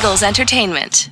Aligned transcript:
Eagles 0.00 0.22
Entertainment. 0.22 1.10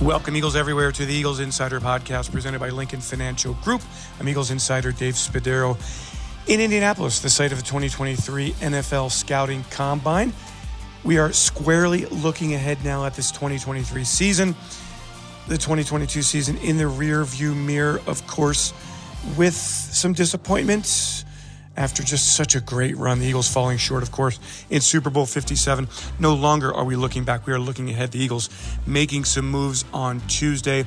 Welcome, 0.00 0.36
Eagles 0.36 0.54
everywhere, 0.54 0.92
to 0.92 1.04
the 1.04 1.12
Eagles 1.12 1.40
Insider 1.40 1.80
podcast 1.80 2.30
presented 2.30 2.60
by 2.60 2.68
Lincoln 2.68 3.00
Financial 3.00 3.54
Group. 3.54 3.82
I'm 4.20 4.28
Eagles 4.28 4.52
Insider 4.52 4.92
Dave 4.92 5.14
Spadaro 5.14 5.76
in 6.46 6.60
Indianapolis, 6.60 7.18
the 7.18 7.28
site 7.28 7.50
of 7.50 7.58
the 7.58 7.64
2023 7.64 8.52
NFL 8.52 9.10
Scouting 9.10 9.64
Combine. 9.70 10.32
We 11.02 11.18
are 11.18 11.32
squarely 11.32 12.06
looking 12.06 12.54
ahead 12.54 12.84
now 12.84 13.04
at 13.04 13.14
this 13.14 13.32
2023 13.32 14.04
season, 14.04 14.54
the 15.48 15.58
2022 15.58 16.22
season 16.22 16.56
in 16.58 16.78
the 16.78 16.86
rear 16.86 17.24
view 17.24 17.52
mirror, 17.52 18.00
of 18.06 18.24
course, 18.28 18.72
with 19.36 19.54
some 19.54 20.12
disappointments 20.12 21.24
after 21.80 22.02
just 22.02 22.36
such 22.36 22.54
a 22.54 22.60
great 22.60 22.94
run. 22.98 23.18
The 23.20 23.26
Eagles 23.26 23.48
falling 23.48 23.78
short, 23.78 24.02
of 24.02 24.12
course, 24.12 24.38
in 24.68 24.82
Super 24.82 25.08
Bowl 25.08 25.24
57. 25.24 25.88
No 26.18 26.34
longer 26.34 26.72
are 26.72 26.84
we 26.84 26.94
looking 26.94 27.24
back. 27.24 27.46
We 27.46 27.54
are 27.54 27.58
looking 27.58 27.88
ahead. 27.88 28.12
The 28.12 28.22
Eagles 28.22 28.50
making 28.86 29.24
some 29.24 29.50
moves 29.50 29.86
on 29.94 30.20
Tuesday, 30.28 30.84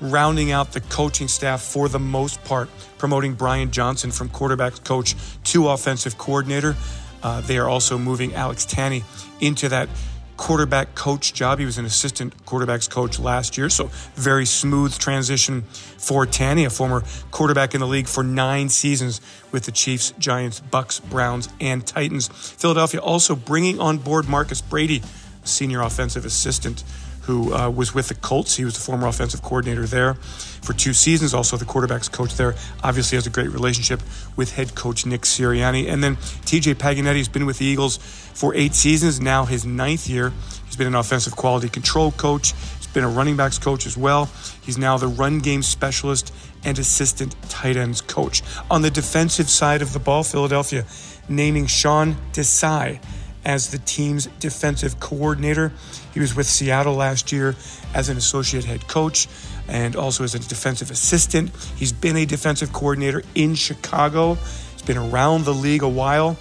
rounding 0.00 0.50
out 0.50 0.72
the 0.72 0.80
coaching 0.80 1.28
staff 1.28 1.60
for 1.62 1.90
the 1.90 1.98
most 1.98 2.42
part, 2.42 2.70
promoting 2.96 3.34
Brian 3.34 3.70
Johnson 3.70 4.10
from 4.10 4.30
quarterback 4.30 4.82
coach 4.82 5.14
to 5.44 5.68
offensive 5.68 6.16
coordinator. 6.16 6.74
Uh, 7.22 7.42
they 7.42 7.58
are 7.58 7.68
also 7.68 7.98
moving 7.98 8.34
Alex 8.34 8.64
Tanney 8.64 9.04
into 9.42 9.68
that 9.68 9.90
quarterback 10.36 10.94
coach 10.94 11.32
job. 11.32 11.58
He 11.58 11.64
was 11.64 11.78
an 11.78 11.84
assistant 11.84 12.44
quarterbacks 12.44 12.88
coach 12.88 13.18
last 13.18 13.56
year, 13.56 13.68
so 13.68 13.90
very 14.14 14.46
smooth 14.46 14.96
transition 14.98 15.62
for 15.62 16.26
Tanney, 16.26 16.66
a 16.66 16.70
former 16.70 17.02
quarterback 17.30 17.74
in 17.74 17.80
the 17.80 17.86
league 17.86 18.08
for 18.08 18.22
nine 18.22 18.68
seasons 18.68 19.20
with 19.52 19.64
the 19.64 19.72
Chiefs, 19.72 20.12
Giants, 20.18 20.60
Bucks, 20.60 21.00
Browns, 21.00 21.48
and 21.60 21.86
Titans. 21.86 22.28
Philadelphia 22.28 23.00
also 23.00 23.34
bringing 23.36 23.80
on 23.80 23.98
board 23.98 24.28
Marcus 24.28 24.60
Brady, 24.60 25.02
senior 25.44 25.82
offensive 25.82 26.24
assistant 26.24 26.84
who 27.26 27.54
uh, 27.54 27.70
was 27.70 27.94
with 27.94 28.08
the 28.08 28.14
Colts. 28.14 28.56
He 28.56 28.64
was 28.64 28.74
the 28.74 28.80
former 28.80 29.06
offensive 29.06 29.42
coordinator 29.42 29.86
there 29.86 30.14
for 30.14 30.72
two 30.72 30.92
seasons, 30.92 31.34
also 31.34 31.56
the 31.56 31.64
quarterback's 31.64 32.08
coach 32.08 32.34
there. 32.36 32.54
Obviously, 32.82 33.16
has 33.16 33.26
a 33.26 33.30
great 33.30 33.50
relationship 33.50 34.02
with 34.36 34.52
head 34.52 34.74
coach 34.74 35.06
Nick 35.06 35.22
Sirianni. 35.22 35.88
And 35.88 36.02
then 36.02 36.16
TJ 36.16 36.74
Paganetti 36.74 37.18
has 37.18 37.28
been 37.28 37.46
with 37.46 37.58
the 37.58 37.66
Eagles 37.66 37.96
for 37.96 38.54
eight 38.54 38.74
seasons, 38.74 39.20
now 39.20 39.44
his 39.44 39.64
ninth 39.64 40.08
year. 40.08 40.32
He's 40.66 40.76
been 40.76 40.86
an 40.86 40.94
offensive 40.94 41.36
quality 41.36 41.68
control 41.68 42.12
coach. 42.12 42.52
He's 42.76 42.86
been 42.88 43.04
a 43.04 43.08
running 43.08 43.36
backs 43.36 43.58
coach 43.58 43.86
as 43.86 43.96
well. 43.96 44.28
He's 44.62 44.76
now 44.76 44.98
the 44.98 45.08
run 45.08 45.38
game 45.38 45.62
specialist 45.62 46.34
and 46.64 46.78
assistant 46.78 47.36
tight 47.48 47.76
ends 47.76 48.00
coach. 48.00 48.42
On 48.70 48.82
the 48.82 48.90
defensive 48.90 49.48
side 49.48 49.82
of 49.82 49.92
the 49.92 49.98
ball, 49.98 50.24
Philadelphia 50.24 50.84
naming 51.28 51.66
Sean 51.66 52.16
Desai 52.32 53.00
as 53.44 53.70
the 53.70 53.78
team's 53.78 54.26
defensive 54.38 55.00
coordinator. 55.00 55.72
He 56.12 56.20
was 56.20 56.34
with 56.34 56.46
Seattle 56.46 56.94
last 56.94 57.32
year 57.32 57.54
as 57.94 58.08
an 58.08 58.16
associate 58.16 58.64
head 58.64 58.88
coach 58.88 59.28
and 59.68 59.96
also 59.96 60.24
as 60.24 60.34
a 60.34 60.38
defensive 60.38 60.90
assistant. 60.90 61.50
He's 61.76 61.92
been 61.92 62.16
a 62.16 62.26
defensive 62.26 62.72
coordinator 62.72 63.22
in 63.34 63.54
Chicago. 63.54 64.34
He's 64.72 64.82
been 64.82 64.98
around 64.98 65.44
the 65.44 65.54
league 65.54 65.82
a 65.82 65.88
while. 65.88 66.36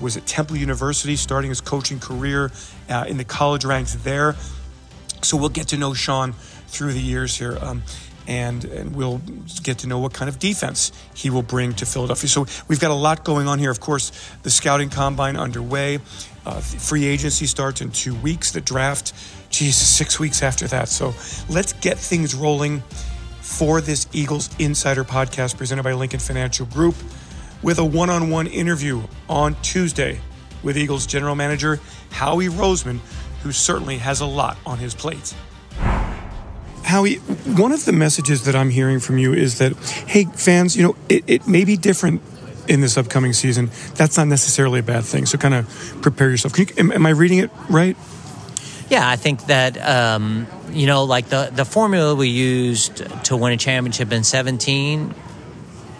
Was 0.00 0.16
at 0.16 0.26
Temple 0.26 0.56
University, 0.56 1.16
starting 1.16 1.50
his 1.50 1.60
coaching 1.60 2.00
career 2.00 2.50
uh, 2.88 3.04
in 3.06 3.18
the 3.18 3.24
college 3.24 3.64
ranks 3.64 3.94
there. 3.96 4.34
So 5.20 5.36
we'll 5.36 5.50
get 5.50 5.68
to 5.68 5.76
know 5.76 5.92
Sean 5.92 6.32
through 6.66 6.94
the 6.94 7.00
years 7.00 7.36
here. 7.36 7.58
Um, 7.60 7.82
and, 8.26 8.64
and 8.64 8.94
we'll 8.94 9.20
get 9.62 9.78
to 9.78 9.86
know 9.86 9.98
what 9.98 10.14
kind 10.14 10.28
of 10.28 10.38
defense 10.38 10.92
he 11.14 11.30
will 11.30 11.42
bring 11.42 11.72
to 11.74 11.86
Philadelphia. 11.86 12.28
So 12.28 12.46
we've 12.68 12.80
got 12.80 12.90
a 12.90 12.94
lot 12.94 13.24
going 13.24 13.48
on 13.48 13.58
here. 13.58 13.70
Of 13.70 13.80
course, 13.80 14.12
the 14.42 14.50
scouting 14.50 14.90
combine 14.90 15.36
underway. 15.36 15.98
Uh, 16.44 16.60
free 16.60 17.04
agency 17.04 17.46
starts 17.46 17.80
in 17.80 17.90
two 17.90 18.14
weeks. 18.16 18.50
The 18.50 18.60
draft, 18.60 19.12
Jesus, 19.50 19.86
six 19.86 20.18
weeks 20.18 20.42
after 20.42 20.66
that. 20.68 20.88
So 20.88 21.14
let's 21.48 21.72
get 21.74 21.98
things 21.98 22.34
rolling 22.34 22.82
for 23.40 23.80
this 23.80 24.06
Eagles 24.12 24.50
Insider 24.58 25.04
podcast 25.04 25.56
presented 25.56 25.82
by 25.82 25.92
Lincoln 25.92 26.20
Financial 26.20 26.66
Group 26.66 26.94
with 27.62 27.78
a 27.78 27.84
one 27.84 28.10
on 28.10 28.30
one 28.30 28.46
interview 28.46 29.02
on 29.28 29.54
Tuesday 29.62 30.20
with 30.62 30.76
Eagles 30.76 31.06
general 31.06 31.34
manager 31.34 31.80
Howie 32.10 32.48
Roseman, 32.48 32.98
who 33.42 33.52
certainly 33.52 33.98
has 33.98 34.20
a 34.20 34.26
lot 34.26 34.56
on 34.66 34.78
his 34.78 34.94
plate. 34.94 35.34
Howie, 36.84 37.16
one 37.16 37.72
of 37.72 37.84
the 37.84 37.92
messages 37.92 38.44
that 38.44 38.54
I'm 38.54 38.70
hearing 38.70 39.00
from 39.00 39.18
you 39.18 39.32
is 39.32 39.58
that, 39.58 39.76
hey, 40.06 40.24
fans, 40.24 40.76
you 40.76 40.82
know, 40.82 40.96
it, 41.08 41.24
it 41.26 41.48
may 41.48 41.64
be 41.64 41.76
different 41.76 42.20
in 42.72 42.80
this 42.80 42.96
upcoming 42.96 43.32
season. 43.32 43.70
That's 43.94 44.16
not 44.16 44.26
necessarily 44.28 44.80
a 44.80 44.82
bad 44.82 45.04
thing. 45.04 45.26
So 45.26 45.38
kind 45.38 45.54
of 45.54 45.68
prepare 46.00 46.30
yourself. 46.30 46.58
You, 46.58 46.66
am, 46.78 46.90
am, 46.90 47.06
I 47.06 47.10
reading 47.10 47.38
it 47.38 47.50
right? 47.68 47.96
Yeah, 48.88 49.08
I 49.08 49.16
think 49.16 49.46
that 49.46 49.76
um, 49.86 50.46
you 50.70 50.86
know, 50.86 51.04
like 51.04 51.28
the 51.28 51.50
the 51.54 51.64
formula 51.64 52.14
we 52.14 52.28
used 52.28 52.96
to 53.24 53.36
win 53.36 53.52
a 53.52 53.56
championship 53.56 54.12
in 54.12 54.24
17 54.24 55.14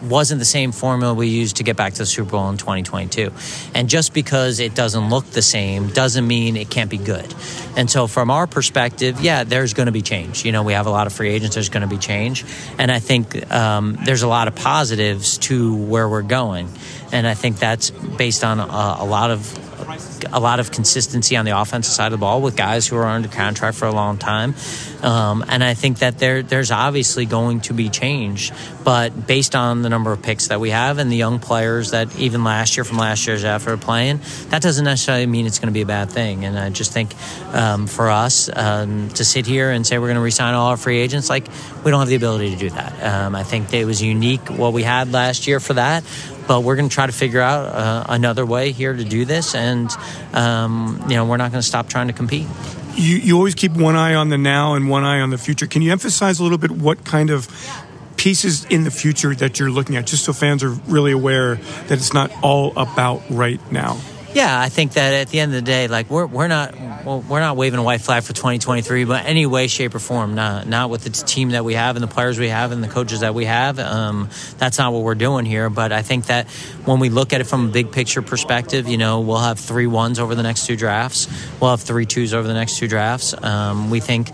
wasn't 0.02 0.38
the 0.38 0.44
same 0.44 0.72
formula 0.72 1.14
we 1.14 1.28
used 1.28 1.56
to 1.56 1.62
get 1.62 1.76
back 1.76 1.92
to 1.94 1.98
the 2.00 2.06
Super 2.06 2.32
Bowl 2.32 2.48
in 2.48 2.56
2022. 2.56 3.32
And 3.74 3.88
just 3.88 4.12
because 4.12 4.60
it 4.60 4.74
doesn't 4.74 5.08
look 5.10 5.24
the 5.26 5.42
same 5.42 5.88
doesn't 5.88 6.26
mean 6.26 6.56
it 6.56 6.70
can't 6.70 6.90
be 6.90 6.98
good. 6.98 7.34
And 7.76 7.90
so, 7.90 8.06
from 8.06 8.30
our 8.30 8.46
perspective, 8.46 9.20
yeah, 9.20 9.44
there's 9.44 9.74
going 9.74 9.86
to 9.86 9.92
be 9.92 10.02
change. 10.02 10.44
You 10.44 10.52
know, 10.52 10.62
we 10.62 10.72
have 10.74 10.86
a 10.86 10.90
lot 10.90 11.06
of 11.06 11.12
free 11.12 11.30
agents, 11.30 11.54
there's 11.54 11.68
going 11.68 11.82
to 11.82 11.88
be 11.88 11.98
change. 11.98 12.44
And 12.78 12.90
I 12.90 12.98
think 12.98 13.50
um, 13.50 13.98
there's 14.04 14.22
a 14.22 14.28
lot 14.28 14.48
of 14.48 14.54
positives 14.54 15.38
to 15.38 15.74
where 15.76 16.08
we're 16.08 16.22
going. 16.22 16.68
And 17.12 17.26
I 17.26 17.34
think 17.34 17.58
that's 17.58 17.90
based 17.90 18.44
on 18.44 18.58
a, 18.58 18.64
a 19.00 19.04
lot 19.04 19.30
of 19.30 19.71
a 20.32 20.40
lot 20.40 20.60
of 20.60 20.70
consistency 20.70 21.36
on 21.36 21.44
the 21.44 21.58
offensive 21.58 21.92
side 21.92 22.06
of 22.06 22.12
the 22.12 22.18
ball 22.18 22.40
with 22.40 22.56
guys 22.56 22.86
who 22.86 22.96
are 22.96 23.06
under 23.06 23.28
contract 23.28 23.76
for 23.76 23.86
a 23.86 23.92
long 23.92 24.18
time. 24.18 24.54
Um, 25.02 25.44
and 25.48 25.64
I 25.64 25.74
think 25.74 25.98
that 25.98 26.18
there 26.18 26.42
there's 26.42 26.70
obviously 26.70 27.26
going 27.26 27.60
to 27.62 27.74
be 27.74 27.88
change, 27.88 28.52
but 28.84 29.26
based 29.26 29.54
on 29.54 29.82
the 29.82 29.88
number 29.88 30.12
of 30.12 30.22
picks 30.22 30.48
that 30.48 30.60
we 30.60 30.70
have 30.70 30.98
and 30.98 31.10
the 31.10 31.16
young 31.16 31.40
players 31.40 31.90
that 31.90 32.16
even 32.18 32.44
last 32.44 32.76
year 32.76 32.84
from 32.84 32.98
last 32.98 33.26
year's 33.26 33.44
effort 33.44 33.80
playing, 33.80 34.20
that 34.48 34.62
doesn't 34.62 34.84
necessarily 34.84 35.26
mean 35.26 35.46
it's 35.46 35.58
going 35.58 35.68
to 35.68 35.72
be 35.72 35.82
a 35.82 35.86
bad 35.86 36.10
thing. 36.10 36.44
And 36.44 36.58
I 36.58 36.70
just 36.70 36.92
think 36.92 37.14
um, 37.52 37.86
for 37.86 38.10
us 38.10 38.48
um, 38.54 39.08
to 39.10 39.24
sit 39.24 39.46
here 39.46 39.70
and 39.70 39.86
say 39.86 39.98
we're 39.98 40.06
going 40.06 40.14
to 40.16 40.22
resign 40.22 40.54
all 40.54 40.68
our 40.68 40.76
free 40.76 40.98
agents, 40.98 41.28
like 41.28 41.48
we 41.84 41.90
don't 41.90 42.00
have 42.00 42.08
the 42.08 42.14
ability 42.14 42.50
to 42.50 42.56
do 42.56 42.70
that. 42.70 43.02
Um, 43.02 43.34
I 43.34 43.42
think 43.42 43.72
it 43.74 43.84
was 43.84 44.00
unique 44.00 44.48
what 44.50 44.72
we 44.72 44.84
had 44.84 45.12
last 45.12 45.46
year 45.46 45.58
for 45.58 45.74
that 45.74 46.04
but 46.46 46.62
we're 46.62 46.76
going 46.76 46.88
to 46.88 46.94
try 46.94 47.06
to 47.06 47.12
figure 47.12 47.40
out 47.40 47.66
uh, 47.66 48.04
another 48.08 48.44
way 48.44 48.72
here 48.72 48.92
to 48.92 49.04
do 49.04 49.24
this, 49.24 49.54
and 49.54 49.90
um, 50.32 51.02
you 51.08 51.14
know 51.14 51.24
we're 51.24 51.36
not 51.36 51.50
going 51.50 51.60
to 51.62 51.66
stop 51.66 51.88
trying 51.88 52.08
to 52.08 52.12
compete. 52.12 52.46
You, 52.94 53.16
you 53.16 53.36
always 53.36 53.54
keep 53.54 53.72
one 53.72 53.96
eye 53.96 54.14
on 54.14 54.28
the 54.28 54.38
now 54.38 54.74
and 54.74 54.88
one 54.90 55.04
eye 55.04 55.20
on 55.20 55.30
the 55.30 55.38
future. 55.38 55.66
Can 55.66 55.80
you 55.82 55.92
emphasize 55.92 56.40
a 56.40 56.42
little 56.42 56.58
bit 56.58 56.70
what 56.70 57.04
kind 57.04 57.30
of 57.30 57.48
pieces 58.16 58.64
in 58.66 58.84
the 58.84 58.90
future 58.90 59.34
that 59.34 59.58
you're 59.58 59.70
looking 59.70 59.96
at, 59.96 60.06
just 60.06 60.24
so 60.24 60.32
fans 60.32 60.62
are 60.62 60.70
really 60.86 61.12
aware 61.12 61.56
that 61.56 61.92
it's 61.92 62.12
not 62.12 62.30
all 62.42 62.72
about 62.76 63.22
right 63.30 63.60
now? 63.72 63.98
Yeah, 64.34 64.58
I 64.58 64.70
think 64.70 64.94
that 64.94 65.12
at 65.12 65.28
the 65.28 65.40
end 65.40 65.52
of 65.52 65.56
the 65.56 65.62
day, 65.62 65.88
like 65.88 66.08
we're 66.08 66.24
we're 66.24 66.48
not 66.48 66.74
well, 67.04 67.20
we're 67.20 67.40
not 67.40 67.56
waving 67.56 67.78
a 67.78 67.82
white 67.82 68.00
flag 68.00 68.22
for 68.22 68.32
2023, 68.32 69.04
but 69.04 69.26
any 69.26 69.44
way, 69.44 69.66
shape, 69.66 69.94
or 69.94 69.98
form, 69.98 70.34
not 70.34 70.66
not 70.66 70.88
with 70.88 71.04
the 71.04 71.10
team 71.10 71.50
that 71.50 71.66
we 71.66 71.74
have 71.74 71.96
and 71.96 72.02
the 72.02 72.08
players 72.08 72.38
we 72.38 72.48
have 72.48 72.72
and 72.72 72.82
the 72.82 72.88
coaches 72.88 73.20
that 73.20 73.34
we 73.34 73.44
have. 73.44 73.78
Um, 73.78 74.30
that's 74.56 74.78
not 74.78 74.94
what 74.94 75.02
we're 75.02 75.14
doing 75.14 75.44
here. 75.44 75.68
But 75.68 75.92
I 75.92 76.00
think 76.00 76.26
that 76.26 76.48
when 76.86 76.98
we 76.98 77.10
look 77.10 77.34
at 77.34 77.42
it 77.42 77.44
from 77.44 77.68
a 77.68 77.72
big 77.72 77.92
picture 77.92 78.22
perspective, 78.22 78.88
you 78.88 78.96
know, 78.96 79.20
we'll 79.20 79.36
have 79.36 79.58
three 79.58 79.86
ones 79.86 80.18
over 80.18 80.34
the 80.34 80.42
next 80.42 80.66
two 80.66 80.76
drafts. 80.76 81.28
We'll 81.60 81.70
have 81.70 81.82
three 81.82 82.06
twos 82.06 82.32
over 82.32 82.48
the 82.48 82.54
next 82.54 82.78
two 82.78 82.88
drafts. 82.88 83.34
Um, 83.42 83.90
we 83.90 84.00
think 84.00 84.30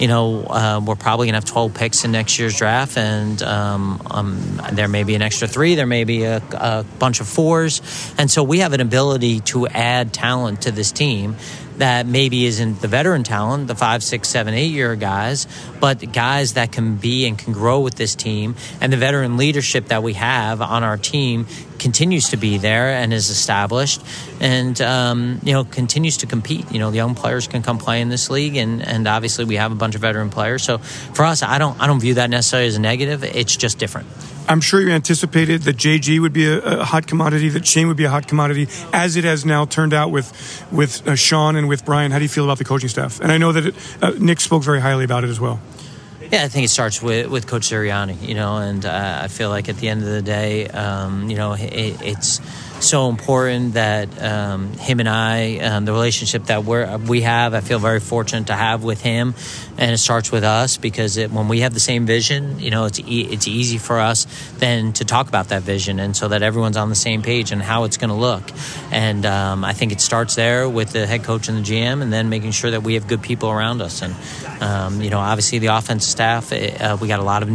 you 0.00 0.08
know, 0.08 0.44
uh, 0.44 0.80
we're 0.82 0.96
probably 0.96 1.26
going 1.26 1.34
to 1.34 1.36
have 1.36 1.44
12 1.44 1.74
picks 1.74 2.04
in 2.04 2.12
next 2.12 2.38
year's 2.38 2.56
draft, 2.56 2.96
and 2.96 3.42
um, 3.42 4.00
um, 4.10 4.60
there 4.72 4.88
may 4.88 5.04
be 5.04 5.14
an 5.14 5.20
extra 5.20 5.46
three, 5.46 5.74
there 5.74 5.86
may 5.86 6.04
be 6.04 6.24
a, 6.24 6.42
a 6.52 6.86
bunch 6.98 7.20
of 7.20 7.28
fours. 7.28 7.82
And 8.16 8.30
so 8.30 8.42
we 8.42 8.60
have 8.60 8.72
an 8.72 8.80
ability 8.80 9.40
to 9.40 9.68
add 9.68 10.14
talent 10.14 10.62
to 10.62 10.70
this 10.70 10.90
team 10.90 11.36
that 11.80 12.06
maybe 12.06 12.44
isn't 12.44 12.80
the 12.80 12.88
veteran 12.88 13.22
talent, 13.22 13.66
the 13.66 13.74
five, 13.74 14.02
six, 14.02 14.28
seven, 14.28 14.54
eight 14.54 14.70
year 14.70 14.94
guys, 14.96 15.46
but 15.80 16.12
guys 16.12 16.54
that 16.54 16.72
can 16.72 16.96
be 16.96 17.26
and 17.26 17.38
can 17.38 17.52
grow 17.52 17.80
with 17.80 17.94
this 17.94 18.14
team. 18.14 18.54
And 18.80 18.92
the 18.92 18.96
veteran 18.96 19.36
leadership 19.36 19.86
that 19.86 20.02
we 20.02 20.12
have 20.12 20.60
on 20.60 20.84
our 20.84 20.96
team 20.96 21.46
continues 21.78 22.30
to 22.30 22.36
be 22.36 22.58
there 22.58 22.90
and 22.90 23.12
is 23.12 23.30
established 23.30 24.02
and, 24.40 24.78
um, 24.82 25.40
you 25.42 25.54
know, 25.54 25.64
continues 25.64 26.18
to 26.18 26.26
compete. 26.26 26.70
You 26.70 26.78
know, 26.78 26.90
the 26.90 26.96
young 26.96 27.14
players 27.14 27.46
can 27.46 27.62
come 27.62 27.78
play 27.78 28.02
in 28.02 28.10
this 28.10 28.28
league 28.28 28.56
and, 28.56 28.86
and 28.86 29.08
obviously 29.08 29.46
we 29.46 29.56
have 29.56 29.72
a 29.72 29.76
bunch 29.76 29.94
of 29.94 30.02
veteran 30.02 30.28
players. 30.28 30.62
So 30.62 30.78
for 30.78 31.24
us, 31.24 31.42
I 31.42 31.58
don't, 31.58 31.80
I 31.80 31.86
don't 31.86 32.00
view 32.00 32.14
that 32.14 32.28
necessarily 32.28 32.68
as 32.68 32.76
a 32.76 32.80
negative. 32.80 33.24
It's 33.24 33.56
just 33.56 33.78
different. 33.78 34.06
I'm 34.50 34.60
sure 34.60 34.80
you 34.80 34.90
anticipated 34.90 35.62
that 35.62 35.76
JG 35.76 36.20
would 36.20 36.32
be 36.32 36.44
a, 36.46 36.80
a, 36.80 36.84
hot 36.84 37.06
commodity, 37.06 37.50
that 37.50 37.64
Shane 37.64 37.86
would 37.86 37.96
be 37.96 38.02
a 38.02 38.10
hot 38.10 38.26
commodity, 38.26 38.66
as 38.92 39.14
it 39.14 39.22
has 39.22 39.44
now 39.46 39.64
turned 39.64 39.94
out 39.94 40.10
with 40.10 40.66
with 40.72 41.06
uh, 41.06 41.14
Sean 41.14 41.54
and 41.54 41.68
with 41.68 41.84
Brian. 41.84 42.10
How 42.10 42.18
do 42.18 42.24
you 42.24 42.28
feel 42.28 42.42
about 42.42 42.58
the 42.58 42.64
coaching 42.64 42.88
staff? 42.88 43.20
And 43.20 43.30
I 43.30 43.38
know 43.38 43.52
that 43.52 43.66
it, 43.66 43.74
uh, 44.02 44.10
Nick 44.18 44.40
spoke 44.40 44.64
very 44.64 44.80
highly 44.80 45.04
about 45.04 45.22
it 45.22 45.30
as 45.30 45.38
well. 45.38 45.60
Yeah, 46.32 46.42
I 46.42 46.48
think 46.48 46.64
it 46.64 46.70
starts 46.70 47.00
with, 47.00 47.28
with 47.28 47.46
Coach 47.46 47.62
Sirianni, 47.62 48.26
you 48.26 48.34
know, 48.34 48.56
and 48.56 48.84
uh, 48.84 49.20
I 49.22 49.28
feel 49.28 49.50
like 49.50 49.68
at 49.68 49.76
the 49.76 49.88
end 49.88 50.02
of 50.02 50.08
the 50.08 50.22
day, 50.22 50.66
um, 50.68 51.30
you 51.30 51.36
know, 51.36 51.52
it, 51.54 52.02
it's 52.02 52.40
so 52.80 53.08
important 53.08 53.74
that 53.74 54.22
um, 54.22 54.72
him 54.72 55.00
and 55.00 55.08
I, 55.08 55.58
um, 55.58 55.84
the 55.84 55.92
relationship 55.92 56.44
that 56.46 56.64
we 56.64 56.84
we 57.08 57.20
have, 57.22 57.54
I 57.54 57.60
feel 57.60 57.78
very 57.78 58.00
fortunate 58.00 58.46
to 58.46 58.54
have 58.54 58.82
with 58.82 59.02
him, 59.02 59.34
and 59.76 59.92
it 59.92 59.98
starts 59.98 60.32
with 60.32 60.44
us 60.44 60.76
because 60.76 61.16
it, 61.16 61.30
when 61.30 61.48
we 61.48 61.60
have 61.60 61.74
the 61.74 61.80
same 61.80 62.06
vision, 62.06 62.58
you 62.58 62.70
know, 62.70 62.86
it's 62.86 62.98
e- 62.98 63.28
it's 63.30 63.46
easy 63.46 63.78
for 63.78 63.98
us 63.98 64.26
then 64.58 64.92
to 64.94 65.04
talk 65.04 65.28
about 65.28 65.50
that 65.50 65.62
vision, 65.62 66.00
and 66.00 66.16
so 66.16 66.28
that 66.28 66.42
everyone's 66.42 66.76
on 66.76 66.88
the 66.88 66.94
same 66.94 67.22
page 67.22 67.52
and 67.52 67.62
how 67.62 67.84
it's 67.84 67.96
going 67.96 68.10
to 68.10 68.16
look. 68.16 68.42
And 68.90 69.26
um, 69.26 69.64
I 69.64 69.72
think 69.72 69.92
it 69.92 70.00
starts 70.00 70.34
there 70.34 70.68
with 70.68 70.92
the 70.92 71.06
head 71.06 71.22
coach 71.24 71.48
and 71.48 71.58
the 71.58 71.62
GM, 71.62 72.02
and 72.02 72.12
then 72.12 72.28
making 72.28 72.52
sure 72.52 72.70
that 72.70 72.82
we 72.82 72.94
have 72.94 73.06
good 73.06 73.22
people 73.22 73.50
around 73.50 73.82
us. 73.82 74.02
And 74.02 74.14
um, 74.62 75.02
you 75.02 75.10
know, 75.10 75.18
obviously 75.18 75.58
the 75.58 75.68
offensive 75.68 76.10
staff, 76.10 76.52
uh, 76.52 76.96
we 77.00 77.08
got 77.08 77.20
a 77.20 77.24
lot 77.24 77.42
of, 77.42 77.50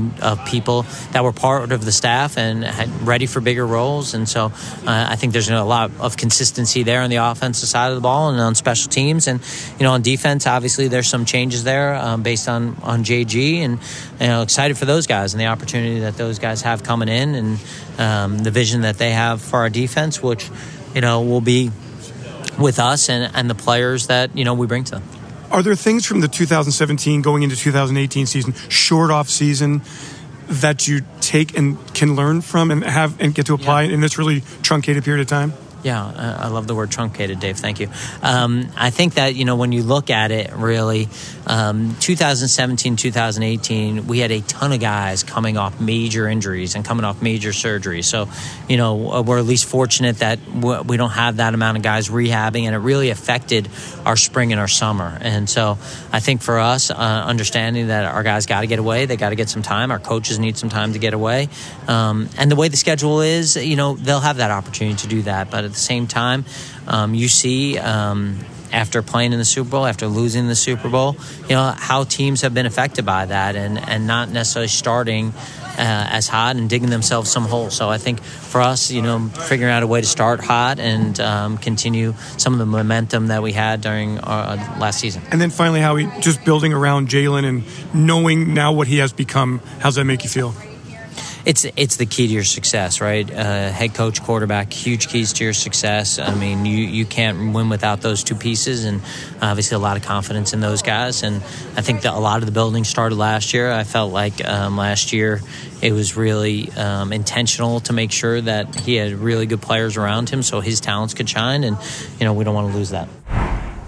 people 0.45 0.83
that 1.13 1.23
were 1.23 1.31
part 1.31 1.71
of 1.71 1.85
the 1.85 1.91
staff 1.91 2.37
and 2.37 2.65
ready 3.07 3.25
for 3.25 3.41
bigger 3.41 3.65
roles, 3.65 4.13
and 4.13 4.29
so. 4.29 4.51
Uh, 4.85 5.14
think 5.15 5.33
there's 5.33 5.49
a 5.49 5.63
lot 5.63 5.91
of 5.99 6.17
consistency 6.17 6.83
there 6.83 7.01
on 7.01 7.09
the 7.09 7.17
offensive 7.17 7.69
side 7.69 7.89
of 7.89 7.95
the 7.95 8.01
ball 8.01 8.29
and 8.29 8.39
on 8.39 8.55
special 8.55 8.89
teams. 8.89 9.27
And, 9.27 9.39
you 9.79 9.83
know, 9.83 9.93
on 9.93 10.01
defense, 10.01 10.47
obviously 10.47 10.87
there's 10.87 11.07
some 11.07 11.25
changes 11.25 11.63
there 11.63 11.95
um, 11.95 12.23
based 12.23 12.47
on, 12.47 12.75
on 12.81 13.03
JG. 13.03 13.57
And, 13.59 13.79
you 14.19 14.27
know, 14.27 14.41
excited 14.41 14.77
for 14.77 14.85
those 14.85 15.07
guys 15.07 15.33
and 15.33 15.41
the 15.41 15.47
opportunity 15.47 15.99
that 16.01 16.17
those 16.17 16.39
guys 16.39 16.61
have 16.61 16.83
coming 16.83 17.09
in 17.09 17.35
and 17.35 17.59
um, 17.97 18.39
the 18.39 18.51
vision 18.51 18.81
that 18.81 18.97
they 18.97 19.11
have 19.11 19.41
for 19.41 19.59
our 19.59 19.69
defense, 19.69 20.21
which, 20.21 20.49
you 20.93 21.01
know, 21.01 21.21
will 21.21 21.41
be 21.41 21.71
with 22.59 22.79
us 22.79 23.09
and, 23.09 23.31
and 23.35 23.49
the 23.49 23.55
players 23.55 24.07
that, 24.07 24.35
you 24.37 24.45
know, 24.45 24.53
we 24.53 24.67
bring 24.67 24.83
to 24.85 24.91
them. 24.91 25.03
Are 25.51 25.61
there 25.61 25.75
things 25.75 26.05
from 26.05 26.21
the 26.21 26.27
2017 26.27 27.21
going 27.21 27.43
into 27.43 27.55
2018 27.55 28.25
season, 28.25 28.53
short 28.69 29.11
off 29.11 29.29
season, 29.29 29.81
that 30.47 30.87
you 30.87 31.01
take 31.21 31.57
and 31.57 31.77
can 31.93 32.15
learn 32.15 32.41
from 32.41 32.71
and 32.71 32.83
have 32.83 33.19
and 33.19 33.33
get 33.33 33.47
to 33.47 33.53
apply 33.53 33.83
yeah. 33.83 33.93
in 33.93 34.01
this 34.01 34.17
really 34.17 34.41
truncated 34.61 35.03
period 35.03 35.21
of 35.21 35.27
time? 35.27 35.53
Yeah, 35.85 36.39
I 36.39 36.47
love 36.47 36.65
the 36.65 36.73
word 36.73 36.89
truncated, 36.89 37.39
Dave. 37.39 37.57
Thank 37.59 37.79
you. 37.79 37.89
Um, 38.23 38.69
I 38.75 38.89
think 38.89 39.13
that, 39.13 39.35
you 39.35 39.45
know, 39.45 39.55
when 39.55 39.71
you 39.71 39.83
look 39.83 40.09
at 40.09 40.31
it, 40.31 40.51
really, 40.53 41.07
um, 41.45 41.95
2017, 41.99 42.95
2018, 42.95 44.07
we 44.07 44.17
had 44.17 44.31
a 44.31 44.41
ton 44.41 44.71
of 44.71 44.79
guys 44.79 45.21
coming 45.21 45.57
off 45.57 45.79
major 45.79 46.27
injuries 46.27 46.73
and 46.73 46.83
coming 46.83 47.05
off 47.05 47.21
major 47.21 47.51
surgeries. 47.51 48.05
So, 48.05 48.27
you 48.67 48.77
know, 48.77 49.11
uh, 49.11 49.21
we're 49.21 49.37
at 49.37 49.45
least 49.45 49.65
fortunate 49.65 50.17
that 50.19 50.39
we 50.49 50.97
don't 50.97 51.11
have 51.11 51.37
that 51.37 51.53
amount 51.53 51.77
of 51.77 51.83
guys 51.83 52.09
rehabbing, 52.09 52.63
and 52.63 52.73
it 52.73 52.79
really 52.79 53.11
affected 53.11 53.69
our 54.07 54.15
spring 54.15 54.53
and 54.53 54.59
our 54.59 54.67
summer. 54.67 55.15
And 55.21 55.47
so 55.47 55.77
I 56.11 56.19
think 56.19 56.41
for 56.41 56.57
us, 56.57 56.89
uh, 56.89 56.95
understanding 56.95 57.89
that 57.89 58.05
our 58.05 58.23
guys 58.23 58.47
got 58.47 58.61
to 58.61 58.67
get 58.67 58.79
away, 58.79 59.05
they 59.05 59.17
got 59.17 59.29
to 59.29 59.35
get 59.35 59.49
some 59.49 59.61
time, 59.61 59.91
our 59.91 59.99
coaches 59.99 60.39
need 60.39 60.57
some 60.57 60.69
time 60.69 60.93
to 60.93 60.99
get 60.99 61.13
away. 61.13 61.47
Um, 61.87 62.27
and 62.39 62.51
the 62.51 62.55
way 62.55 62.69
the 62.69 62.77
schedule 62.77 63.21
is, 63.21 63.55
you 63.55 63.75
know, 63.75 63.93
they'll 63.93 64.19
have 64.19 64.37
that 64.37 64.49
opportunity 64.49 64.97
to 64.97 65.07
do 65.07 65.21
that. 65.23 65.51
But 65.51 65.74
the 65.75 65.81
same 65.81 66.07
time, 66.07 66.45
um, 66.87 67.13
you 67.13 67.27
see 67.27 67.77
um, 67.77 68.39
after 68.71 69.01
playing 69.01 69.33
in 69.33 69.39
the 69.39 69.45
Super 69.45 69.69
Bowl, 69.69 69.85
after 69.85 70.07
losing 70.07 70.47
the 70.47 70.55
Super 70.55 70.89
Bowl, 70.89 71.15
you 71.43 71.55
know 71.55 71.73
how 71.77 72.03
teams 72.03 72.41
have 72.41 72.53
been 72.53 72.65
affected 72.65 73.05
by 73.05 73.25
that, 73.25 73.55
and 73.55 73.77
and 73.77 74.07
not 74.07 74.29
necessarily 74.29 74.67
starting. 74.67 75.33
Uh, 75.77 76.07
as 76.09 76.29
hot 76.29 76.55
and 76.55 76.69
digging 76.69 76.89
themselves 76.89 77.29
some 77.29 77.43
holes. 77.43 77.75
So 77.75 77.89
I 77.89 77.97
think 77.97 78.23
for 78.23 78.61
us, 78.61 78.91
you 78.91 79.01
know, 79.01 79.27
figuring 79.27 79.73
out 79.73 79.83
a 79.83 79.87
way 79.87 79.99
to 79.99 80.07
start 80.07 80.39
hot 80.39 80.79
and 80.79 81.19
um, 81.19 81.57
continue 81.57 82.13
some 82.37 82.53
of 82.53 82.59
the 82.59 82.65
momentum 82.65 83.27
that 83.27 83.43
we 83.43 83.51
had 83.51 83.81
during 83.81 84.17
our 84.19 84.53
uh, 84.53 84.79
last 84.79 85.01
season. 85.01 85.23
And 85.31 85.41
then 85.41 85.49
finally, 85.49 85.81
how 85.81 85.95
we 85.95 86.09
just 86.21 86.45
building 86.45 86.71
around 86.71 87.09
Jalen 87.09 87.43
and 87.43 87.63
knowing 87.93 88.53
now 88.53 88.71
what 88.71 88.87
he 88.87 88.99
has 88.99 89.11
become. 89.11 89.59
How's 89.79 89.95
that 89.95 90.05
make 90.05 90.23
you 90.23 90.29
feel? 90.29 90.55
It's 91.45 91.65
it's 91.75 91.97
the 91.97 92.05
key 92.05 92.27
to 92.27 92.33
your 92.33 92.43
success, 92.43 93.01
right? 93.01 93.29
Uh, 93.29 93.69
head 93.69 93.93
coach, 93.93 94.21
quarterback, 94.23 94.73
huge 94.73 95.07
keys 95.07 95.33
to 95.33 95.43
your 95.43 95.53
success. 95.53 96.17
I 96.17 96.33
mean, 96.33 96.65
you 96.65 96.77
you 96.77 97.05
can't 97.05 97.53
win 97.53 97.69
without 97.69 98.01
those 98.01 98.23
two 98.23 98.35
pieces, 98.35 98.83
and 98.83 99.01
obviously 99.41 99.75
a 99.75 99.79
lot 99.79 99.95
of 99.95 100.03
confidence 100.03 100.53
in 100.53 100.59
those 100.59 100.81
guys. 100.81 101.21
And 101.23 101.37
I 101.77 101.81
think 101.81 102.01
that 102.01 102.13
a 102.13 102.19
lot 102.19 102.39
of 102.39 102.47
the 102.47 102.51
building 102.51 102.83
started 102.83 103.15
last 103.15 103.53
year. 103.53 103.71
I 103.71 103.83
felt 103.83 104.11
like 104.11 104.43
um, 104.43 104.75
last 104.75 105.13
year 105.13 105.41
it 105.81 105.91
was 105.91 106.17
really 106.17 106.71
um, 106.71 107.13
intentional 107.13 107.79
to 107.81 107.93
make 107.93 108.11
sure 108.11 108.41
that 108.41 108.73
he 108.79 108.95
had 108.95 109.13
really 109.13 109.45
good 109.45 109.61
players 109.61 109.97
around 109.97 110.29
him, 110.29 110.41
so 110.41 110.61
his 110.61 110.81
talents 110.81 111.13
could 111.13 111.29
shine. 111.29 111.63
And 111.63 111.77
you 112.19 112.25
know, 112.25 112.33
we 112.33 112.43
don't 112.43 112.55
want 112.55 112.71
to 112.71 112.77
lose 112.77 112.89
that. 112.89 113.07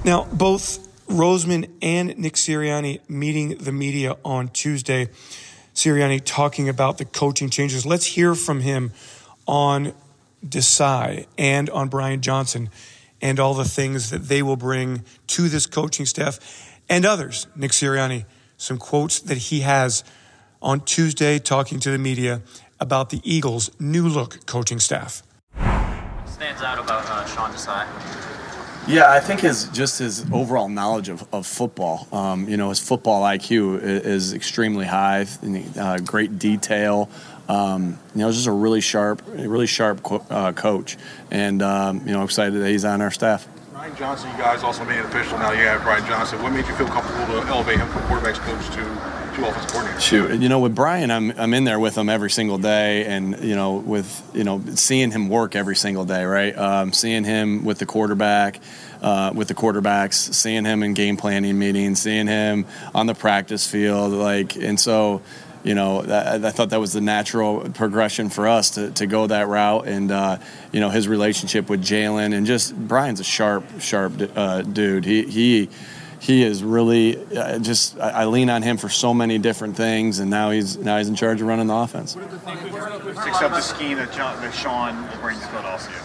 Now, 0.06 0.26
both 0.32 0.88
Roseman 1.08 1.70
and 1.82 2.18
Nick 2.20 2.34
Sirianni 2.34 3.00
meeting 3.10 3.58
the 3.58 3.72
media 3.72 4.18
on 4.24 4.50
Tuesday. 4.50 5.10
Sirianni 5.78 6.20
talking 6.26 6.68
about 6.68 6.98
the 6.98 7.06
coaching 7.06 7.52
changes. 7.52 7.86
Let's 7.86 8.08
hear 8.08 8.34
from 8.34 8.62
him 8.62 8.92
on 9.46 9.94
Desai 10.44 11.28
and 11.38 11.70
on 11.70 11.88
Brian 11.88 12.22
Johnson 12.22 12.72
and 13.22 13.40
all 13.40 13.54
the 13.54 13.64
things 13.64 14.10
that 14.10 14.24
they 14.24 14.42
will 14.42 14.56
bring 14.56 15.04
to 15.28 15.48
this 15.48 15.68
coaching 15.68 16.08
staff 16.08 16.40
and 16.90 17.06
others. 17.06 17.46
Nick 17.56 17.74
Sirianni, 17.74 18.26
some 18.58 18.80
quotes 18.80 19.20
that 19.20 19.38
he 19.38 19.60
has 19.60 20.04
on 20.64 20.80
Tuesday 20.80 21.38
talking 21.38 21.80
to 21.82 21.92
the 21.92 22.00
media 22.00 22.42
about 22.80 23.12
the 23.12 23.22
Eagles' 23.24 23.70
new 23.80 24.10
look 24.10 24.48
coaching 24.48 24.80
staff. 24.80 25.22
Stands 26.26 26.64
out 26.64 26.80
about 26.80 27.06
uh, 27.06 27.24
Sean 27.28 27.52
Desai? 27.52 28.47
Yeah, 28.88 29.12
I 29.12 29.20
think 29.20 29.42
his 29.42 29.66
just 29.70 30.00
his 30.00 30.26
overall 30.32 30.70
knowledge 30.70 31.10
of, 31.10 31.28
of 31.34 31.46
football, 31.46 32.08
um, 32.14 32.48
you 32.48 32.56
know, 32.56 32.70
his 32.70 32.80
football 32.80 33.22
IQ 33.24 33.82
is, 33.84 34.06
is 34.06 34.34
extremely 34.34 34.86
high. 34.86 35.26
Uh, 35.78 35.98
great 35.98 36.40
detail. 36.40 37.10
Um, 37.50 38.00
you 38.16 38.22
know, 38.22 38.32
just 38.32 38.48
a 38.48 38.52
really 38.52 38.80
sharp, 38.82 39.22
really 39.28 39.68
sharp 39.68 40.04
co- 40.04 40.26
uh, 40.30 40.54
coach, 40.54 40.98
and 41.32 41.62
um, 41.62 42.02
you 42.06 42.14
know, 42.14 42.24
excited 42.24 42.62
that 42.62 42.70
he's 42.70 42.86
on 42.86 43.02
our 43.02 43.12
staff. 43.12 43.48
Brian 43.74 43.96
Johnson, 43.96 44.32
you 44.32 44.38
guys 44.38 44.64
also 44.64 44.86
made 44.86 45.00
it 45.00 45.06
official 45.06 45.38
now. 45.38 45.52
You 45.52 45.60
have 45.60 45.84
Brian 45.84 46.06
Johnson. 46.08 46.42
What 46.42 46.54
made 46.54 46.66
you 46.66 46.74
feel 46.76 46.88
comfortable 46.88 47.26
to 47.26 47.48
elevate 47.48 47.80
him 47.80 47.88
from 47.90 48.04
quarterbacks 48.04 48.40
coach 48.40 48.68
to 48.76 49.17
to 49.38 49.50
offensive 49.50 49.72
coordinator? 49.72 50.00
Shoot, 50.00 50.42
you 50.42 50.50
know, 50.50 50.60
with 50.60 50.76
Brian, 50.76 51.12
I'm 51.12 51.32
I'm 51.32 51.54
in 51.54 51.64
there 51.64 51.80
with 51.80 51.98
him 51.98 52.10
every 52.10 52.30
single 52.30 52.58
day, 52.58 53.06
and 53.06 53.40
you 53.44 53.56
know, 53.56 53.76
with 53.76 54.30
you 54.34 54.44
know, 54.44 54.62
seeing 54.76 55.12
him 55.12 55.30
work 55.30 55.56
every 55.56 55.76
single 55.76 56.06
day, 56.06 56.26
right? 56.26 56.58
Um, 56.58 56.94
seeing 56.94 57.24
him 57.24 57.64
with 57.64 57.80
the 57.80 57.86
quarterback. 57.86 58.60
Uh, 59.00 59.32
with 59.36 59.48
the 59.48 59.54
quarterbacks, 59.54 60.34
seeing 60.34 60.66
him 60.66 60.82
in 60.82 60.96
game 60.96 61.18
planning 61.18 61.60
meetings, 61.60 62.02
seeing 62.02 62.26
him 62.26 62.66
on 62.96 63.06
the 63.06 63.14
practice 63.14 63.70
field, 63.70 64.12
like, 64.12 64.56
and 64.56 64.80
so, 64.80 65.22
you 65.64 65.76
know, 65.76 66.02
I, 66.02 66.48
I 66.48 66.50
thought 66.50 66.72
that 66.72 66.80
was 66.80 66.94
the 66.94 67.02
natural 67.02 67.70
progression 67.70 68.30
for 68.30 68.48
us 68.48 68.72
to, 68.72 68.90
to 68.94 69.06
go 69.06 69.28
that 69.28 69.48
route, 69.48 69.88
and 69.88 70.10
uh, 70.10 70.40
you 70.72 70.80
know, 70.80 70.90
his 70.90 71.08
relationship 71.08 71.70
with 71.70 71.84
Jalen, 71.84 72.36
and 72.36 72.48
just 72.48 72.76
Brian's 72.76 73.20
a 73.20 73.24
sharp, 73.24 73.66
sharp 73.80 74.14
uh, 74.36 74.64
dude. 74.64 75.06
He 75.06 75.22
he 75.26 75.70
he 76.20 76.44
is 76.44 76.64
really 76.64 77.18
uh, 77.36 77.60
just 77.60 78.00
I, 78.00 78.10
I, 78.10 78.26
lean 78.26 78.50
on 78.50 78.62
him 78.62 78.78
for 78.78 78.90
so 78.90 79.14
many 79.14 79.38
different 79.38 79.78
things, 79.78 80.20
and 80.20 80.30
now 80.30 80.52
he's 80.52 80.78
now 80.78 80.98
he's 80.98 81.08
in 81.08 81.16
charge 81.16 81.42
of 81.42 81.48
running 81.48 81.68
the 81.68 81.76
offense. 81.76 82.16
Except 82.16 83.54
the 83.54 83.62
scheme 83.62 83.98
that, 83.98 84.12
John, 84.12 84.40
that 84.42 84.54
Sean 84.54 85.08
brings 85.22 85.42
to 85.42 85.48
Philadelphia. 85.48 86.02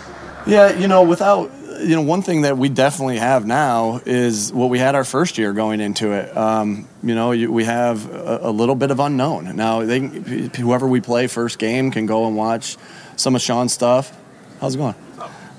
Yeah, 0.46 0.78
you 0.78 0.88
know, 0.88 1.02
without 1.02 1.50
you 1.80 1.96
know, 1.96 2.02
one 2.02 2.22
thing 2.22 2.42
that 2.42 2.56
we 2.58 2.68
definitely 2.68 3.18
have 3.18 3.46
now 3.46 4.00
is 4.04 4.52
what 4.52 4.70
we 4.70 4.78
had 4.78 4.94
our 4.94 5.04
first 5.04 5.38
year 5.38 5.52
going 5.52 5.80
into 5.80 6.12
it. 6.12 6.36
Um, 6.36 6.88
you 7.02 7.14
know, 7.14 7.30
we 7.30 7.64
have 7.64 8.10
a, 8.10 8.40
a, 8.42 8.50
little 8.50 8.74
bit 8.74 8.90
of 8.90 9.00
unknown 9.00 9.56
now. 9.56 9.84
They, 9.84 10.00
whoever 10.00 10.86
we 10.86 11.00
play 11.00 11.26
first 11.26 11.58
game 11.58 11.90
can 11.90 12.06
go 12.06 12.26
and 12.26 12.36
watch 12.36 12.76
some 13.16 13.34
of 13.34 13.42
Sean's 13.42 13.72
stuff. 13.72 14.16
How's 14.60 14.74
it 14.74 14.78
going? 14.78 14.94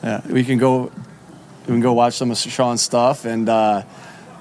Yeah, 0.03 0.21
we 0.27 0.43
can 0.43 0.57
go. 0.57 0.91
We 1.61 1.67
can 1.67 1.79
go 1.81 1.93
watch 1.93 2.15
some 2.15 2.31
of 2.31 2.37
Sean's 2.37 2.81
stuff 2.81 3.25
and. 3.25 3.49
Uh, 3.49 3.83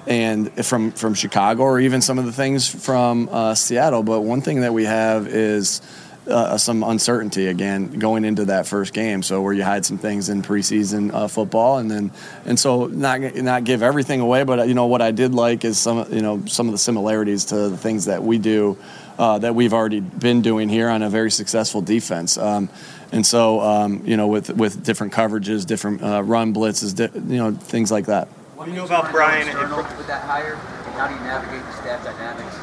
and 0.07 0.65
from 0.65 0.91
from 0.91 1.13
Chicago 1.13 1.63
or 1.63 1.79
even 1.79 2.01
some 2.01 2.19
of 2.19 2.25
the 2.25 2.31
things 2.31 2.67
from 2.67 3.29
uh, 3.29 3.55
Seattle. 3.55 4.03
But 4.03 4.21
one 4.21 4.41
thing 4.41 4.61
that 4.61 4.73
we 4.73 4.85
have 4.85 5.27
is 5.27 5.81
uh, 6.27 6.57
some 6.57 6.83
uncertainty 6.83 7.47
again 7.47 7.99
going 7.99 8.23
into 8.23 8.45
that 8.45 8.65
first 8.65 8.93
game. 8.93 9.23
So 9.23 9.41
where 9.41 9.53
you 9.53 9.63
hide 9.63 9.85
some 9.85 9.97
things 9.97 10.29
in 10.29 10.41
preseason 10.41 11.13
uh, 11.13 11.27
football, 11.27 11.77
and 11.77 11.89
then 11.89 12.11
and 12.45 12.59
so 12.59 12.87
not 12.87 13.35
not 13.35 13.63
give 13.63 13.83
everything 13.83 14.19
away. 14.19 14.43
But 14.43 14.67
you 14.67 14.73
know 14.73 14.87
what 14.87 15.01
I 15.01 15.11
did 15.11 15.33
like 15.33 15.65
is 15.65 15.77
some 15.77 16.11
you 16.13 16.21
know 16.21 16.45
some 16.45 16.67
of 16.67 16.71
the 16.71 16.77
similarities 16.77 17.45
to 17.45 17.69
the 17.69 17.77
things 17.77 18.05
that 18.05 18.23
we 18.23 18.37
do. 18.37 18.77
Uh, 19.15 19.37
that 19.37 19.53
we've 19.53 19.73
already 19.73 19.99
been 19.99 20.41
doing 20.41 20.67
here 20.67 20.89
on 20.89 21.03
a 21.03 21.09
very 21.09 21.29
successful 21.29 21.81
defense, 21.81 22.35
um, 22.35 22.67
and 23.11 23.23
so 23.23 23.61
um, 23.61 24.01
you 24.07 24.17
know 24.17 24.27
with 24.27 24.49
with 24.49 24.83
different 24.83 25.13
coverages, 25.13 25.67
different 25.67 26.01
uh, 26.01 26.23
run 26.23 26.51
blitzes, 26.51 26.95
di- 26.95 27.19
you 27.31 27.37
know 27.37 27.51
things 27.51 27.91
like 27.91 28.07
that. 28.07 28.27
What 28.55 28.65
do 28.65 28.71
you 28.71 28.77
know 28.77 28.85
about 28.85 29.11
Brian? 29.11 29.47
And 29.47 29.75
with 29.97 30.05
that 30.07 30.23
hire, 30.23 30.53
and 30.53 30.93
how 30.93 31.07
do 31.07 31.15
you 31.15 31.19
navigate 31.21 31.65
the 31.65 31.71
staff 31.73 32.03
dynamics 32.03 32.55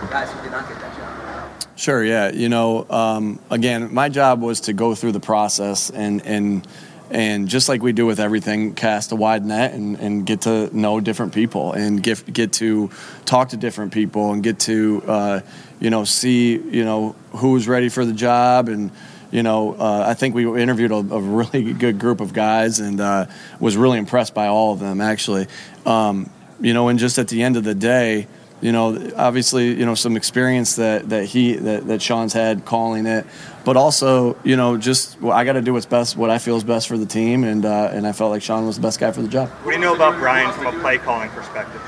for 0.00 0.06
guys 0.10 0.32
who 0.32 0.42
did 0.42 0.50
not 0.50 0.68
get 0.68 0.80
that 0.80 0.96
job? 0.96 1.68
Sure. 1.76 2.04
Yeah. 2.04 2.32
You 2.32 2.48
know, 2.48 2.84
um, 2.90 3.38
again, 3.48 3.94
my 3.94 4.08
job 4.08 4.40
was 4.40 4.62
to 4.62 4.72
go 4.72 4.96
through 4.96 5.12
the 5.12 5.20
process 5.20 5.90
and 5.90 6.26
and 6.26 6.66
and 7.10 7.48
just 7.48 7.68
like 7.68 7.82
we 7.82 7.92
do 7.92 8.04
with 8.04 8.18
everything, 8.18 8.74
cast 8.74 9.12
a 9.12 9.16
wide 9.16 9.44
net 9.44 9.74
and, 9.74 9.98
and 10.00 10.26
get 10.26 10.42
to 10.42 10.76
know 10.76 10.98
different 10.98 11.32
people 11.32 11.72
and 11.72 12.02
get 12.02 12.32
get 12.32 12.52
to 12.54 12.90
talk 13.24 13.50
to 13.50 13.56
different 13.56 13.92
people 13.92 14.32
and 14.32 14.42
get 14.42 14.58
to 14.60 15.02
uh, 15.06 15.40
you 15.78 15.90
know 15.90 16.02
see 16.02 16.56
you 16.56 16.84
know 16.84 17.14
who's 17.30 17.68
ready 17.68 17.88
for 17.88 18.04
the 18.04 18.12
job 18.12 18.68
and 18.68 18.90
you 19.30 19.42
know, 19.42 19.74
uh, 19.74 20.04
I 20.06 20.14
think 20.14 20.34
we 20.34 20.44
interviewed 20.60 20.90
a, 20.90 20.96
a, 20.96 21.20
really 21.20 21.72
good 21.72 21.98
group 21.98 22.20
of 22.20 22.32
guys 22.32 22.80
and 22.80 23.00
uh, 23.00 23.26
was 23.60 23.76
really 23.76 23.98
impressed 23.98 24.34
by 24.34 24.46
all 24.46 24.72
of 24.72 24.80
them, 24.80 25.00
actually. 25.00 25.46
Um, 25.84 26.30
you 26.60 26.72
know, 26.74 26.88
and 26.88 26.98
just 26.98 27.18
at 27.18 27.28
the 27.28 27.42
end 27.42 27.56
of 27.56 27.64
the 27.64 27.74
day, 27.74 28.26
you 28.60 28.72
know, 28.72 29.12
obviously, 29.16 29.68
you 29.74 29.86
know, 29.86 29.94
some 29.94 30.16
experience 30.16 30.76
that, 30.76 31.10
that 31.10 31.26
he 31.26 31.54
that, 31.54 31.86
that 31.86 32.02
Sean's 32.02 32.32
had 32.32 32.64
calling 32.64 33.06
it, 33.06 33.24
but 33.64 33.76
also, 33.76 34.36
you 34.42 34.56
know, 34.56 34.76
just 34.76 35.20
well, 35.20 35.32
I 35.32 35.44
got 35.44 35.52
to 35.52 35.62
do 35.62 35.72
what's 35.74 35.86
best, 35.86 36.16
what 36.16 36.30
I 36.30 36.38
feel 36.38 36.56
is 36.56 36.64
best 36.64 36.88
for 36.88 36.98
the 36.98 37.06
team, 37.06 37.44
and 37.44 37.64
uh, 37.64 37.90
and 37.92 38.06
I 38.06 38.12
felt 38.12 38.30
like 38.30 38.42
Sean 38.42 38.66
was 38.66 38.76
the 38.76 38.82
best 38.82 38.98
guy 38.98 39.12
for 39.12 39.22
the 39.22 39.28
job. 39.28 39.48
What 39.48 39.70
do 39.70 39.76
you 39.76 39.82
know 39.82 39.94
about 39.94 40.18
Brian 40.18 40.52
from 40.52 40.66
a 40.66 40.80
play 40.80 40.98
calling 40.98 41.30
perspective? 41.30 41.80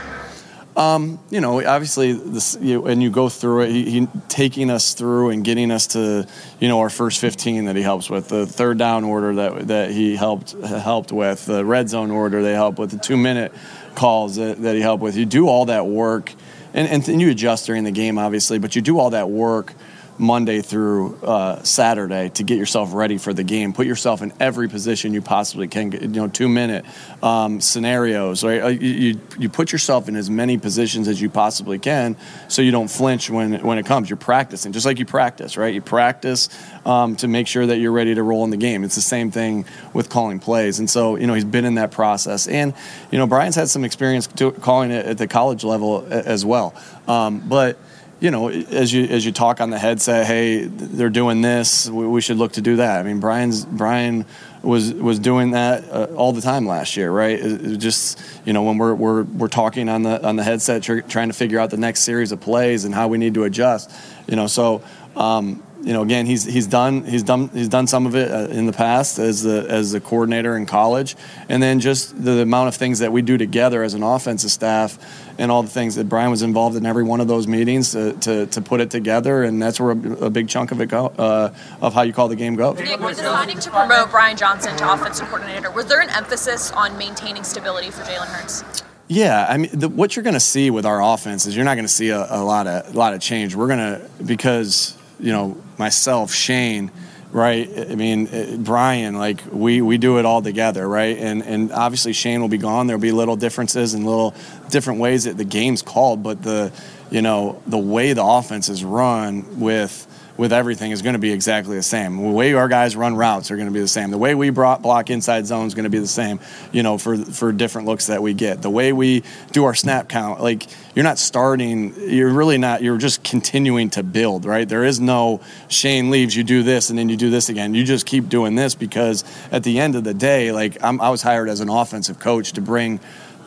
Um, 0.77 1.19
you 1.31 1.41
know, 1.41 1.67
obviously, 1.67 2.13
this 2.13 2.57
you, 2.61 2.87
and 2.87 3.03
you 3.03 3.11
go 3.11 3.29
through 3.29 3.63
it. 3.63 3.71
He, 3.71 3.91
he, 3.91 4.09
taking 4.29 4.71
us 4.71 4.95
through 4.95 5.31
and 5.31 5.45
getting 5.45 5.71
us 5.71 5.89
to, 5.89 6.27
you 6.61 6.69
know, 6.69 6.79
our 6.79 6.91
first 6.91 7.21
15 7.21 7.65
that 7.65 7.75
he 7.75 7.83
helps 7.83 8.09
with, 8.09 8.29
the 8.29 8.47
third 8.47 8.79
down 8.79 9.03
order 9.03 9.35
that 9.35 9.69
that 9.69 9.91
he 9.91 10.15
helped 10.15 10.53
helped 10.53 11.11
with, 11.11 11.47
the 11.47 11.65
red 11.65 11.89
zone 11.89 12.11
order 12.11 12.43
they 12.43 12.53
helped 12.53 12.79
with, 12.79 12.93
the 12.93 12.99
two 12.99 13.17
minute 13.17 13.53
calls 13.95 14.37
that, 14.37 14.63
that 14.63 14.77
he 14.77 14.81
helped 14.81 15.03
with. 15.03 15.17
You 15.17 15.27
do 15.27 15.49
all 15.49 15.67
that 15.67 15.87
work, 15.87 16.33
and 16.73 16.89
and, 16.89 17.07
and 17.09 17.21
you 17.21 17.31
adjust 17.31 17.67
during 17.67 17.83
the 17.83 17.91
game, 17.91 18.17
obviously, 18.17 18.59
but 18.59 18.77
you 18.77 18.83
do 18.83 18.99
all 18.99 19.11
that 19.11 19.29
work 19.29 19.75
Monday 20.21 20.61
through 20.61 21.17
uh, 21.23 21.63
Saturday 21.63 22.29
to 22.31 22.45
get 22.45 22.59
yourself 22.59 22.93
ready 22.93 23.17
for 23.17 23.33
the 23.33 23.43
game. 23.43 23.73
Put 23.73 23.87
yourself 23.87 24.21
in 24.21 24.33
every 24.39 24.69
position 24.69 25.15
you 25.15 25.23
possibly 25.23 25.67
can. 25.67 25.93
You 25.93 26.09
know, 26.09 26.29
two 26.29 26.49
minute 26.49 26.85
um, 27.23 27.61
scenarios. 27.61 28.45
Right, 28.45 28.63
uh, 28.63 28.69
you, 28.69 29.19
you 29.39 29.49
put 29.49 29.73
yourself 29.73 30.09
in 30.09 30.17
as 30.17 30.29
many 30.29 30.59
positions 30.59 31.09
as 31.09 31.21
you 31.21 31.31
possibly 31.31 31.79
can, 31.79 32.17
so 32.49 32.61
you 32.61 32.71
don't 32.71 32.89
flinch 32.89 33.31
when 33.31 33.65
when 33.65 33.79
it 33.79 33.87
comes. 33.87 34.11
You're 34.11 34.19
practicing 34.19 34.73
just 34.73 34.85
like 34.85 34.99
you 34.99 35.07
practice. 35.07 35.57
Right, 35.57 35.73
you 35.73 35.81
practice 35.81 36.51
um, 36.85 37.17
to 37.17 37.27
make 37.27 37.47
sure 37.47 37.67
that 37.67 37.79
you're 37.79 37.93
ready 37.93 38.15
to 38.15 38.23
roll 38.23 38.45
in 38.45 38.51
the 38.51 38.59
game. 38.59 38.85
It's 38.85 38.97
the 38.97 39.01
same 39.01 39.31
thing 39.31 39.65
with 39.95 40.11
calling 40.11 40.39
plays, 40.39 40.79
and 40.79 40.89
so 40.89 41.17
you 41.17 41.27
know 41.27 41.35
he's 41.35 41.45
been 41.45 41.65
in 41.65 41.77
that 41.77 41.93
process. 41.93 42.47
And 42.47 42.75
you 43.11 43.19
know 43.19 43.27
Brian's 43.27 43.57
had 43.57 43.71
some 43.71 43.85
experience 43.85 44.29
calling 44.61 44.91
it 44.91 45.07
at 45.07 45.19
the 45.19 45.27
college 45.27 45.65
level 45.65 46.07
as 46.11 46.45
well, 46.45 46.75
um, 47.09 47.41
but 47.49 47.79
you 48.21 48.31
know, 48.31 48.49
as 48.49 48.93
you 48.93 49.05
as 49.05 49.25
you 49.25 49.33
talk 49.33 49.61
on 49.61 49.71
the 49.71 49.79
headset, 49.79 50.27
hey, 50.27 50.65
they're 50.65 51.09
doing 51.09 51.41
this, 51.41 51.89
we, 51.89 52.07
we 52.07 52.21
should 52.21 52.37
look 52.37 52.53
to 52.53 52.61
do 52.61 52.77
that. 52.77 53.01
I 53.01 53.03
mean, 53.03 53.19
Brian's 53.19 53.65
Brian 53.65 54.27
was 54.63 54.93
was 54.93 55.19
doing 55.19 55.53
that 55.53 55.89
uh, 55.91 56.05
all 56.15 56.33
the 56.33 56.43
time 56.43 56.67
last 56.67 56.99
year, 56.99 57.11
right? 57.11 57.39
It, 57.39 57.65
it 57.65 57.77
just 57.79 58.21
you 58.45 58.53
know 58.53 58.63
when 58.63 58.77
we're 58.77 58.95
we're 58.95 59.23
we're 59.23 59.49
talking 59.49 59.89
on 59.89 60.03
the 60.03 60.25
on 60.27 60.37
the 60.37 60.45
headset, 60.45 60.83
tr- 60.83 61.01
trying 61.01 61.29
to 61.29 61.35
figure 61.35 61.59
out 61.59 61.71
the 61.71 61.79
next 61.79 62.01
series 62.01 62.31
of 62.31 62.41
plays 62.41 62.85
and 62.85 62.95
how 62.95 63.09
we 63.09 63.17
need 63.17 63.35
to 63.35 63.45
adjust, 63.45 63.91
you 64.29 64.37
know. 64.37 64.47
So 64.47 64.83
um, 65.17 65.63
you 65.83 65.93
know, 65.93 66.03
again, 66.03 66.27
he's 66.27 66.45
he's 66.45 66.67
done 66.67 67.05
he's 67.05 67.23
done 67.23 67.49
he's 67.49 67.69
done 67.69 67.87
some 67.87 68.07
of 68.07 68.15
it 68.15 68.31
uh, 68.31 68.49
in 68.49 68.67
the 68.67 68.73
past 68.73 69.19
as 69.19 69.43
the 69.43 69.67
as 69.69 69.93
the 69.93 70.01
coordinator 70.01 70.57
in 70.57 70.67
college, 70.67 71.17
and 71.49 71.63
then 71.63 71.81
just 71.81 72.23
the 72.23 72.43
amount 72.43 72.69
of 72.69 72.75
things 72.75 72.99
that 72.99 73.13
we 73.13 73.23
do 73.23 73.39
together 73.39 73.83
as 73.83 73.95
an 73.95 74.03
offensive 74.03 74.51
staff, 74.51 74.99
and 75.39 75.51
all 75.51 75.63
the 75.63 75.71
things 75.71 75.95
that 75.95 76.09
Brian 76.09 76.31
was 76.31 76.43
involved 76.43 76.77
in 76.77 76.85
every 76.85 77.03
one 77.03 77.21
of 77.21 77.29
those 77.29 77.47
meetings 77.47 77.93
to, 77.93 78.13
to, 78.13 78.47
to 78.47 78.61
put 78.61 78.81
it 78.81 78.91
together, 78.91 79.43
and 79.43 79.61
that's 79.61 79.81
where 79.81 79.93
a, 79.93 80.27
a 80.27 80.31
big 80.31 80.49
chunk 80.49 80.71
of 80.71 80.81
it 80.81 80.87
go 80.87 81.07
uh, 81.19 81.55
of 81.81 81.95
how 81.95 82.03
you 82.03 82.13
call 82.13 82.29
the 82.29 82.37
game 82.37 82.57
goes. 82.57 82.79
Nick, 82.79 83.01
deciding 83.01 83.59
to 83.59 83.71
promote 83.71 84.11
Brian 84.11 84.37
Johnson 84.37 84.77
to 84.77 84.93
offensive 84.93 85.29
coordinator, 85.29 85.71
was 85.71 85.87
there 85.87 86.01
an 86.01 86.11
emphasis 86.11 86.71
on 86.73 86.97
maintaining 86.99 87.43
stability 87.43 87.91
for 87.91 88.03
Jalen 88.03 88.27
Hurts? 88.27 88.83
Yeah, 89.09 89.47
I 89.49 89.57
mean, 89.57 89.71
the, 89.73 89.89
what 89.89 90.15
you're 90.15 90.23
going 90.23 90.35
to 90.35 90.41
see 90.41 90.71
with 90.71 90.87
our 90.87 91.03
offense 91.03 91.47
is 91.47 91.57
you're 91.57 91.65
not 91.65 91.75
going 91.75 91.87
to 91.87 91.93
see 91.93 92.11
a, 92.11 92.27
a 92.31 92.45
lot 92.45 92.69
of 92.69 92.95
a 92.95 92.97
lot 92.97 93.13
of 93.13 93.21
change. 93.21 93.57
We're 93.57 93.67
going 93.67 93.79
to 93.79 94.09
because 94.23 94.97
you 95.21 95.33
know, 95.33 95.57
myself, 95.79 96.33
Shane, 96.33 96.91
right? 97.33 97.69
I 97.91 97.95
mean, 97.95 98.29
uh, 98.29 98.57
Brian, 98.59 99.17
like 99.17 99.41
we 99.51 99.81
we 99.83 99.99
do 99.99 100.19
it 100.19 100.25
all 100.25 100.43
together, 100.43 100.89
right? 100.89 101.17
And 101.17 101.43
and 101.43 101.73
obviously 101.73 102.13
Shane 102.13 102.41
will 102.41 102.49
be 102.49 102.59
gone. 102.59 102.87
There'll 102.87 103.01
be 103.01 103.13
little 103.13 103.37
differences 103.37 103.95
and 103.95 104.05
little 104.05 104.35
different 104.71 105.01
ways 105.01 105.25
that 105.25 105.37
the 105.37 105.45
game's 105.45 105.83
called, 105.83 106.23
but 106.23 106.43
the 106.43 106.73
you 107.11 107.23
know 107.23 107.63
the 107.67 107.79
way 107.79 108.13
the 108.13 108.25
offense 108.25 108.69
is 108.69 108.85
run 108.85 109.61
with 109.61 110.07
with 110.41 110.55
everything 110.55 110.91
is 110.91 111.03
going 111.03 111.13
to 111.13 111.19
be 111.19 111.33
exactly 111.33 111.77
the 111.77 111.83
same. 111.83 112.17
The 112.17 112.31
way 112.31 112.55
our 112.55 112.67
guys 112.67 112.97
run 112.97 113.15
routes 113.15 113.51
are 113.51 113.57
going 113.57 113.69
to 113.69 113.75
be 113.75 113.81
the 113.81 113.87
same. 113.87 114.11
The 114.11 114.17
way 114.17 114.35
we 114.35 114.49
block 114.49 115.11
inside 115.11 115.47
zone 115.47 115.67
is 115.67 115.75
going 115.75 115.85
to 115.85 115.91
be 115.91 115.99
the 115.99 116.07
same, 116.07 116.41
you 116.73 116.83
know, 116.83 116.97
for 116.97 117.19
for 117.19 117.53
different 117.53 117.87
looks 117.87 118.07
that 118.07 118.23
we 118.23 118.33
get. 118.33 118.63
The 118.63 118.71
way 118.71 118.95
we 118.95 119.23
do 119.53 119.65
our 119.67 119.75
snap 119.75 120.09
count, 120.09 120.41
like 120.41 120.67
you're 120.95 121.03
not 121.03 121.19
starting, 121.19 121.95
you're 122.09 122.33
really 122.33 122.57
not, 122.57 122.83
you're 122.83 122.97
just 122.97 123.23
continuing 123.23 123.91
to 123.91 124.03
build, 124.03 124.47
right? 124.47 124.67
There 124.67 124.83
is 124.83 124.99
no 124.99 125.43
Shane 125.69 126.09
leaves, 126.09 126.35
you 126.35 126.43
do 126.43 126.63
this, 126.63 126.89
and 126.89 126.99
then 126.99 127.11
you 127.11 127.19
do 127.19 127.29
this 127.29 127.51
again. 127.51 127.75
You 127.75 127.85
just 127.85 128.07
keep 128.07 128.31
doing 128.31 128.55
this 128.55 128.75
because 128.75 129.25
at 129.53 129.63
the 129.63 129.79
end 129.79 129.95
of 129.95 130.05
the 130.05 130.15
day, 130.15 130.53
like 130.53 130.83
I'm, 130.83 131.03
I 131.03 131.11
was 131.11 131.21
hired 131.21 131.51
as 131.51 131.61
an 131.61 131.69
offensive 131.69 132.19
coach 132.19 132.53
to 132.55 132.63
bring 132.63 132.99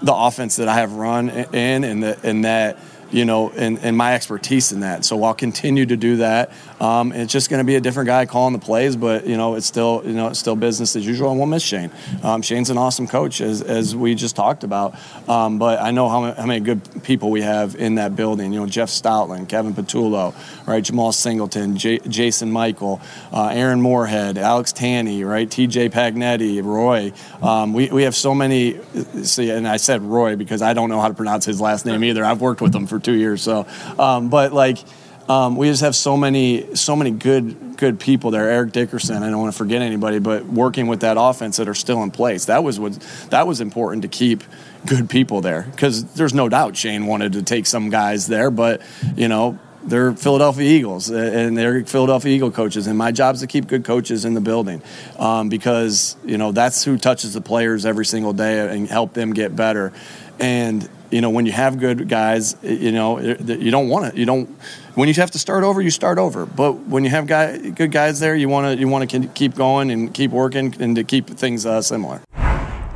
the 0.04 0.14
offense 0.14 0.58
that 0.58 0.68
I 0.68 0.76
have 0.76 0.94
run 0.94 1.32
in 1.32 1.84
and, 1.84 2.04
the, 2.04 2.20
and 2.22 2.46
that– 2.46 2.78
you 3.14 3.26
know, 3.26 3.52
and, 3.52 3.80
and 3.80 3.96
my 3.96 4.16
expertise 4.16 4.72
in 4.72 4.80
that. 4.80 5.06
So 5.06 5.24
I'll 5.24 5.36
continue 5.36 5.86
to 5.86 5.96
do 5.96 6.18
that. 6.18 6.52
Um, 6.82 7.12
it's 7.12 7.32
just 7.32 7.50
going 7.50 7.60
to 7.60 7.64
be 7.64 7.76
a 7.76 7.82
different 7.82 8.08
guy 8.08 8.26
calling 8.26 8.54
the 8.54 8.60
plays, 8.60 8.96
but 8.96 9.28
you 9.28 9.38
know, 9.38 9.56
it's 9.56 9.68
still 9.68 10.02
you 10.04 10.14
know 10.14 10.28
it's 10.30 10.40
still 10.40 10.56
business 10.56 10.96
as 10.96 11.06
usual. 11.06 11.30
And 11.30 11.40
we'll 11.40 11.48
miss 11.48 11.64
Shane. 11.64 11.92
Um, 12.24 12.42
Shane's 12.42 12.70
an 12.72 12.78
awesome 12.78 13.08
coach, 13.08 13.40
as, 13.40 13.62
as 13.62 13.96
we 13.96 14.16
just 14.16 14.36
talked 14.36 14.64
about. 14.64 14.96
Um, 15.30 15.60
but 15.60 15.80
I 15.80 15.92
know 15.92 16.10
how, 16.10 16.34
how 16.34 16.46
many 16.46 16.60
good 16.60 17.04
people 17.04 17.30
we 17.30 17.42
have 17.42 17.76
in 17.76 17.96
that 17.96 18.16
building. 18.16 18.52
You 18.52 18.62
know, 18.62 18.66
Jeff 18.66 18.90
Stoutland, 18.90 19.48
Kevin 19.48 19.74
Patullo, 19.74 20.34
right, 20.68 20.84
Jemal 20.84 21.12
Singleton, 21.12 21.78
J- 21.78 22.00
Jason 22.00 22.52
Michael, 22.52 23.00
uh, 23.32 23.50
Aaron 23.54 23.80
Moorehead, 23.80 24.38
Alex 24.38 24.74
Tanney, 24.74 25.26
right, 25.26 25.50
T.J. 25.50 25.90
Paganetti, 25.90 26.64
Roy. 26.64 27.14
Um, 27.42 27.74
we 27.74 27.90
we 27.90 28.04
have 28.04 28.16
so 28.16 28.34
many. 28.34 28.80
See, 29.24 29.52
and 29.52 29.68
I 29.68 29.78
said 29.78 30.02
Roy 30.02 30.36
because 30.36 30.64
I 30.64 30.74
don't 30.74 30.90
know 30.90 31.00
how 31.00 31.10
to 31.10 31.14
pronounce 31.14 31.46
his 31.46 31.62
last 31.62 31.86
name 31.86 32.04
either. 32.04 32.26
I've 32.26 32.42
worked 32.42 32.62
with 32.62 32.74
him 32.74 32.88
for 32.88 33.00
two 33.04 33.14
years. 33.14 33.42
So, 33.42 33.66
um, 34.00 34.30
but 34.30 34.54
like. 34.54 34.80
Um, 35.30 35.56
we 35.56 35.70
just 35.70 35.84
have 35.84 35.96
so 35.96 36.18
many, 36.18 36.76
so 36.76 36.98
many 36.98 37.10
good, 37.12 37.78
good 37.78 37.98
people 37.98 38.30
there. 38.30 38.50
Eric 38.50 38.74
Dickerson. 38.74 39.24
I 39.24 39.30
don't 39.30 39.40
want 39.40 39.54
to 39.54 39.58
forget 39.58 39.82
anybody, 39.82 40.20
but 40.20 40.46
working 40.46 40.88
with 40.88 41.00
that 41.00 41.16
offense 41.18 41.56
that 41.56 41.70
are 41.70 41.74
still 41.74 42.04
in 42.04 42.12
place. 42.12 42.44
That 42.44 42.62
was 42.62 42.78
what 42.78 43.00
that 43.30 43.48
was 43.48 43.62
important 43.62 44.02
to 44.02 44.10
keep 44.10 44.44
good 44.86 45.10
people 45.10 45.42
there 45.42 45.64
because 45.72 46.04
there's 46.16 46.34
no 46.34 46.50
doubt 46.50 46.76
Shane 46.76 47.06
wanted 47.06 47.34
to 47.34 47.44
take 47.44 47.66
some 47.66 47.90
guys 47.90 48.28
there, 48.28 48.52
but 48.52 48.82
you 49.16 49.28
know 49.28 49.60
they're 49.86 50.14
Philadelphia 50.14 50.70
Eagles 50.70 51.10
and 51.10 51.58
they're 51.58 51.84
Philadelphia 51.86 52.36
Eagle 52.36 52.52
coaches, 52.52 52.88
and 52.88 52.98
my 52.98 53.12
job 53.12 53.36
is 53.36 53.42
to 53.42 53.48
keep 53.48 53.68
good 53.68 53.84
coaches 53.84 54.26
in 54.26 54.34
the 54.34 54.42
building 54.42 54.82
um, 55.18 55.50
because 55.50 56.16
you 56.26 56.38
know 56.38 56.52
that's 56.52 56.84
who 56.84 56.98
touches 56.98 57.34
the 57.34 57.42
players 57.42 57.86
every 57.86 58.06
single 58.06 58.34
day 58.34 58.76
and 58.76 58.88
help 58.88 59.14
them 59.14 59.34
get 59.34 59.56
better. 59.56 59.94
And 60.40 60.88
you 61.14 61.22
know, 61.22 61.30
when 61.30 61.46
you 61.46 61.52
have 61.52 61.80
good 61.80 62.10
guys, 62.10 62.56
you 62.64 62.92
know, 62.92 63.20
you 63.20 63.70
don't 63.70 63.88
want 63.88 64.12
to, 64.12 64.20
you 64.20 64.26
don't, 64.26 64.50
when 64.96 65.08
you 65.08 65.14
have 65.14 65.32
to 65.32 65.40
start 65.40 65.64
over, 65.64 65.80
you 65.80 65.92
start 65.92 66.18
over. 66.18 66.46
But 66.46 66.74
when 66.88 67.04
you 67.04 67.12
have 67.12 67.28
guy, 67.28 67.58
good 67.58 67.92
guys 67.92 68.20
there, 68.20 68.36
you 68.36 68.50
want 68.50 68.74
to, 68.74 68.80
you 68.80 68.88
want 68.88 69.10
to 69.10 69.28
keep 69.28 69.56
going 69.56 69.92
and 69.92 70.14
keep 70.14 70.32
working 70.32 70.76
and 70.80 70.96
to 70.96 71.04
keep 71.04 71.28
things 71.30 71.66
uh, 71.66 71.82
similar. 71.82 72.22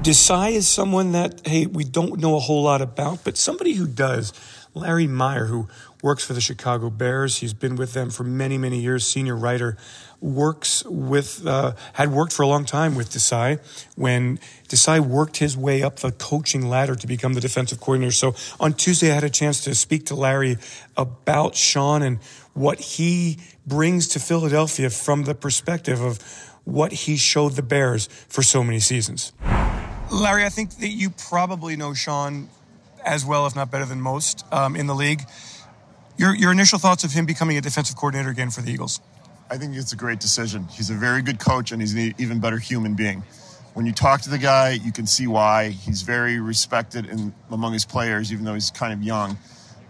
Desai 0.01 0.53
is 0.53 0.67
someone 0.67 1.11
that, 1.11 1.45
hey, 1.45 1.65
we 1.67 1.83
don't 1.83 2.19
know 2.19 2.35
a 2.35 2.39
whole 2.39 2.63
lot 2.63 2.81
about, 2.81 3.23
but 3.23 3.37
somebody 3.37 3.73
who 3.73 3.85
does. 3.85 4.33
Larry 4.77 5.07
Mayer, 5.07 5.45
who 5.45 5.67
works 6.01 6.23
for 6.23 6.33
the 6.33 6.41
Chicago 6.41 6.89
Bears, 6.89 7.37
he's 7.37 7.53
been 7.53 7.75
with 7.75 7.93
them 7.93 8.09
for 8.09 8.23
many, 8.23 8.57
many 8.57 8.79
years, 8.79 9.05
senior 9.05 9.35
writer 9.35 9.77
works 10.19 10.83
with, 10.85 11.45
uh, 11.45 11.73
had 11.93 12.11
worked 12.11 12.33
for 12.33 12.43
a 12.43 12.47
long 12.47 12.65
time 12.65 12.95
with 12.95 13.11
Desai 13.11 13.59
when 13.95 14.39
Desai 14.67 14.99
worked 14.99 15.37
his 15.37 15.55
way 15.55 15.83
up 15.83 15.97
the 15.97 16.11
coaching 16.11 16.67
ladder 16.67 16.95
to 16.95 17.07
become 17.07 17.33
the 17.33 17.41
defensive 17.41 17.79
coordinator. 17.79 18.11
So 18.11 18.35
on 18.59 18.73
Tuesday, 18.73 19.11
I 19.11 19.15
had 19.15 19.23
a 19.23 19.29
chance 19.29 19.63
to 19.65 19.75
speak 19.75 20.07
to 20.07 20.15
Larry 20.15 20.57
about 20.95 21.55
Sean 21.55 22.01
and 22.01 22.19
what 22.53 22.79
he 22.79 23.37
brings 23.65 24.07
to 24.09 24.19
Philadelphia 24.19 24.89
from 24.89 25.23
the 25.23 25.35
perspective 25.35 26.01
of 26.01 26.19
what 26.63 26.91
he 26.91 27.15
showed 27.15 27.53
the 27.53 27.61
Bears 27.61 28.07
for 28.27 28.41
so 28.41 28.63
many 28.63 28.79
seasons. 28.79 29.31
Larry, 30.11 30.45
I 30.45 30.49
think 30.49 30.77
that 30.77 30.89
you 30.89 31.09
probably 31.11 31.75
know 31.75 31.93
Sean 31.93 32.49
as 33.07 33.25
well, 33.25 33.47
if 33.47 33.55
not 33.55 33.71
better 33.71 33.85
than 33.85 34.01
most, 34.01 34.45
um, 34.51 34.75
in 34.75 34.85
the 34.85 34.95
league. 34.95 35.21
Your, 36.17 36.35
your 36.35 36.51
initial 36.51 36.77
thoughts 36.77 37.03
of 37.03 37.13
him 37.13 37.25
becoming 37.25 37.57
a 37.57 37.61
defensive 37.61 37.95
coordinator 37.95 38.29
again 38.29 38.49
for 38.51 38.61
the 38.61 38.71
Eagles? 38.71 38.99
I 39.49 39.57
think 39.57 39.75
it's 39.75 39.93
a 39.93 39.95
great 39.95 40.19
decision. 40.19 40.67
He's 40.67 40.89
a 40.89 40.93
very 40.93 41.21
good 41.21 41.39
coach 41.39 41.71
and 41.71 41.81
he's 41.81 41.93
an 41.93 42.13
even 42.17 42.39
better 42.39 42.57
human 42.57 42.95
being. 42.95 43.23
When 43.73 43.85
you 43.85 43.93
talk 43.93 44.21
to 44.21 44.29
the 44.29 44.39
guy, 44.39 44.71
you 44.71 44.91
can 44.91 45.05
see 45.05 45.27
why. 45.27 45.69
He's 45.69 46.01
very 46.01 46.39
respected 46.39 47.05
in, 47.05 47.33
among 47.49 47.73
his 47.73 47.85
players, 47.85 48.33
even 48.33 48.43
though 48.43 48.55
he's 48.55 48.71
kind 48.71 48.91
of 48.91 49.03
young. 49.03 49.37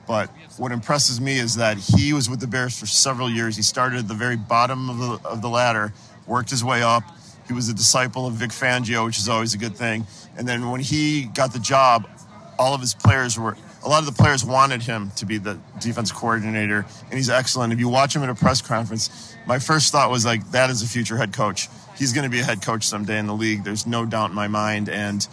But 0.05 0.29
what 0.57 0.71
impresses 0.71 1.19
me 1.19 1.39
is 1.39 1.55
that 1.55 1.77
he 1.77 2.13
was 2.13 2.29
with 2.29 2.39
the 2.39 2.47
Bears 2.47 2.77
for 2.77 2.85
several 2.85 3.29
years. 3.29 3.55
He 3.55 3.61
started 3.63 3.99
at 3.99 4.07
the 4.07 4.13
very 4.13 4.37
bottom 4.37 4.89
of 4.89 4.97
the, 4.97 5.27
of 5.27 5.41
the 5.41 5.49
ladder, 5.49 5.93
worked 6.27 6.49
his 6.49 6.63
way 6.63 6.83
up. 6.83 7.03
He 7.47 7.53
was 7.53 7.69
a 7.69 7.73
disciple 7.73 8.27
of 8.27 8.33
Vic 8.33 8.51
Fangio, 8.51 9.05
which 9.05 9.17
is 9.17 9.29
always 9.29 9.53
a 9.53 9.57
good 9.57 9.75
thing. 9.75 10.05
And 10.37 10.47
then 10.47 10.69
when 10.69 10.81
he 10.81 11.23
got 11.23 11.53
the 11.53 11.59
job, 11.59 12.09
all 12.59 12.73
of 12.73 12.81
his 12.81 12.93
players 12.93 13.37
were 13.37 13.55
a 13.83 13.89
lot 13.89 13.99
of 13.99 14.05
the 14.05 14.11
players 14.11 14.43
wanted 14.43 14.81
him 14.81 15.11
to 15.15 15.25
be 15.25 15.37
the 15.37 15.57
defense 15.79 16.11
coordinator, 16.11 16.85
and 17.05 17.13
he's 17.13 17.29
excellent. 17.29 17.71
If 17.71 17.79
you 17.79 17.87
watch 17.87 18.15
him 18.15 18.23
at 18.23 18.29
a 18.29 18.35
press 18.35 18.61
conference, 18.61 19.35
my 19.45 19.59
first 19.59 19.91
thought 19.91 20.09
was 20.09 20.25
like, 20.25 20.51
that 20.51 20.69
is 20.69 20.81
a 20.81 20.87
future 20.87 21.15
head 21.15 21.31
coach. 21.31 21.69
He's 21.97 22.11
going 22.11 22.23
to 22.25 22.29
be 22.29 22.39
a 22.39 22.43
head 22.43 22.61
coach 22.61 22.85
someday 22.85 23.17
in 23.17 23.27
the 23.27 23.33
league. 23.33 23.63
There's 23.63 23.87
no 23.87 24.05
doubt 24.05 24.29
in 24.29 24.35
my 24.35 24.47
mind. 24.47 24.89
And 24.89 25.25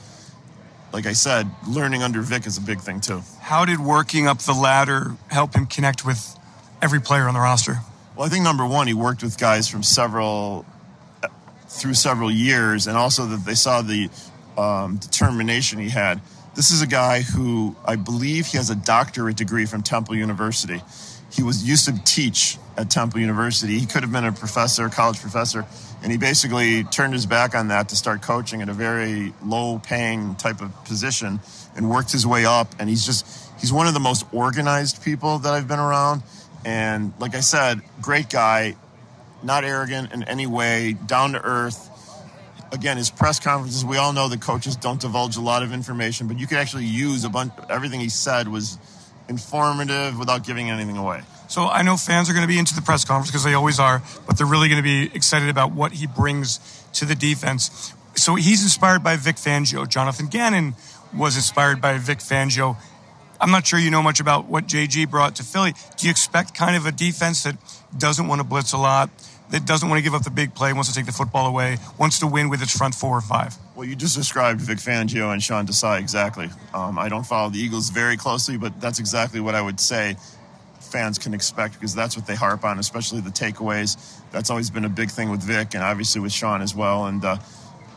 like 0.92 1.06
I 1.06 1.12
said, 1.14 1.48
learning 1.68 2.02
under 2.02 2.20
Vic 2.22 2.46
is 2.46 2.56
a 2.56 2.60
big 2.60 2.80
thing 2.80 3.00
too. 3.00 3.22
How 3.40 3.64
did 3.64 3.80
working 3.80 4.28
up 4.28 4.38
the 4.38 4.54
ladder 4.54 5.16
help 5.28 5.54
him 5.54 5.66
connect 5.66 6.06
with 6.06 6.38
every 6.80 7.00
player 7.00 7.26
on 7.26 7.34
the 7.34 7.40
roster? 7.40 7.78
Well, 8.16 8.26
I 8.26 8.30
think 8.30 8.44
number 8.44 8.64
one, 8.64 8.86
he 8.86 8.94
worked 8.94 9.22
with 9.22 9.36
guys 9.36 9.68
from 9.68 9.82
several 9.82 10.64
through 11.68 11.94
several 11.94 12.30
years, 12.30 12.86
and 12.86 12.96
also 12.96 13.26
that 13.26 13.44
they 13.44 13.54
saw 13.54 13.82
the 13.82 14.08
um, 14.56 14.96
determination 14.96 15.80
he 15.80 15.88
had. 15.88 16.20
This 16.54 16.70
is 16.70 16.82
a 16.82 16.86
guy 16.86 17.22
who 17.22 17.74
I 17.84 17.96
believe 17.96 18.46
he 18.46 18.58
has 18.58 18.70
a 18.70 18.76
doctorate 18.76 19.36
degree 19.36 19.66
from 19.66 19.82
Temple 19.82 20.14
University. 20.14 20.80
He 21.32 21.42
was 21.42 21.68
used 21.68 21.86
to 21.86 22.04
teach 22.04 22.58
at 22.76 22.90
Temple 22.90 23.18
University. 23.18 23.76
He 23.76 23.86
could 23.86 24.02
have 24.02 24.12
been 24.12 24.24
a 24.24 24.30
professor, 24.30 24.88
college 24.88 25.18
professor, 25.18 25.66
and 26.00 26.12
he 26.12 26.18
basically 26.18 26.84
turned 26.84 27.12
his 27.12 27.26
back 27.26 27.56
on 27.56 27.68
that 27.68 27.88
to 27.88 27.96
start 27.96 28.22
coaching 28.22 28.62
at 28.62 28.68
a 28.68 28.72
very 28.72 29.34
low-paying 29.44 30.36
type 30.36 30.60
of 30.60 30.72
position 30.84 31.40
and 31.74 31.90
worked 31.90 32.12
his 32.12 32.24
way 32.24 32.46
up. 32.46 32.72
And 32.78 32.88
he's 32.88 33.04
just 33.04 33.26
he's 33.60 33.72
one 33.72 33.88
of 33.88 33.94
the 33.94 34.00
most 34.00 34.24
organized 34.32 35.02
people 35.02 35.40
that 35.40 35.54
I've 35.54 35.66
been 35.66 35.80
around. 35.80 36.22
And 36.64 37.12
like 37.18 37.34
I 37.34 37.40
said, 37.40 37.80
great 38.00 38.30
guy, 38.30 38.76
not 39.42 39.64
arrogant 39.64 40.12
in 40.12 40.22
any 40.22 40.46
way, 40.46 40.92
down 40.92 41.32
to 41.32 41.42
earth. 41.42 41.90
Again, 42.74 42.96
his 42.96 43.08
press 43.08 43.38
conferences, 43.38 43.84
we 43.84 43.98
all 43.98 44.12
know 44.12 44.28
the 44.28 44.36
coaches 44.36 44.74
don't 44.74 45.00
divulge 45.00 45.36
a 45.36 45.40
lot 45.40 45.62
of 45.62 45.72
information, 45.72 46.26
but 46.26 46.40
you 46.40 46.48
could 46.48 46.58
actually 46.58 46.86
use 46.86 47.22
a 47.22 47.28
bunch. 47.28 47.52
Everything 47.70 48.00
he 48.00 48.08
said 48.08 48.48
was 48.48 48.78
informative 49.28 50.18
without 50.18 50.44
giving 50.44 50.70
anything 50.70 50.96
away. 50.96 51.22
So 51.46 51.68
I 51.68 51.82
know 51.82 51.96
fans 51.96 52.28
are 52.28 52.32
going 52.32 52.42
to 52.42 52.48
be 52.48 52.58
into 52.58 52.74
the 52.74 52.82
press 52.82 53.04
conference 53.04 53.30
because 53.30 53.44
they 53.44 53.54
always 53.54 53.78
are, 53.78 54.02
but 54.26 54.36
they're 54.36 54.46
really 54.46 54.68
going 54.68 54.82
to 54.82 54.82
be 54.82 55.14
excited 55.14 55.48
about 55.48 55.70
what 55.72 55.92
he 55.92 56.08
brings 56.08 56.58
to 56.94 57.04
the 57.04 57.14
defense. 57.14 57.94
So 58.16 58.34
he's 58.34 58.64
inspired 58.64 59.04
by 59.04 59.16
Vic 59.16 59.36
Fangio. 59.36 59.88
Jonathan 59.88 60.26
Gannon 60.26 60.74
was 61.16 61.36
inspired 61.36 61.80
by 61.80 61.98
Vic 61.98 62.18
Fangio. 62.18 62.76
I'm 63.40 63.50
not 63.50 63.66
sure 63.66 63.78
you 63.78 63.90
know 63.90 64.02
much 64.02 64.18
about 64.18 64.46
what 64.46 64.66
JG 64.66 65.08
brought 65.08 65.36
to 65.36 65.44
Philly. 65.44 65.74
Do 65.96 66.06
you 66.06 66.10
expect 66.10 66.54
kind 66.54 66.76
of 66.76 66.86
a 66.86 66.92
defense 66.92 67.44
that 67.44 67.56
doesn't 67.96 68.26
want 68.26 68.40
to 68.40 68.44
blitz 68.44 68.72
a 68.72 68.78
lot, 68.78 69.10
that 69.50 69.66
doesn't 69.66 69.88
want 69.88 69.98
to 69.98 70.02
give 70.02 70.14
up 70.14 70.24
the 70.24 70.30
big 70.30 70.54
play, 70.54 70.72
wants 70.72 70.88
to 70.88 70.94
take 70.94 71.06
the 71.06 71.12
football 71.12 71.46
away, 71.46 71.78
wants 71.98 72.18
to 72.20 72.26
win 72.26 72.48
with 72.48 72.62
its 72.62 72.76
front 72.76 72.94
four 72.94 73.16
or 73.16 73.20
five? 73.20 73.56
Well, 73.76 73.86
you 73.86 73.94
just 73.94 74.16
described 74.16 74.60
Vic 74.60 74.78
Fangio 74.78 75.32
and 75.32 75.42
Sean 75.42 75.66
Desai 75.66 76.00
exactly. 76.00 76.48
Um, 76.72 76.98
I 76.98 77.08
don't 77.08 77.24
follow 77.24 77.50
the 77.50 77.58
Eagles 77.58 77.90
very 77.90 78.16
closely, 78.16 78.56
but 78.56 78.80
that's 78.80 78.98
exactly 78.98 79.40
what 79.40 79.54
I 79.54 79.60
would 79.62 79.80
say 79.80 80.16
fans 80.94 81.18
can 81.18 81.34
expect 81.34 81.74
because 81.74 81.92
that's 81.92 82.16
what 82.16 82.24
they 82.24 82.36
harp 82.36 82.64
on, 82.64 82.78
especially 82.78 83.20
the 83.20 83.30
takeaways. 83.30 83.96
That's 84.30 84.48
always 84.48 84.70
been 84.70 84.84
a 84.84 84.88
big 84.88 85.10
thing 85.10 85.28
with 85.28 85.42
Vic 85.42 85.74
and 85.74 85.82
obviously 85.82 86.20
with 86.20 86.32
Sean 86.32 86.62
as 86.62 86.74
well. 86.74 87.06
And 87.06 87.24
uh, 87.24 87.36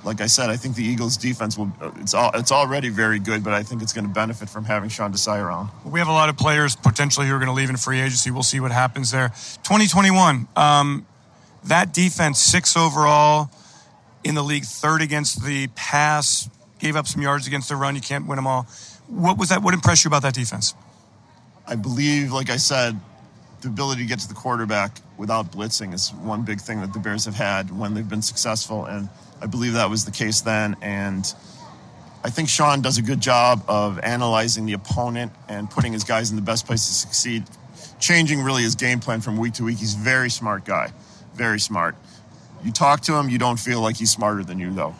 like 0.03 0.21
I 0.21 0.25
said, 0.25 0.49
I 0.49 0.57
think 0.57 0.75
the 0.75 0.83
Eagles' 0.83 1.17
defense 1.17 1.57
will 1.57 1.71
it's 1.97 2.13
all 2.13 2.31
it's 2.33 2.51
already 2.51 2.89
very 2.89 3.19
good, 3.19 3.43
but 3.43 3.53
I 3.53 3.61
think 3.61 3.81
it's 3.81 3.93
going 3.93 4.07
to 4.07 4.13
benefit 4.13 4.49
from 4.49 4.65
having 4.65 4.89
Sean 4.89 5.11
Desai 5.13 5.43
around. 5.43 5.69
We 5.85 5.99
have 5.99 6.07
a 6.07 6.13
lot 6.13 6.29
of 6.29 6.37
players 6.37 6.75
potentially 6.75 7.27
who 7.27 7.35
are 7.35 7.39
going 7.39 7.49
to 7.49 7.53
leave 7.53 7.69
in 7.69 7.77
free 7.77 7.99
agency. 7.99 8.31
We'll 8.31 8.43
see 8.43 8.59
what 8.59 8.71
happens 8.71 9.11
there. 9.11 9.29
2021, 9.63 10.47
um, 10.55 11.05
that 11.67 11.93
defense 11.93 12.39
six 12.39 12.75
overall 12.75 13.49
in 14.23 14.35
the 14.35 14.43
league, 14.43 14.63
third 14.63 15.01
against 15.01 15.43
the 15.43 15.67
pass, 15.75 16.49
gave 16.79 16.95
up 16.95 17.07
some 17.07 17.21
yards 17.21 17.47
against 17.47 17.69
the 17.69 17.75
run. 17.75 17.95
You 17.95 18.01
can't 18.01 18.27
win 18.27 18.35
them 18.35 18.47
all. 18.47 18.63
What 19.07 19.37
was 19.37 19.49
that? 19.49 19.61
What 19.63 19.73
impressed 19.73 20.03
you 20.03 20.09
about 20.09 20.23
that 20.23 20.33
defense? 20.33 20.73
I 21.65 21.75
believe, 21.75 22.31
like 22.31 22.49
I 22.49 22.57
said, 22.57 22.99
the 23.61 23.67
ability 23.67 24.03
to 24.03 24.07
get 24.07 24.19
to 24.19 24.27
the 24.27 24.33
quarterback 24.33 24.99
without 25.17 25.51
blitzing 25.51 25.93
is 25.93 26.13
one 26.13 26.43
big 26.43 26.61
thing 26.61 26.81
that 26.81 26.93
the 26.93 26.99
Bears 26.99 27.25
have 27.25 27.35
had 27.35 27.77
when 27.77 27.93
they've 27.93 28.07
been 28.07 28.21
successful, 28.21 28.85
and 28.85 29.09
I 29.41 29.47
believe 29.47 29.73
that 29.73 29.89
was 29.89 30.05
the 30.05 30.11
case 30.11 30.41
then. 30.41 30.77
And 30.81 31.25
I 32.23 32.29
think 32.29 32.49
Sean 32.49 32.81
does 32.81 32.97
a 32.97 33.01
good 33.01 33.19
job 33.19 33.63
of 33.67 33.99
analyzing 33.99 34.65
the 34.65 34.73
opponent 34.73 35.31
and 35.47 35.69
putting 35.69 35.93
his 35.93 36.03
guys 36.03 36.29
in 36.29 36.35
the 36.35 36.41
best 36.41 36.65
place 36.65 36.85
to 36.87 36.93
succeed, 36.93 37.43
changing 37.99 38.41
really 38.41 38.63
his 38.63 38.75
game 38.75 38.99
plan 38.99 39.21
from 39.21 39.37
week 39.37 39.53
to 39.53 39.63
week. 39.63 39.77
He's 39.77 39.95
a 39.95 39.99
very 39.99 40.29
smart 40.29 40.65
guy, 40.65 40.91
very 41.37 41.59
smart. 41.59 41.95
You 42.63 42.71
talk 42.71 43.01
to 43.01 43.13
him, 43.13 43.29
you 43.29 43.37
don't 43.37 43.59
feel 43.59 43.81
like 43.81 43.97
he's 43.97 44.11
smarter 44.11 44.43
than 44.43 44.59
you, 44.59 44.73
though. 44.73 44.95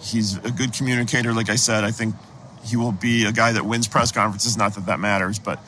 He's 0.00 0.36
a 0.38 0.50
good 0.50 0.72
communicator, 0.72 1.32
like 1.32 1.50
I 1.50 1.56
said. 1.56 1.84
I 1.84 1.90
think 1.90 2.14
he 2.64 2.76
will 2.76 2.92
be 2.92 3.24
a 3.24 3.32
guy 3.32 3.52
that 3.52 3.64
wins 3.64 3.88
press 3.88 4.12
conferences. 4.12 4.56
Not 4.56 4.74
that 4.74 4.86
that 4.86 5.00
matters, 5.00 5.38
but 5.38 5.58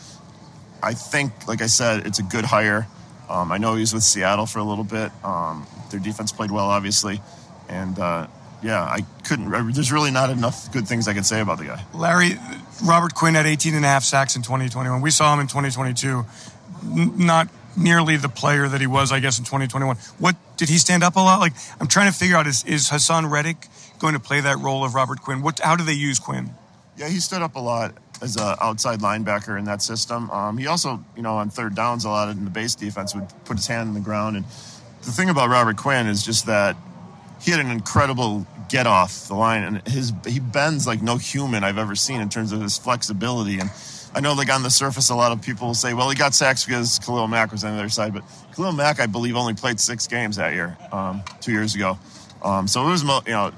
I 0.82 0.94
think, 0.94 1.48
like 1.48 1.62
I 1.62 1.66
said, 1.66 2.06
it's 2.06 2.18
a 2.18 2.22
good 2.22 2.44
hire. 2.44 2.86
Um, 3.28 3.50
I 3.50 3.58
know 3.58 3.74
he 3.74 3.80
was 3.80 3.94
with 3.94 4.02
Seattle 4.02 4.46
for 4.46 4.58
a 4.58 4.64
little 4.64 4.84
bit. 4.84 5.10
Um, 5.24 5.66
their 5.90 6.00
defense 6.00 6.32
played 6.32 6.50
well, 6.50 6.66
obviously, 6.66 7.20
and 7.68 7.98
uh, 7.98 8.26
yeah, 8.62 8.82
I 8.82 9.00
couldn't. 9.24 9.50
There's 9.72 9.92
really 9.92 10.10
not 10.10 10.30
enough 10.30 10.70
good 10.72 10.86
things 10.86 11.08
I 11.08 11.14
could 11.14 11.26
say 11.26 11.40
about 11.40 11.58
the 11.58 11.64
guy. 11.64 11.84
Larry, 11.94 12.38
Robert 12.84 13.14
Quinn 13.14 13.34
had 13.34 13.46
18 13.46 13.74
and 13.74 13.84
a 13.84 13.88
half 13.88 14.04
sacks 14.04 14.36
in 14.36 14.42
2021. 14.42 15.00
We 15.00 15.10
saw 15.10 15.32
him 15.34 15.40
in 15.40 15.46
2022. 15.46 16.24
N- 16.84 17.26
not 17.26 17.48
nearly 17.76 18.16
the 18.16 18.28
player 18.28 18.68
that 18.68 18.80
he 18.80 18.86
was, 18.86 19.12
I 19.12 19.20
guess, 19.20 19.38
in 19.38 19.44
2021. 19.44 19.96
What 20.18 20.36
did 20.56 20.68
he 20.68 20.78
stand 20.78 21.02
up 21.02 21.16
a 21.16 21.20
lot? 21.20 21.40
Like 21.40 21.52
I'm 21.80 21.88
trying 21.88 22.10
to 22.10 22.16
figure 22.16 22.36
out 22.36 22.46
is 22.46 22.64
is 22.64 22.90
Haason 22.90 23.30
Reddick 23.30 23.68
going 23.98 24.14
to 24.14 24.20
play 24.20 24.40
that 24.40 24.58
role 24.58 24.84
of 24.84 24.94
Robert 24.94 25.22
Quinn? 25.22 25.42
What? 25.42 25.60
How 25.60 25.76
do 25.76 25.84
they 25.84 25.92
use 25.92 26.18
Quinn? 26.18 26.54
Yeah, 26.96 27.08
he 27.08 27.20
stood 27.20 27.42
up 27.42 27.56
a 27.56 27.60
lot 27.60 27.94
as 28.20 28.36
an 28.36 28.56
outside 28.60 29.00
linebacker 29.00 29.58
in 29.58 29.64
that 29.64 29.82
system. 29.82 30.30
Um, 30.30 30.58
he 30.58 30.66
also, 30.66 31.02
you 31.16 31.22
know, 31.22 31.36
on 31.36 31.50
third 31.50 31.74
downs 31.74 32.04
a 32.04 32.08
lot 32.08 32.28
in 32.28 32.44
the 32.44 32.50
base 32.50 32.74
defense 32.74 33.14
would 33.14 33.26
put 33.44 33.56
his 33.56 33.66
hand 33.66 33.88
in 33.88 33.94
the 33.94 34.00
ground. 34.00 34.36
And 34.36 34.44
the 35.02 35.10
thing 35.10 35.28
about 35.28 35.48
Robert 35.48 35.76
Quinn 35.76 36.06
is 36.06 36.22
just 36.22 36.46
that 36.46 36.76
he 37.40 37.50
had 37.50 37.60
an 37.60 37.70
incredible 37.70 38.46
get 38.68 38.86
off 38.86 39.28
the 39.28 39.34
line, 39.34 39.62
and 39.64 39.88
his 39.88 40.12
he 40.26 40.40
bends 40.40 40.86
like 40.86 41.02
no 41.02 41.16
human 41.16 41.64
I've 41.64 41.78
ever 41.78 41.94
seen 41.94 42.20
in 42.20 42.28
terms 42.28 42.52
of 42.52 42.60
his 42.60 42.78
flexibility. 42.78 43.58
And 43.58 43.70
I 44.14 44.20
know, 44.20 44.34
like 44.34 44.52
on 44.52 44.62
the 44.62 44.70
surface, 44.70 45.08
a 45.08 45.14
lot 45.14 45.32
of 45.32 45.40
people 45.40 45.68
will 45.68 45.74
say, 45.74 45.94
"Well, 45.94 46.10
he 46.10 46.16
got 46.16 46.34
sacks 46.34 46.64
because 46.64 46.98
Khalil 46.98 47.28
Mack 47.28 47.50
was 47.50 47.64
on 47.64 47.72
the 47.72 47.78
other 47.78 47.88
side," 47.88 48.12
but 48.12 48.22
Khalil 48.54 48.72
Mack, 48.72 49.00
I 49.00 49.06
believe, 49.06 49.36
only 49.36 49.54
played 49.54 49.80
six 49.80 50.06
games 50.06 50.36
that 50.36 50.52
year, 50.52 50.76
um, 50.92 51.22
two 51.40 51.52
years 51.52 51.74
ago. 51.74 51.98
Um, 52.42 52.68
so 52.68 52.86
it 52.86 52.90
was, 52.90 53.02
you 53.02 53.32
know, 53.32 53.52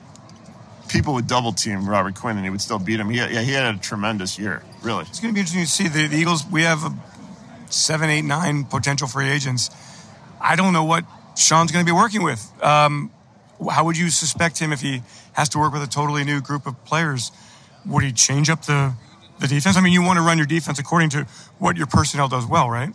people 0.88 1.14
would 1.14 1.27
double 1.27 1.53
team 1.53 1.88
Robert 1.88 2.14
Quinn 2.14 2.37
and 2.37 2.45
he 2.45 2.51
would 2.51 2.61
still 2.61 2.79
beat 2.79 3.01
him. 3.01 3.11
He 3.11 3.17
yeah, 3.17 3.40
he 3.40 3.53
had 3.53 3.75
a 3.75 3.79
tremendous 3.79 4.38
year, 4.38 4.62
really. 4.83 5.03
It's 5.03 5.21
going 5.21 5.33
to 5.33 5.35
be 5.35 5.40
interesting 5.40 5.64
to 5.64 5.71
see 5.71 5.88
the, 5.88 6.07
the 6.07 6.17
Eagles. 6.17 6.45
We 6.47 6.62
have 6.62 6.81
seven, 7.71 8.11
eight, 8.11 8.25
nine 8.25 8.64
potential 8.64 9.09
free 9.09 9.29
agents. 9.29 9.71
I 10.40 10.57
don't 10.57 10.73
know 10.73 10.85
what 10.85 11.05
Sean's 11.37 11.73
going 11.73 11.85
to 11.85 11.90
be 11.90 11.97
working 11.97 12.23
with. 12.23 12.53
Um, 12.62 13.11
how 13.71 13.85
would 13.85 13.97
you 13.97 14.11
suspect 14.11 14.59
him 14.59 14.73
if 14.73 14.81
he 14.81 15.03
has 15.33 15.49
to 15.51 15.59
work 15.59 15.73
with 15.73 15.83
a 15.83 15.87
totally 15.87 16.25
new 16.25 16.40
group 16.40 16.67
of 16.67 16.85
players? 16.85 17.33
Would 17.87 18.05
he 18.05 18.12
change 18.12 18.51
up 18.51 18.62
the 18.62 18.95
the 19.38 19.49
defense? 19.49 19.77
I 19.77 19.81
mean, 19.81 19.92
you 19.92 20.03
want 20.03 20.18
to 20.18 20.23
run 20.23 20.38
your 20.38 20.47
defense 20.47 20.79
according 20.79 21.11
to 21.11 21.27
what 21.59 21.77
your 21.77 21.87
personnel 21.87 22.29
does 22.29 22.47
well, 22.47 22.70
right? 22.70 22.92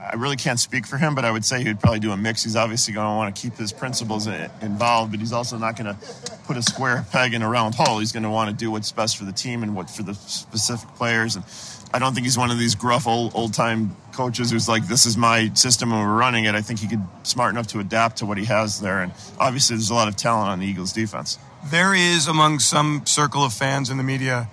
I 0.00 0.14
really 0.16 0.36
can't 0.36 0.58
speak 0.58 0.86
for 0.86 0.96
him, 0.96 1.14
but 1.14 1.26
I 1.26 1.30
would 1.30 1.44
say 1.44 1.62
he 1.62 1.68
would 1.68 1.78
probably 1.78 2.00
do 2.00 2.10
a 2.10 2.16
mix. 2.16 2.42
He's 2.42 2.56
obviously 2.56 2.94
going 2.94 3.06
to 3.06 3.16
want 3.16 3.36
to 3.36 3.42
keep 3.42 3.58
his 3.58 3.70
principles 3.70 4.26
eh, 4.26 4.48
involved, 4.62 5.10
but 5.10 5.20
he's 5.20 5.32
also 5.32 5.58
not 5.58 5.76
going 5.76 5.94
to 5.94 6.10
put 6.46 6.56
a 6.56 6.62
square 6.62 7.04
peg 7.12 7.34
in 7.34 7.42
a 7.42 7.48
round 7.48 7.74
hole. 7.74 7.98
He's 7.98 8.12
going 8.12 8.22
to 8.22 8.30
want 8.30 8.48
to 8.50 8.56
do 8.56 8.70
what's 8.70 8.90
best 8.92 9.18
for 9.18 9.24
the 9.24 9.32
team 9.32 9.62
and 9.62 9.76
what 9.76 9.90
for 9.90 10.02
the 10.02 10.14
specific 10.14 10.88
players. 10.94 11.36
And 11.36 11.44
I 11.92 11.98
don't 11.98 12.14
think 12.14 12.24
he's 12.24 12.38
one 12.38 12.50
of 12.50 12.58
these 12.58 12.74
gruff 12.74 13.06
old 13.06 13.32
old 13.34 13.52
time 13.52 13.94
coaches 14.12 14.50
who's 14.50 14.68
like, 14.68 14.86
"This 14.88 15.04
is 15.04 15.18
my 15.18 15.52
system 15.52 15.92
and 15.92 16.00
we're 16.00 16.16
running 16.16 16.44
it." 16.46 16.54
I 16.54 16.62
think 16.62 16.80
he 16.80 16.88
could 16.88 17.02
smart 17.24 17.52
enough 17.52 17.66
to 17.68 17.80
adapt 17.80 18.18
to 18.18 18.26
what 18.26 18.38
he 18.38 18.46
has 18.46 18.80
there. 18.80 19.02
And 19.02 19.12
obviously, 19.38 19.76
there's 19.76 19.90
a 19.90 19.94
lot 19.94 20.08
of 20.08 20.16
talent 20.16 20.48
on 20.48 20.60
the 20.60 20.66
Eagles 20.66 20.92
defense. 20.92 21.38
There 21.66 21.94
is 21.94 22.26
among 22.26 22.60
some 22.60 23.02
circle 23.04 23.44
of 23.44 23.52
fans 23.52 23.90
in 23.90 23.98
the 23.98 24.02
media 24.02 24.48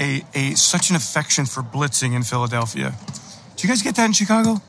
a, 0.00 0.24
a 0.34 0.54
such 0.54 0.90
an 0.90 0.96
affection 0.96 1.44
for 1.44 1.62
blitzing 1.62 2.14
in 2.14 2.22
Philadelphia. 2.22 2.94
Do 3.56 3.66
you 3.66 3.68
guys 3.68 3.82
get 3.82 3.94
that 3.96 4.06
in 4.06 4.12
Chicago? 4.12 4.62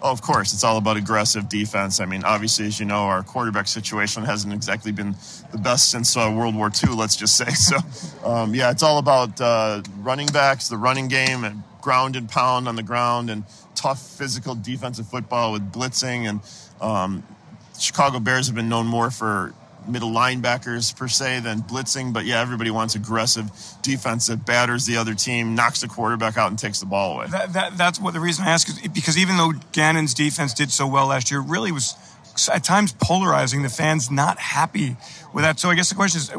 Oh, 0.00 0.12
of 0.12 0.22
course. 0.22 0.52
It's 0.52 0.64
all 0.64 0.78
about 0.78 0.96
aggressive 0.96 1.48
defense. 1.48 2.00
I 2.00 2.06
mean, 2.06 2.24
obviously, 2.24 2.66
as 2.66 2.78
you 2.78 2.86
know, 2.86 3.02
our 3.02 3.22
quarterback 3.22 3.66
situation 3.66 4.24
hasn't 4.24 4.54
exactly 4.54 4.92
been 4.92 5.16
the 5.50 5.58
best 5.58 5.90
since 5.90 6.16
uh, 6.16 6.32
World 6.34 6.54
War 6.54 6.70
II, 6.70 6.94
let's 6.94 7.16
just 7.16 7.36
say. 7.36 7.46
So, 7.54 7.76
um, 8.24 8.54
yeah, 8.54 8.70
it's 8.70 8.82
all 8.82 8.98
about 8.98 9.40
uh, 9.40 9.82
running 9.98 10.28
backs, 10.28 10.68
the 10.68 10.76
running 10.76 11.08
game, 11.08 11.44
and 11.44 11.62
ground 11.82 12.16
and 12.16 12.28
pound 12.28 12.68
on 12.68 12.76
the 12.76 12.82
ground, 12.82 13.28
and 13.28 13.44
tough 13.74 14.00
physical 14.00 14.54
defensive 14.54 15.06
football 15.06 15.52
with 15.52 15.72
blitzing. 15.72 16.28
And 16.28 16.40
um, 16.80 17.24
Chicago 17.78 18.20
Bears 18.20 18.46
have 18.46 18.56
been 18.56 18.68
known 18.68 18.86
more 18.86 19.10
for 19.10 19.52
middle 19.88 20.10
linebackers 20.10 20.96
per 20.96 21.08
se 21.08 21.40
than 21.40 21.62
blitzing, 21.62 22.12
but 22.12 22.24
yeah, 22.24 22.40
everybody 22.40 22.70
wants 22.70 22.94
aggressive 22.94 23.50
defense 23.82 24.26
that 24.26 24.44
batters 24.44 24.86
the 24.86 24.96
other 24.96 25.14
team, 25.14 25.54
knocks 25.54 25.80
the 25.80 25.88
quarterback 25.88 26.36
out, 26.36 26.50
and 26.50 26.58
takes 26.58 26.80
the 26.80 26.86
ball 26.86 27.16
away. 27.16 27.26
That, 27.28 27.52
that, 27.54 27.78
that's 27.78 28.00
what 28.00 28.14
the 28.14 28.20
reason 28.20 28.44
I 28.44 28.50
ask 28.50 28.68
is 28.68 28.88
because 28.88 29.16
even 29.18 29.36
though 29.36 29.52
Gannon's 29.72 30.14
defense 30.14 30.54
did 30.54 30.70
so 30.70 30.86
well 30.86 31.06
last 31.06 31.30
year, 31.30 31.40
really 31.40 31.72
was 31.72 31.94
at 32.46 32.62
times 32.62 32.92
polarizing. 32.92 33.62
The 33.62 33.68
fans 33.68 34.10
not 34.10 34.38
happy 34.38 34.96
with 35.34 35.42
that. 35.42 35.58
So 35.58 35.70
I 35.70 35.74
guess 35.74 35.88
the 35.88 35.96
question 35.96 36.20
is, 36.20 36.30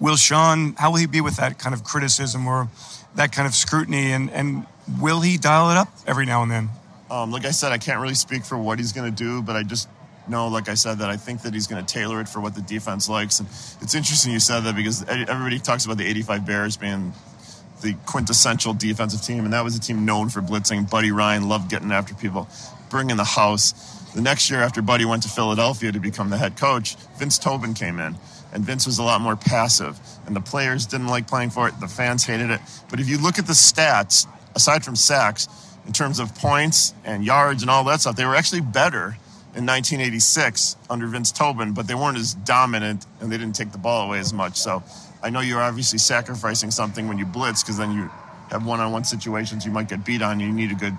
will 0.00 0.16
Sean? 0.16 0.74
How 0.74 0.90
will 0.90 0.98
he 0.98 1.06
be 1.06 1.20
with 1.20 1.36
that 1.36 1.58
kind 1.58 1.74
of 1.74 1.84
criticism 1.84 2.46
or 2.46 2.68
that 3.14 3.30
kind 3.30 3.46
of 3.46 3.54
scrutiny? 3.54 4.10
And 4.10 4.30
and 4.30 4.66
will 5.00 5.20
he 5.20 5.36
dial 5.36 5.70
it 5.70 5.76
up 5.76 5.88
every 6.06 6.26
now 6.26 6.42
and 6.42 6.50
then? 6.50 6.70
Um, 7.10 7.30
like 7.30 7.44
I 7.44 7.52
said, 7.52 7.70
I 7.70 7.78
can't 7.78 8.00
really 8.00 8.14
speak 8.14 8.44
for 8.44 8.58
what 8.58 8.78
he's 8.78 8.92
going 8.92 9.14
to 9.14 9.16
do, 9.16 9.42
but 9.42 9.54
I 9.54 9.62
just 9.62 9.88
know, 10.28 10.48
like 10.48 10.68
I 10.68 10.74
said, 10.74 10.98
that 10.98 11.10
I 11.10 11.16
think 11.16 11.42
that 11.42 11.54
he's 11.54 11.66
going 11.66 11.84
to 11.84 11.92
tailor 11.92 12.20
it 12.20 12.28
for 12.28 12.40
what 12.40 12.54
the 12.54 12.62
defense 12.62 13.08
likes. 13.08 13.40
And 13.40 13.48
it's 13.80 13.94
interesting 13.94 14.32
you 14.32 14.40
said 14.40 14.60
that 14.60 14.76
because 14.76 15.04
everybody 15.04 15.58
talks 15.58 15.84
about 15.84 15.98
the 15.98 16.06
85 16.06 16.46
Bears 16.46 16.76
being 16.76 17.12
the 17.82 17.94
quintessential 18.06 18.72
defensive 18.72 19.22
team, 19.22 19.44
and 19.44 19.52
that 19.52 19.62
was 19.62 19.76
a 19.76 19.80
team 19.80 20.04
known 20.04 20.28
for 20.28 20.40
blitzing. 20.40 20.88
Buddy 20.88 21.12
Ryan 21.12 21.48
loved 21.48 21.70
getting 21.70 21.92
after 21.92 22.14
people, 22.14 22.48
bringing 22.88 23.16
the 23.16 23.24
house. 23.24 23.72
The 24.14 24.22
next 24.22 24.50
year, 24.50 24.60
after 24.60 24.80
Buddy 24.80 25.04
went 25.04 25.22
to 25.24 25.28
Philadelphia 25.28 25.92
to 25.92 26.00
become 26.00 26.30
the 26.30 26.38
head 26.38 26.56
coach, 26.56 26.96
Vince 27.18 27.38
Tobin 27.38 27.74
came 27.74 27.98
in, 27.98 28.16
and 28.52 28.64
Vince 28.64 28.86
was 28.86 28.98
a 28.98 29.02
lot 29.02 29.20
more 29.20 29.36
passive, 29.36 29.98
and 30.26 30.34
the 30.34 30.40
players 30.40 30.86
didn't 30.86 31.08
like 31.08 31.26
playing 31.26 31.50
for 31.50 31.68
it. 31.68 31.78
The 31.80 31.88
fans 31.88 32.24
hated 32.24 32.50
it. 32.50 32.60
But 32.88 33.00
if 33.00 33.08
you 33.08 33.18
look 33.18 33.38
at 33.38 33.46
the 33.46 33.52
stats, 33.52 34.26
aside 34.54 34.84
from 34.84 34.96
sacks, 34.96 35.48
in 35.86 35.92
terms 35.92 36.18
of 36.18 36.34
points 36.36 36.94
and 37.04 37.24
yards 37.24 37.62
and 37.62 37.70
all 37.70 37.84
that 37.84 38.00
stuff, 38.00 38.16
they 38.16 38.24
were 38.24 38.36
actually 38.36 38.62
better 38.62 39.16
in 39.56 39.66
1986 39.66 40.76
under 40.90 41.06
Vince 41.06 41.30
Tobin, 41.30 41.72
but 41.72 41.86
they 41.86 41.94
weren't 41.94 42.18
as 42.18 42.34
dominant 42.34 43.06
and 43.20 43.30
they 43.30 43.38
didn't 43.38 43.54
take 43.54 43.72
the 43.72 43.78
ball 43.78 44.06
away 44.06 44.18
as 44.18 44.32
much. 44.32 44.56
So 44.56 44.82
I 45.22 45.30
know 45.30 45.40
you're 45.40 45.62
obviously 45.62 45.98
sacrificing 45.98 46.70
something 46.70 47.08
when 47.08 47.18
you 47.18 47.24
blitz 47.24 47.62
because 47.62 47.78
then 47.78 47.92
you 47.92 48.10
have 48.50 48.66
one-on-one 48.66 49.04
situations 49.04 49.64
you 49.64 49.72
might 49.72 49.88
get 49.88 50.04
beat 50.04 50.22
on. 50.22 50.40
You 50.40 50.52
need 50.52 50.72
a 50.72 50.74
good 50.74 50.96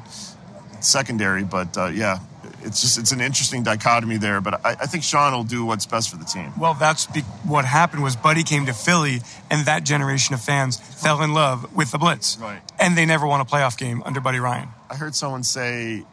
secondary, 0.79 1.43
but 1.43 1.77
uh, 1.77 1.87
yeah, 1.87 2.19
it's 2.61 2.81
just 2.81 2.97
it's 2.97 3.11
an 3.11 3.21
interesting 3.21 3.63
dichotomy 3.63 4.17
there. 4.17 4.41
But 4.41 4.65
I, 4.65 4.71
I, 4.71 4.85
think 4.85 5.03
Sean 5.03 5.33
will 5.33 5.43
do 5.43 5.65
what's 5.65 5.85
best 5.85 6.09
for 6.09 6.17
the 6.17 6.25
team. 6.25 6.51
Well, 6.57 6.73
that's 6.73 7.05
be- 7.07 7.21
what 7.43 7.65
happened 7.65 8.03
was 8.03 8.15
Buddy 8.15 8.43
came 8.43 8.65
to 8.65 8.73
Philly, 8.73 9.21
and 9.49 9.65
that 9.65 9.83
generation 9.83 10.33
of 10.33 10.41
fans 10.41 10.77
fell 10.77 11.21
in 11.21 11.33
love 11.33 11.75
with 11.75 11.91
the 11.91 11.97
blitz, 11.97 12.37
right? 12.37 12.61
And 12.79 12.97
they 12.97 13.05
never 13.05 13.27
won 13.27 13.41
a 13.41 13.45
playoff 13.45 13.77
game 13.77 14.01
under 14.05 14.19
Buddy 14.19 14.39
Ryan. 14.39 14.69
I 14.89 14.95
heard 14.95 15.15
someone 15.15 15.43
say 15.43 16.05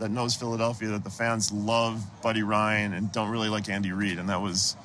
that 0.00 0.10
knows 0.10 0.34
Philadelphia 0.34 0.88
that 0.88 1.04
the 1.04 1.10
fans 1.10 1.52
love 1.52 2.02
Buddy 2.22 2.42
Ryan 2.42 2.92
and 2.92 3.12
don't 3.12 3.30
really 3.30 3.48
like 3.48 3.68
Andy 3.68 3.92
Reid, 3.92 4.18
and 4.18 4.28
that 4.28 4.40
was 4.40 4.76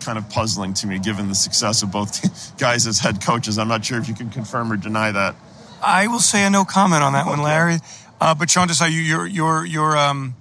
kind 0.00 0.18
of 0.18 0.28
puzzling 0.28 0.74
to 0.74 0.86
me 0.86 0.98
given 0.98 1.28
the 1.28 1.34
success 1.34 1.82
of 1.82 1.90
both 1.90 2.56
guys 2.58 2.86
as 2.86 2.98
head 2.98 3.22
coaches. 3.22 3.58
I'm 3.58 3.68
not 3.68 3.84
sure 3.84 3.98
if 3.98 4.08
you 4.08 4.14
can 4.14 4.28
confirm 4.28 4.70
or 4.70 4.76
deny 4.76 5.10
that. 5.12 5.34
I 5.82 6.06
will 6.08 6.20
say 6.20 6.44
a 6.44 6.50
no 6.50 6.64
comment 6.64 7.02
on 7.02 7.12
that 7.14 7.26
one, 7.26 7.42
Larry. 7.42 7.78
Uh, 8.20 8.34
but 8.34 8.50
Sean 8.50 8.68
Desai, 8.68 8.90
you, 8.90 9.00
you're 9.00 9.26
you're 9.26 9.64
you're 9.64 9.96
um, 9.96 10.34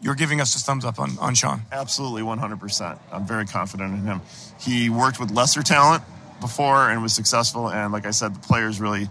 you're 0.00 0.14
giving 0.14 0.40
us 0.40 0.54
a 0.56 0.58
thumbs 0.58 0.84
up 0.84 0.98
on 0.98 1.18
on 1.18 1.34
Sean. 1.34 1.62
Absolutely, 1.72 2.22
100. 2.22 2.58
percent 2.60 2.98
I'm 3.12 3.26
very 3.26 3.46
confident 3.46 3.94
in 3.94 4.04
him. 4.04 4.20
He 4.58 4.90
worked 4.90 5.20
with 5.20 5.30
lesser 5.30 5.62
talent 5.62 6.02
before 6.40 6.90
and 6.90 7.02
was 7.02 7.12
successful, 7.12 7.70
and 7.70 7.92
like 7.92 8.06
I 8.06 8.10
said, 8.10 8.34
the 8.34 8.40
players 8.40 8.80
really 8.80 9.08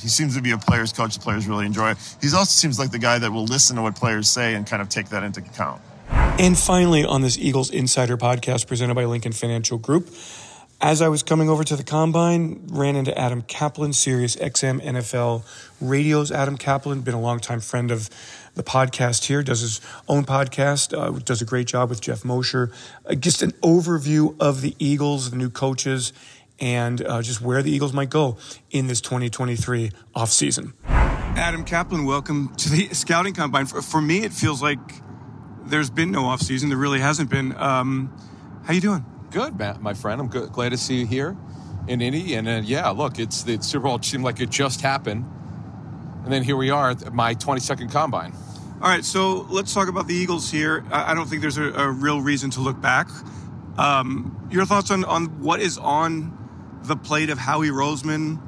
he 0.00 0.08
seems 0.08 0.36
to 0.36 0.42
be 0.42 0.52
a 0.52 0.58
player's 0.58 0.92
coach. 0.92 1.14
The 1.14 1.20
players 1.20 1.46
really 1.46 1.66
enjoy 1.66 1.92
it. 1.92 2.16
He 2.20 2.28
also 2.28 2.44
seems 2.44 2.78
like 2.78 2.90
the 2.90 2.98
guy 2.98 3.18
that 3.18 3.30
will 3.32 3.44
listen 3.44 3.76
to 3.76 3.82
what 3.82 3.96
players 3.96 4.28
say 4.28 4.54
and 4.54 4.66
kind 4.66 4.82
of 4.82 4.88
take 4.88 5.08
that 5.10 5.22
into 5.22 5.40
account. 5.40 5.82
And 6.10 6.56
finally, 6.58 7.04
on 7.04 7.22
this 7.22 7.36
Eagles 7.36 7.70
Insider 7.70 8.16
podcast 8.16 8.66
presented 8.66 8.94
by 8.94 9.04
Lincoln 9.04 9.32
Financial 9.32 9.76
Group, 9.76 10.08
as 10.80 11.02
I 11.02 11.08
was 11.08 11.24
coming 11.24 11.50
over 11.50 11.64
to 11.64 11.74
the 11.74 11.82
combine, 11.82 12.60
ran 12.68 12.94
into 12.94 13.16
Adam 13.18 13.42
Caplan, 13.42 13.92
Sirius 13.92 14.36
XM 14.36 14.80
NFL 14.80 15.42
Radio's 15.80 16.30
Adam 16.30 16.56
Caplan, 16.56 17.02
been 17.02 17.14
a 17.14 17.20
longtime 17.20 17.60
friend 17.60 17.90
of 17.90 18.08
the 18.54 18.62
podcast 18.62 19.24
here, 19.24 19.42
does 19.42 19.60
his 19.60 19.80
own 20.08 20.24
podcast, 20.24 20.96
uh, 20.96 21.10
does 21.18 21.42
a 21.42 21.44
great 21.44 21.66
job 21.66 21.88
with 21.88 22.00
Jeff 22.00 22.24
Mosher. 22.24 22.70
Uh, 23.04 23.14
just 23.14 23.42
an 23.42 23.52
overview 23.62 24.36
of 24.40 24.60
the 24.60 24.76
Eagles, 24.78 25.30
the 25.30 25.36
new 25.36 25.50
coaches, 25.50 26.12
and 26.60 27.04
uh, 27.06 27.22
just 27.22 27.40
where 27.40 27.62
the 27.62 27.70
Eagles 27.70 27.92
might 27.92 28.10
go 28.10 28.36
in 28.70 28.86
this 28.86 29.00
2023 29.00 29.90
offseason. 30.14 30.72
Adam 30.86 31.64
Caplan, 31.64 32.06
welcome 32.06 32.54
to 32.56 32.68
the 32.68 32.88
scouting 32.92 33.34
combine. 33.34 33.66
For, 33.66 33.80
for, 33.80 34.00
me, 34.00 34.24
it 34.24 34.32
feels 34.32 34.60
like 34.62 34.78
there's 35.64 35.90
been 35.90 36.10
no 36.10 36.22
offseason. 36.22 36.68
There 36.68 36.76
really 36.76 37.00
hasn't 37.00 37.30
been. 37.30 37.54
Um, 37.56 38.12
how 38.64 38.72
you 38.72 38.80
doing? 38.80 39.04
Good, 39.30 39.58
Matt, 39.58 39.80
my 39.80 39.94
friend. 39.94 40.20
I'm 40.20 40.28
good, 40.28 40.52
glad 40.52 40.70
to 40.70 40.76
see 40.76 41.00
you 41.00 41.06
here 41.06 41.36
in 41.86 42.00
Indy. 42.00 42.34
And 42.34 42.48
uh, 42.48 42.60
yeah, 42.64 42.88
look, 42.90 43.18
it's 43.18 43.42
the 43.42 43.62
Super 43.62 43.84
Bowl 43.84 44.02
seemed 44.02 44.24
like 44.24 44.40
it 44.40 44.50
just 44.50 44.80
happened, 44.80 45.24
and 46.24 46.32
then 46.32 46.42
here 46.42 46.56
we 46.56 46.70
are 46.70 46.90
at 46.90 47.12
my 47.12 47.34
22nd 47.34 47.90
combine. 47.92 48.32
All 48.80 48.88
right, 48.88 49.04
so 49.04 49.46
let's 49.50 49.74
talk 49.74 49.88
about 49.88 50.06
the 50.06 50.14
Eagles 50.14 50.50
here. 50.52 50.84
I 50.92 51.12
don't 51.12 51.26
think 51.28 51.42
there's 51.42 51.58
a, 51.58 51.72
a 51.72 51.90
real 51.90 52.20
reason 52.20 52.50
to 52.50 52.60
look 52.60 52.80
back. 52.80 53.08
Um, 53.76 54.48
your 54.52 54.64
thoughts 54.64 54.92
on, 54.92 55.04
on 55.04 55.42
what 55.42 55.60
is 55.60 55.78
on 55.78 56.37
the 56.82 56.96
plate 56.96 57.30
of 57.30 57.38
Howie 57.38 57.68
Roseman 57.68 58.40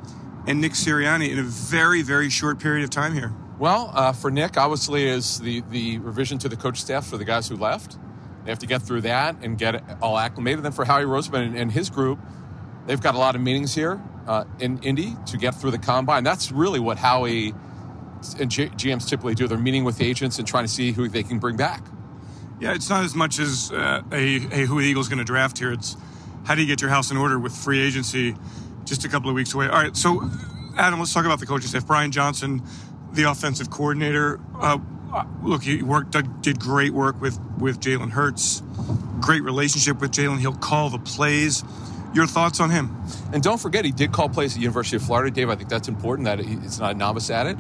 and 0.47 0.61
Nick 0.61 0.73
Sirianni 0.73 1.31
in 1.31 1.39
a 1.39 1.43
very, 1.43 2.03
very 2.03 2.31
short 2.31 2.59
period 2.59 2.85
of 2.85 2.91
time 2.91 3.13
here? 3.13 3.33
Well, 3.59 3.91
uh, 3.95 4.13
for 4.13 4.31
Nick, 4.31 4.57
obviously, 4.57 5.07
is 5.07 5.39
the, 5.41 5.63
the 5.71 5.99
revision 5.99 6.39
to 6.39 6.49
the 6.49 6.57
coach 6.57 6.81
staff 6.81 7.07
for 7.07 7.19
the 7.19 7.25
guys 7.25 7.49
who 7.49 7.57
left. 7.57 7.99
They 8.45 8.51
have 8.51 8.59
to 8.61 8.67
get 8.67 8.81
through 8.83 9.03
that 9.03 9.37
and 9.43 9.59
get 9.59 9.83
all 10.01 10.19
acclimated. 10.19 10.65
Then 10.65 10.73
for 10.73 10.85
Howie 10.85 11.05
Roseman 11.05 11.49
and, 11.49 11.57
and 11.57 11.71
his 11.71 11.91
group, 11.91 12.19
they've 12.87 13.01
got 13.01 13.15
a 13.15 13.19
lot 13.19 13.35
of 13.35 13.43
meetings 13.43 13.75
here 13.75 14.01
uh, 14.27 14.45
in 14.61 14.79
Indy 14.83 15.15
to 15.27 15.37
get 15.37 15.55
through 15.55 15.73
the 15.73 15.79
combine. 15.79 16.25
That's 16.25 16.51
really 16.51 16.81
what 16.81 16.97
Howie 16.97 17.53
and 18.39 18.51
G- 18.51 18.69
GMs 18.69 19.09
typically 19.09 19.35
do. 19.35 19.47
They're 19.47 19.59
meeting 19.59 19.85
with 19.85 19.99
the 19.99 20.07
agents 20.07 20.39
and 20.39 20.49
trying 20.49 20.65
to 20.65 20.73
see 20.73 20.93
who 20.93 21.09
they 21.09 21.23
can 21.23 21.39
bring 21.39 21.57
back. 21.57 21.85
Yeah, 22.61 22.75
it's 22.75 22.91
not 22.91 23.05
as 23.05 23.15
much 23.15 23.39
as 23.39 23.73
uh, 23.73 24.03
a, 24.13 24.37
a 24.37 24.67
who 24.67 24.81
the 24.81 24.87
Eagles 24.87 25.09
going 25.09 25.19
to 25.19 25.25
draft 25.25 25.59
here. 25.59 25.73
It's 25.73 25.97
how 26.45 26.55
do 26.55 26.63
you 26.63 26.67
get 26.67 26.81
your 26.81 26.91
house 26.91 27.11
in 27.11 27.17
order 27.17 27.39
with 27.39 27.57
free 27.57 27.81
agency 27.81 28.35
just 28.85 29.05
a 29.05 29.09
couple 29.09 29.29
of 29.29 29.37
weeks 29.37 29.55
away? 29.55 29.69
All 29.69 29.83
right, 29.83 29.97
so 29.97 30.29
Adam, 30.77 30.99
let's 30.99 31.13
talk 31.13 31.25
about 31.25 31.41
the 31.41 31.47
coaching 31.47 31.69
staff. 31.69 31.87
Brian 31.87 32.11
Johnson, 32.11 32.63
the 33.13 33.25
offensive 33.25 33.71
coordinator. 33.71 34.41
Uh, 34.55 34.79
look, 35.43 35.63
he 35.63 35.83
worked 35.83 36.17
did 36.43 36.61
great 36.61 36.93
work 36.93 37.21
with 37.21 37.39
with 37.59 37.81
Jalen 37.81 38.11
Hurts. 38.11 38.63
Great 39.21 39.43
relationship 39.43 40.01
with 40.01 40.13
Jalen. 40.13 40.39
He'll 40.39 40.55
call 40.55 40.91
the 40.91 40.99
plays. 40.99 41.65
Your 42.13 42.27
thoughts 42.27 42.59
on 42.59 42.71
him? 42.71 42.97
And 43.33 43.41
don't 43.43 43.59
forget, 43.61 43.85
he 43.85 43.93
did 43.93 44.11
call 44.11 44.29
plays 44.29 44.57
at 44.57 44.61
University 44.61 44.97
of 44.97 45.03
Florida, 45.03 45.31
Dave. 45.31 45.49
I 45.49 45.55
think 45.55 45.69
that's 45.69 45.87
important 45.87 46.27
that 46.27 46.41
he's 46.41 46.81
not 46.81 46.93
a 46.93 46.95
novice 46.95 47.31
at 47.31 47.47
it. 47.47 47.57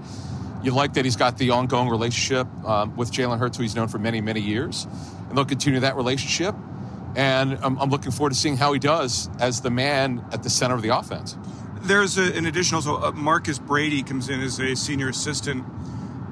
You 0.62 0.72
like 0.72 0.94
that 0.94 1.04
he's 1.04 1.16
got 1.16 1.38
the 1.38 1.50
ongoing 1.50 1.88
relationship 1.88 2.46
um, 2.64 2.96
with 2.96 3.12
Jalen 3.12 3.38
Hurts, 3.38 3.56
who 3.56 3.62
he's 3.62 3.76
known 3.76 3.88
for 3.88 3.98
many, 3.98 4.20
many 4.20 4.40
years, 4.40 4.86
and 5.28 5.38
they'll 5.38 5.44
continue 5.44 5.80
that 5.80 5.96
relationship. 5.96 6.54
And 7.16 7.59
I'm, 7.62 7.79
I'm, 7.79 7.90
looking 7.90 8.12
forward 8.12 8.31
to 8.31 8.38
seeing 8.38 8.57
how 8.57 8.73
he 8.73 8.79
does 8.79 9.29
as 9.40 9.61
the 9.61 9.70
man 9.70 10.25
at 10.33 10.42
the 10.42 10.51
center 10.51 10.75
of 10.75 10.83
the 10.83 10.96
offense. 10.96 11.37
There's 11.83 12.18
a, 12.18 12.37
an 12.37 12.46
additional, 12.46 12.83
so 12.83 13.03
uh, 13.03 13.12
Marcus 13.12 13.59
Brady 13.59 14.03
comes 14.03 14.29
in 14.29 14.40
as 14.40 14.61
a 14.61 14.77
senior 14.77 15.09
assistant. 15.09 15.64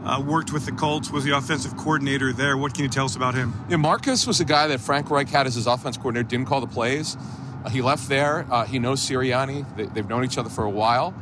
Uh, 0.04 0.22
worked 0.22 0.52
with 0.52 0.64
the 0.64 0.72
Colts, 0.72 1.10
was 1.10 1.24
the 1.24 1.36
offensive 1.36 1.76
coordinator 1.76 2.32
there. 2.32 2.56
What 2.56 2.72
can 2.72 2.84
you 2.84 2.88
tell 2.88 3.04
us 3.04 3.16
about 3.16 3.34
him? 3.34 3.52
Yeah, 3.68 3.76
Marcus 3.76 4.26
was 4.26 4.40
a 4.40 4.44
guy 4.44 4.68
that 4.68 4.80
Frank 4.80 5.10
Reich 5.10 5.28
had 5.28 5.46
as 5.46 5.56
his 5.56 5.66
offense 5.66 5.96
coordinator, 5.96 6.28
didn't 6.28 6.46
call 6.46 6.60
the 6.60 6.66
plays. 6.66 7.16
Uh, 7.64 7.68
he 7.68 7.82
left 7.82 8.08
there. 8.08 8.46
Uh, 8.50 8.64
he 8.64 8.78
knows 8.78 9.00
Sirianni. 9.00 9.66
They, 9.76 10.00
have 10.00 10.08
known 10.08 10.24
each 10.24 10.38
other 10.38 10.48
for 10.48 10.64
a 10.64 10.70
while. 10.70 11.12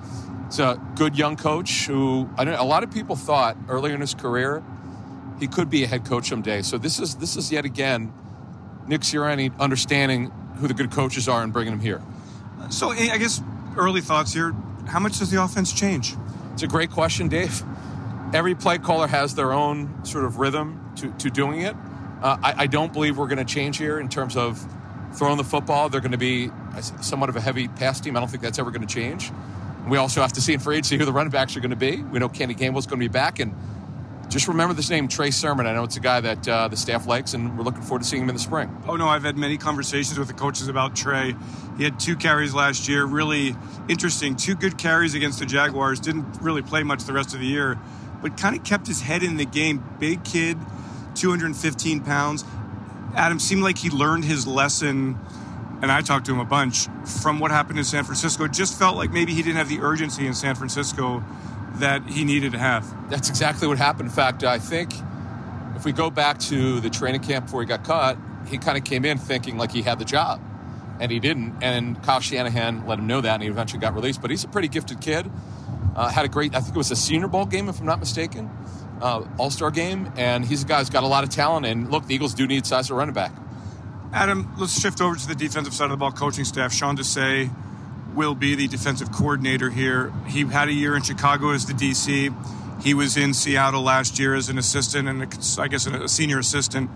It's 0.46 0.58
a 0.58 0.80
good 0.94 1.16
young 1.16 1.36
coach 1.36 1.86
who 1.86 2.28
I 2.36 2.44
know 2.44 2.60
a 2.60 2.62
lot 2.62 2.84
of 2.84 2.92
people 2.92 3.16
thought 3.16 3.56
earlier 3.68 3.94
in 3.94 4.00
his 4.00 4.14
career 4.14 4.62
he 5.38 5.46
could 5.46 5.68
be 5.68 5.84
a 5.84 5.86
head 5.86 6.04
coach 6.04 6.28
someday. 6.28 6.62
So 6.62 6.78
this 6.78 6.98
is 6.98 7.16
this 7.16 7.36
is 7.36 7.52
yet 7.52 7.64
again 7.64 8.12
Nick 8.88 9.02
Sirianni 9.02 9.58
understanding 9.58 10.30
who 10.58 10.68
the 10.68 10.74
good 10.74 10.90
coaches 10.90 11.28
are 11.28 11.42
and 11.42 11.52
bringing 11.52 11.72
them 11.72 11.80
here. 11.80 12.02
So 12.70 12.90
I 12.90 13.18
guess 13.18 13.42
early 13.76 14.00
thoughts 14.00 14.32
here. 14.32 14.54
How 14.86 15.00
much 15.00 15.18
does 15.18 15.30
the 15.30 15.42
offense 15.42 15.72
change? 15.72 16.14
It's 16.52 16.62
a 16.62 16.66
great 16.66 16.90
question, 16.90 17.28
Dave. 17.28 17.62
Every 18.32 18.54
play 18.54 18.78
caller 18.78 19.06
has 19.06 19.34
their 19.34 19.52
own 19.52 20.04
sort 20.04 20.24
of 20.24 20.38
rhythm 20.38 20.92
to, 20.96 21.12
to 21.12 21.30
doing 21.30 21.60
it. 21.60 21.76
Uh, 22.22 22.38
I, 22.42 22.54
I, 22.62 22.66
don't 22.66 22.92
believe 22.92 23.18
we're 23.18 23.28
going 23.28 23.44
to 23.44 23.44
change 23.44 23.76
here 23.76 24.00
in 24.00 24.08
terms 24.08 24.36
of 24.36 24.58
throwing 25.12 25.36
the 25.36 25.44
football. 25.44 25.90
They're 25.90 26.00
going 26.00 26.12
to 26.12 26.18
be 26.18 26.50
somewhat 27.02 27.28
of 27.28 27.36
a 27.36 27.40
heavy 27.40 27.68
pass 27.68 28.00
team. 28.00 28.16
I 28.16 28.20
don't 28.20 28.30
think 28.30 28.42
that's 28.42 28.58
ever 28.58 28.70
going 28.70 28.86
to 28.86 28.92
change. 28.92 29.30
We 29.86 29.98
also 29.98 30.22
have 30.22 30.32
to 30.32 30.40
see 30.40 30.54
in 30.54 30.60
free 30.60 30.76
agency 30.76 30.96
who 30.96 31.04
the 31.04 31.12
running 31.12 31.30
backs 31.30 31.56
are 31.56 31.60
going 31.60 31.70
to 31.70 31.76
be. 31.76 32.02
We 32.02 32.18
know 32.18 32.28
Kenny 32.28 32.54
Gainwell's 32.54 32.86
going 32.86 33.00
to 33.00 33.04
be 33.04 33.12
back, 33.12 33.38
and 33.38 33.54
just 34.28 34.48
remember 34.48 34.74
this 34.74 34.90
name, 34.90 35.08
Trey 35.08 35.30
Sermon. 35.30 35.66
I 35.66 35.72
know 35.72 35.84
it's 35.84 35.96
a 35.96 36.00
guy 36.00 36.20
that 36.20 36.48
uh, 36.48 36.68
the 36.68 36.76
staff 36.76 37.06
likes, 37.06 37.34
and 37.34 37.56
we're 37.56 37.64
looking 37.64 37.82
forward 37.82 38.02
to 38.02 38.08
seeing 38.08 38.22
him 38.22 38.28
in 38.28 38.34
the 38.34 38.40
spring. 38.40 38.76
Oh, 38.88 38.96
no, 38.96 39.08
I've 39.08 39.22
had 39.22 39.36
many 39.36 39.56
conversations 39.56 40.18
with 40.18 40.28
the 40.28 40.34
coaches 40.34 40.68
about 40.68 40.96
Trey. 40.96 41.36
He 41.78 41.84
had 41.84 42.00
two 42.00 42.16
carries 42.16 42.52
last 42.52 42.88
year, 42.88 43.04
really 43.04 43.54
interesting. 43.88 44.34
Two 44.34 44.56
good 44.56 44.78
carries 44.78 45.14
against 45.14 45.38
the 45.38 45.46
Jaguars. 45.46 46.00
Didn't 46.00 46.40
really 46.40 46.62
play 46.62 46.82
much 46.82 47.04
the 47.04 47.12
rest 47.12 47.34
of 47.34 47.40
the 47.40 47.46
year, 47.46 47.78
but 48.20 48.36
kind 48.36 48.56
of 48.56 48.64
kept 48.64 48.86
his 48.86 49.00
head 49.00 49.22
in 49.22 49.36
the 49.36 49.44
game. 49.44 49.84
Big 50.00 50.24
kid, 50.24 50.58
215 51.14 52.00
pounds. 52.00 52.44
Adam 53.14 53.38
seemed 53.38 53.62
like 53.62 53.78
he 53.78 53.90
learned 53.90 54.24
his 54.24 54.46
lesson, 54.46 55.18
and 55.82 55.92
I 55.92 56.00
talked 56.00 56.26
to 56.26 56.32
him 56.32 56.40
a 56.40 56.44
bunch 56.44 56.88
from 57.22 57.38
what 57.38 57.52
happened 57.52 57.78
in 57.78 57.84
San 57.84 58.04
Francisco. 58.04 58.48
Just 58.48 58.76
felt 58.78 58.96
like 58.96 59.10
maybe 59.12 59.34
he 59.34 59.42
didn't 59.42 59.56
have 59.56 59.68
the 59.68 59.80
urgency 59.80 60.26
in 60.26 60.34
San 60.34 60.56
Francisco 60.56 61.22
that 61.80 62.06
he 62.06 62.24
needed 62.24 62.52
to 62.52 62.58
have. 62.58 63.10
That's 63.10 63.28
exactly 63.28 63.68
what 63.68 63.78
happened. 63.78 64.08
In 64.08 64.14
fact, 64.14 64.44
I 64.44 64.58
think 64.58 64.92
if 65.76 65.84
we 65.84 65.92
go 65.92 66.10
back 66.10 66.38
to 66.40 66.80
the 66.80 66.90
training 66.90 67.22
camp 67.22 67.46
before 67.46 67.60
he 67.60 67.66
got 67.66 67.84
cut, 67.84 68.18
he 68.48 68.58
kind 68.58 68.78
of 68.78 68.84
came 68.84 69.04
in 69.04 69.18
thinking 69.18 69.58
like 69.58 69.72
he 69.72 69.82
had 69.82 69.98
the 69.98 70.04
job, 70.04 70.40
and 71.00 71.10
he 71.10 71.20
didn't. 71.20 71.62
And 71.62 72.02
Kyle 72.02 72.20
Shanahan 72.20 72.86
let 72.86 72.98
him 72.98 73.06
know 73.06 73.20
that, 73.20 73.34
and 73.34 73.42
he 73.42 73.48
eventually 73.48 73.80
got 73.80 73.94
released. 73.94 74.20
But 74.20 74.30
he's 74.30 74.44
a 74.44 74.48
pretty 74.48 74.68
gifted 74.68 75.00
kid. 75.00 75.30
Uh, 75.94 76.08
had 76.08 76.24
a 76.24 76.28
great, 76.28 76.54
I 76.54 76.60
think 76.60 76.74
it 76.74 76.78
was 76.78 76.90
a 76.90 76.96
Senior 76.96 77.28
Bowl 77.28 77.46
game, 77.46 77.68
if 77.68 77.80
I'm 77.80 77.86
not 77.86 77.98
mistaken, 77.98 78.50
uh, 79.00 79.24
All 79.38 79.50
Star 79.50 79.70
game, 79.70 80.12
and 80.16 80.44
he's 80.44 80.62
a 80.62 80.66
guy 80.66 80.78
who's 80.78 80.90
got 80.90 81.04
a 81.04 81.06
lot 81.06 81.24
of 81.24 81.30
talent. 81.30 81.66
And 81.66 81.90
look, 81.90 82.06
the 82.06 82.14
Eagles 82.14 82.34
do 82.34 82.46
need 82.46 82.66
size 82.66 82.90
at 82.90 82.96
running 82.96 83.14
back. 83.14 83.32
Adam, 84.12 84.52
let's 84.58 84.80
shift 84.80 85.00
over 85.00 85.16
to 85.16 85.26
the 85.26 85.34
defensive 85.34 85.74
side 85.74 85.86
of 85.86 85.90
the 85.90 85.96
ball 85.96 86.12
coaching 86.12 86.44
staff. 86.44 86.72
Sean 86.72 86.96
Desai 86.96 87.50
will 88.16 88.34
be 88.34 88.54
the 88.54 88.66
defensive 88.66 89.12
coordinator 89.12 89.70
here. 89.70 90.12
He 90.26 90.44
had 90.44 90.68
a 90.68 90.72
year 90.72 90.96
in 90.96 91.02
Chicago 91.02 91.50
as 91.50 91.66
the 91.66 91.74
DC. 91.74 92.34
He 92.82 92.94
was 92.94 93.16
in 93.16 93.34
Seattle 93.34 93.82
last 93.82 94.18
year 94.18 94.34
as 94.34 94.48
an 94.48 94.58
assistant 94.58 95.08
and 95.08 95.22
a, 95.22 95.60
I 95.60 95.68
guess 95.68 95.86
a 95.86 96.08
senior 96.08 96.38
assistant. 96.38 96.90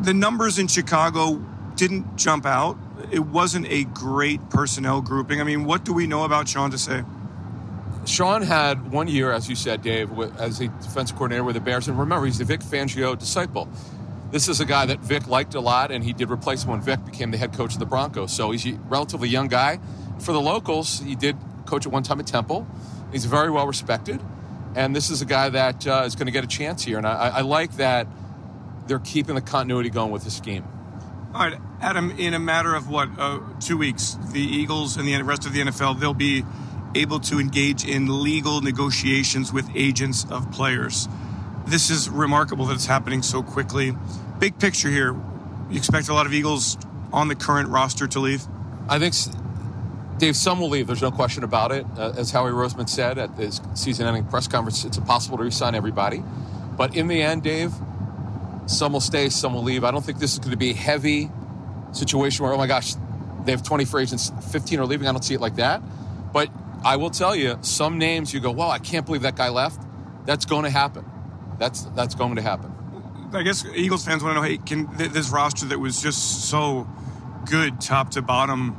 The 0.00 0.14
numbers 0.14 0.58
in 0.58 0.66
Chicago 0.66 1.34
didn't 1.76 2.16
jump 2.16 2.46
out. 2.46 2.76
It 3.10 3.20
wasn't 3.26 3.66
a 3.68 3.84
great 3.84 4.50
personnel 4.50 5.00
grouping. 5.00 5.40
I 5.40 5.44
mean, 5.44 5.64
what 5.64 5.84
do 5.84 5.92
we 5.92 6.06
know 6.06 6.24
about 6.24 6.48
Sean 6.48 6.72
Desai? 6.72 7.04
Sean 8.04 8.42
had 8.42 8.90
one 8.90 9.06
year, 9.06 9.30
as 9.30 9.48
you 9.48 9.54
said, 9.54 9.82
Dave, 9.82 10.10
as 10.38 10.60
a 10.60 10.68
defensive 10.68 11.16
coordinator 11.16 11.44
with 11.44 11.54
the 11.54 11.60
Bears. 11.60 11.86
And 11.86 11.98
remember, 11.98 12.26
he's 12.26 12.38
the 12.38 12.44
Vic 12.44 12.60
Fangio 12.60 13.16
disciple. 13.16 13.68
This 14.32 14.48
is 14.48 14.60
a 14.60 14.64
guy 14.64 14.86
that 14.86 15.00
Vic 15.00 15.28
liked 15.28 15.54
a 15.54 15.60
lot, 15.60 15.90
and 15.90 16.02
he 16.02 16.14
did 16.14 16.30
replace 16.30 16.64
him 16.64 16.70
when 16.70 16.80
Vic 16.80 17.04
became 17.04 17.30
the 17.30 17.36
head 17.36 17.52
coach 17.52 17.74
of 17.74 17.80
the 17.80 17.86
Broncos. 17.86 18.32
So 18.32 18.50
he's 18.50 18.66
a 18.66 18.72
relatively 18.88 19.28
young 19.28 19.46
guy. 19.46 19.78
For 20.20 20.32
the 20.32 20.40
locals, 20.40 21.00
he 21.00 21.14
did 21.14 21.36
coach 21.66 21.84
at 21.84 21.92
one 21.92 22.02
time 22.02 22.18
at 22.18 22.26
Temple. 22.26 22.66
He's 23.12 23.26
very 23.26 23.50
well 23.50 23.66
respected. 23.66 24.22
And 24.74 24.96
this 24.96 25.10
is 25.10 25.20
a 25.20 25.26
guy 25.26 25.50
that 25.50 25.86
uh, 25.86 26.04
is 26.06 26.14
going 26.14 26.28
to 26.28 26.32
get 26.32 26.44
a 26.44 26.46
chance 26.46 26.82
here. 26.82 26.96
And 26.96 27.06
I, 27.06 27.28
I 27.28 27.40
like 27.42 27.76
that 27.76 28.06
they're 28.86 29.00
keeping 29.00 29.34
the 29.34 29.42
continuity 29.42 29.90
going 29.90 30.10
with 30.10 30.24
the 30.24 30.30
scheme. 30.30 30.64
All 31.34 31.40
right, 31.50 31.58
Adam, 31.82 32.10
in 32.12 32.32
a 32.32 32.38
matter 32.38 32.74
of 32.74 32.88
what, 32.88 33.10
uh, 33.18 33.40
two 33.60 33.76
weeks, 33.76 34.16
the 34.32 34.40
Eagles 34.40 34.96
and 34.96 35.06
the 35.06 35.20
rest 35.22 35.44
of 35.44 35.52
the 35.52 35.60
NFL, 35.60 36.00
they'll 36.00 36.14
be 36.14 36.42
able 36.94 37.20
to 37.20 37.38
engage 37.38 37.84
in 37.84 38.22
legal 38.22 38.62
negotiations 38.62 39.52
with 39.52 39.68
agents 39.74 40.24
of 40.30 40.50
players. 40.52 41.06
This 41.66 41.90
is 41.90 42.08
remarkable 42.08 42.66
that 42.66 42.74
it's 42.74 42.86
happening 42.86 43.22
so 43.22 43.42
quickly. 43.42 43.94
Big 44.38 44.58
picture 44.58 44.88
here, 44.88 45.14
you 45.70 45.76
expect 45.76 46.08
a 46.08 46.14
lot 46.14 46.26
of 46.26 46.34
Eagles 46.34 46.76
on 47.12 47.28
the 47.28 47.34
current 47.34 47.68
roster 47.68 48.06
to 48.08 48.20
leave? 48.20 48.42
I 48.88 48.98
think, 48.98 49.14
Dave, 50.18 50.36
some 50.36 50.60
will 50.60 50.68
leave. 50.68 50.86
There's 50.86 51.02
no 51.02 51.10
question 51.10 51.44
about 51.44 51.72
it. 51.72 51.86
Uh, 51.96 52.12
as 52.16 52.30
Howie 52.30 52.50
Roseman 52.50 52.88
said 52.88 53.18
at 53.18 53.30
his 53.34 53.60
season 53.74 54.06
ending 54.06 54.24
press 54.26 54.48
conference, 54.48 54.84
it's 54.84 54.98
impossible 54.98 55.38
to 55.38 55.44
resign 55.44 55.74
everybody. 55.74 56.22
But 56.76 56.96
in 56.96 57.06
the 57.06 57.22
end, 57.22 57.42
Dave, 57.42 57.72
some 58.66 58.92
will 58.92 59.00
stay, 59.00 59.28
some 59.28 59.54
will 59.54 59.62
leave. 59.62 59.84
I 59.84 59.90
don't 59.90 60.04
think 60.04 60.18
this 60.18 60.32
is 60.32 60.38
going 60.38 60.50
to 60.50 60.56
be 60.56 60.70
a 60.70 60.74
heavy 60.74 61.30
situation 61.92 62.44
where, 62.44 62.54
oh 62.54 62.58
my 62.58 62.66
gosh, 62.66 62.94
they 63.44 63.52
have 63.52 63.62
20 63.62 63.84
free 63.84 64.02
agents, 64.02 64.32
15 64.50 64.80
are 64.80 64.86
leaving. 64.86 65.06
I 65.06 65.12
don't 65.12 65.24
see 65.24 65.34
it 65.34 65.40
like 65.40 65.56
that. 65.56 65.82
But 66.32 66.48
I 66.84 66.96
will 66.96 67.10
tell 67.10 67.36
you, 67.36 67.58
some 67.60 67.98
names 67.98 68.32
you 68.32 68.40
go, 68.40 68.50
wow, 68.50 68.68
I 68.68 68.78
can't 68.78 69.04
believe 69.04 69.22
that 69.22 69.36
guy 69.36 69.48
left. 69.48 69.80
That's 70.24 70.44
going 70.44 70.64
to 70.64 70.70
happen. 70.70 71.04
That's 71.62 71.82
that's 71.94 72.16
going 72.16 72.34
to 72.34 72.42
happen. 72.42 72.72
I 73.32 73.44
guess 73.44 73.64
Eagles 73.64 74.04
fans 74.04 74.24
want 74.24 74.34
to 74.34 74.40
know, 74.40 74.46
hey, 74.46 74.58
can 74.58 74.88
this 74.96 75.30
roster 75.30 75.66
that 75.66 75.78
was 75.78 76.02
just 76.02 76.50
so 76.50 76.88
good 77.46 77.80
top 77.80 78.10
to 78.10 78.22
bottom 78.22 78.76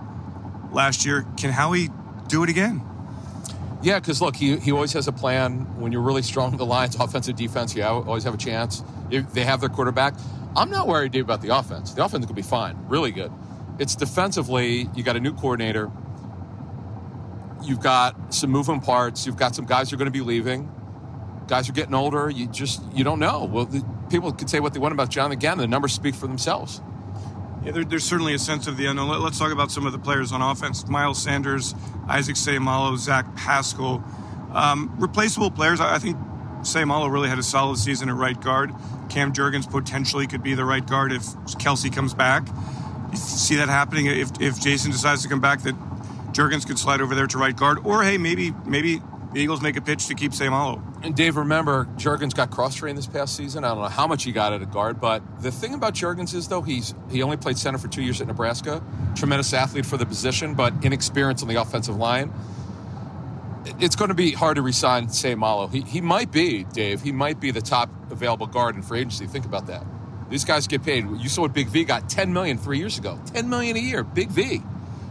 last 0.73 1.05
year, 1.05 1.25
can 1.37 1.51
Howie 1.51 1.89
do 2.27 2.43
it 2.43 2.49
again? 2.49 2.81
Yeah, 3.81 3.99
because 3.99 4.21
look, 4.21 4.35
he, 4.35 4.57
he 4.57 4.73
always 4.73 4.91
has 4.93 5.07
a 5.07 5.13
plan. 5.13 5.79
When 5.79 5.93
you're 5.93 6.01
really 6.01 6.23
strong 6.23 6.57
the 6.57 6.65
Lions, 6.65 6.95
offensive 6.99 7.37
defense, 7.37 7.73
you 7.73 7.83
always 7.83 8.25
have 8.25 8.33
a 8.33 8.37
chance. 8.37 8.83
If 9.09 9.31
they 9.31 9.45
have 9.45 9.61
their 9.61 9.69
quarterback. 9.69 10.15
I'm 10.55 10.69
not 10.69 10.87
worried, 10.87 11.15
about 11.15 11.41
the 11.41 11.55
offense. 11.55 11.93
The 11.93 12.03
offense 12.03 12.25
could 12.25 12.35
be 12.35 12.43
fine, 12.43 12.77
really 12.87 13.11
good. 13.11 13.31
It's 13.79 13.95
defensively, 13.95 14.89
you 14.93 15.03
got 15.03 15.15
a 15.15 15.21
new 15.21 15.33
coordinator. 15.33 15.89
You've 17.63 17.79
got 17.79 18.33
some 18.33 18.51
moving 18.51 18.81
parts. 18.81 19.25
You've 19.25 19.37
got 19.37 19.55
some 19.55 19.65
guys 19.65 19.89
who 19.89 19.95
are 19.95 19.97
going 19.97 20.11
to 20.11 20.11
be 20.11 20.21
leaving. 20.21 20.69
Guys 21.47 21.69
are 21.69 21.73
getting 21.73 21.93
older. 21.93 22.29
You 22.29 22.47
just 22.47 22.81
you 22.93 23.03
don't 23.03 23.19
know. 23.19 23.45
Well, 23.45 23.65
the, 23.65 23.85
people 24.09 24.31
can 24.31 24.47
say 24.47 24.59
what 24.59 24.73
they 24.73 24.79
want 24.79 24.93
about 24.93 25.09
Jon 25.09 25.31
Gannon. 25.35 25.59
The 25.59 25.67
numbers 25.67 25.93
speak 25.93 26.15
for 26.15 26.27
themselves. 26.27 26.81
Yeah, 27.63 27.71
there, 27.71 27.83
there's 27.83 28.03
certainly 28.03 28.33
a 28.33 28.39
sense 28.39 28.67
of 28.67 28.77
the 28.77 28.85
unknown. 28.85 29.09
Let, 29.09 29.21
us 29.21 29.39
talk 29.39 29.51
about 29.51 29.71
some 29.71 29.85
of 29.85 29.91
the 29.91 29.99
players 29.99 30.31
on 30.31 30.41
offense: 30.41 30.87
Miles 30.87 31.21
Sanders, 31.21 31.75
Isaac 32.07 32.35
Seumalo, 32.35 32.97
Zach 32.97 33.35
Pascal. 33.35 34.03
Um, 34.53 34.93
replaceable 34.97 35.51
players. 35.51 35.79
I, 35.79 35.95
I 35.95 35.99
think 35.99 36.17
Seumalo 36.61 37.11
really 37.11 37.29
had 37.29 37.39
a 37.39 37.43
solid 37.43 37.77
season 37.77 38.09
at 38.09 38.15
right 38.15 38.39
guard. 38.39 38.73
Cam 39.09 39.33
Jurgens 39.33 39.69
potentially 39.69 40.27
could 40.27 40.43
be 40.43 40.53
the 40.55 40.65
right 40.65 40.85
guard 40.85 41.11
if 41.11 41.23
Kelce 41.57 41.93
comes 41.93 42.13
back. 42.13 42.47
You 43.11 43.17
see 43.17 43.55
that 43.57 43.69
happening 43.69 44.07
if, 44.07 44.31
if 44.41 44.59
Jason 44.59 44.91
decides 44.91 45.23
to 45.23 45.29
come 45.29 45.39
back. 45.39 45.61
That 45.63 45.75
Jurgens 46.33 46.65
could 46.65 46.79
slide 46.79 47.01
over 47.01 47.13
there 47.15 47.27
to 47.27 47.37
right 47.37 47.55
guard, 47.55 47.79
or 47.85 48.03
hey, 48.03 48.17
maybe 48.17 48.53
maybe 48.65 49.01
the 49.33 49.39
Eagles 49.39 49.61
make 49.61 49.75
a 49.77 49.81
pitch 49.81 50.07
to 50.07 50.15
keep 50.15 50.31
Seumalo. 50.31 50.81
And 51.03 51.15
Dave, 51.15 51.37
remember 51.37 51.85
Jurgens 51.97 52.35
got 52.35 52.51
cross 52.51 52.75
trained 52.75 52.97
this 52.97 53.07
past 53.07 53.35
season. 53.35 53.63
I 53.63 53.69
don't 53.69 53.81
know 53.81 53.87
how 53.87 54.07
much 54.07 54.23
he 54.23 54.31
got 54.31 54.53
at 54.53 54.61
a 54.61 54.65
guard, 54.65 55.01
but 55.01 55.23
the 55.41 55.51
thing 55.51 55.73
about 55.73 55.93
Jurgens 55.93 56.33
is 56.33 56.47
though 56.47 56.61
he's 56.61 56.93
he 57.09 57.23
only 57.23 57.37
played 57.37 57.57
center 57.57 57.77
for 57.77 57.87
two 57.87 58.03
years 58.03 58.21
at 58.21 58.27
Nebraska. 58.27 58.83
Tremendous 59.15 59.53
athlete 59.53 59.85
for 59.85 59.97
the 59.97 60.05
position, 60.05 60.53
but 60.53 60.73
inexperienced 60.83 61.43
on 61.43 61.49
the 61.49 61.59
offensive 61.59 61.95
line. 61.95 62.31
It's 63.79 63.95
going 63.95 64.09
to 64.09 64.15
be 64.15 64.33
hard 64.33 64.57
to 64.57 64.61
resign 64.61 65.07
Seumalo. 65.07 65.71
He 65.71 65.81
he 65.81 66.01
might 66.01 66.31
be 66.31 66.63
Dave. 66.65 67.01
He 67.01 67.11
might 67.11 67.39
be 67.39 67.51
the 67.51 67.61
top 67.61 67.89
available 68.11 68.47
guard 68.47 68.75
in 68.75 68.83
free 68.83 68.99
agency. 68.99 69.25
Think 69.25 69.45
about 69.45 69.67
that. 69.67 69.83
These 70.29 70.45
guys 70.45 70.67
get 70.67 70.83
paid. 70.83 71.05
You 71.17 71.29
saw 71.29 71.41
what 71.43 71.53
Big 71.53 71.67
V 71.67 71.83
got 71.83 72.09
10 72.09 72.33
million 72.33 72.57
three 72.57 72.79
years 72.79 72.97
ago. 72.97 73.19
10 73.33 73.49
million 73.49 73.77
a 73.77 73.79
year, 73.79 74.03
Big 74.03 74.29
V. 74.29 74.61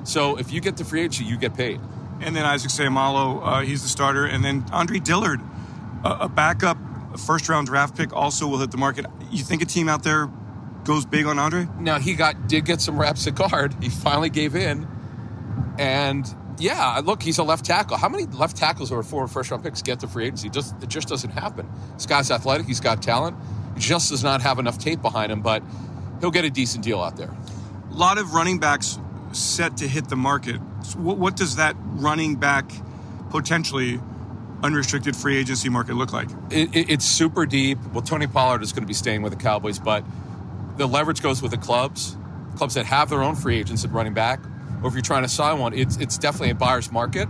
So 0.05 0.37
if 0.37 0.53
you 0.53 0.61
get 0.61 0.77
the 0.77 0.85
free 0.85 1.03
agency, 1.03 1.25
you 1.25 1.37
get 1.37 1.55
paid. 1.55 1.81
And 2.23 2.37
then 2.37 2.45
Isaac 2.45 2.71
Seumalo, 2.71 3.41
uh, 3.43 3.61
he's 3.61 3.83
the 3.83 3.89
starter. 3.89 4.25
And 4.25 4.45
then 4.45 4.65
Andre 4.73 4.99
Dillard, 4.99 5.41
a, 6.05 6.11
a 6.23 6.29
backup 6.29 6.79
first 7.19 7.49
round 7.49 7.67
draft 7.67 7.97
pick, 7.97 8.13
also 8.13 8.47
will 8.47 8.59
hit 8.59 8.71
the 8.71 8.79
market. 8.79 9.07
You 9.31 9.45
think 9.45 9.63
a 9.63 9.67
team 9.67 9.89
out 9.89 10.03
there 10.03 10.31
goes 10.85 11.05
big 11.05 11.27
on 11.27 11.39
Andre? 11.39 11.69
Now 11.79 11.99
he 11.99 12.15
got 12.15 12.49
did 12.49 12.65
get 12.65 12.81
some 12.81 12.99
reps 12.99 13.27
at 13.27 13.35
guard. 13.35 13.75
He 13.83 13.89
finally 13.89 14.31
gave 14.31 14.57
in, 14.57 14.87
and 15.79 16.27
yeah, 16.59 17.01
look, 17.05 17.23
he's 17.23 17.39
a 17.39 17.43
left 17.43 17.65
tackle. 17.65 17.97
How 17.97 18.09
many 18.09 18.25
left 18.27 18.57
tackles 18.57 18.93
or 18.93 19.03
former 19.03 19.29
first 19.29 19.51
round 19.51 19.63
picks 19.63 19.83
get 19.83 20.01
to 20.01 20.09
free 20.09 20.27
agency? 20.27 20.49
Just 20.49 20.81
it 20.83 20.89
just 20.89 21.09
doesn't 21.09 21.31
happen. 21.31 21.69
This 21.95 22.07
guy's 22.07 22.31
athletic. 22.31 22.67
He's 22.67 22.81
got 22.81 23.03
talent. 23.03 23.37
He 23.75 23.81
just 23.81 24.11
does 24.11 24.23
not 24.23 24.43
have 24.43 24.59
enough 24.59 24.79
tape 24.79 25.03
behind 25.03 25.33
him, 25.33 25.43
but 25.43 25.63
he'll 26.21 26.31
get 26.31 26.45
a 26.45 26.51
decent 26.51 26.85
deal 26.85 27.01
out 27.01 27.17
there. 27.17 27.35
A 27.91 27.95
lot 27.95 28.19
of 28.19 28.35
running 28.35 28.59
backs 28.59 28.99
set 29.33 29.79
to 29.79 29.89
hit 29.89 30.09
the 30.09 30.17
market. 30.17 30.61
So 30.85 30.99
what, 30.99 31.19
what 31.19 31.37
does 31.37 31.57
that 31.57 31.77
running 31.79 32.37
back 32.37 32.71
potentially 33.31 34.01
unrestricted 34.63 35.17
free 35.17 35.39
agency 35.39 35.69
market 35.69 35.95
look 35.95 36.13
like? 36.13 36.29
It, 36.51 36.75
it, 36.75 36.91
it's 36.91 37.05
super 37.05 37.47
deep. 37.47 37.79
Well, 37.93 38.03
Tony 38.03 38.27
Pollard 38.27 38.63
is 38.63 38.73
going 38.73 38.83
to 38.83 38.89
be 38.89 38.95
staying 38.95 39.23
with 39.23 39.33
the 39.33 39.39
Cowboys, 39.39 39.79
but 39.79 40.05
the 40.77 40.87
leverage 40.87 41.23
goes 41.23 41.43
with 41.43 41.51
the 41.51 41.59
clubs, 41.59 42.17
clubs 42.57 42.75
that 42.75 42.87
have 42.87 43.11
their 43.11 43.23
own 43.23 43.35
free 43.35 43.59
agents 43.59 43.85
at 43.85 43.93
running 43.93 44.15
back, 44.15 44.41
or 44.83 44.89
if 44.89 44.95
you're 44.95 45.03
trying 45.03 45.23
to 45.23 45.29
sign 45.29 45.59
one, 45.59 45.73
it's 45.75 45.97
it's 45.97 46.19
definitely 46.19 46.51
a 46.51 46.55
buyer's 46.55 46.91
market. 46.91 47.29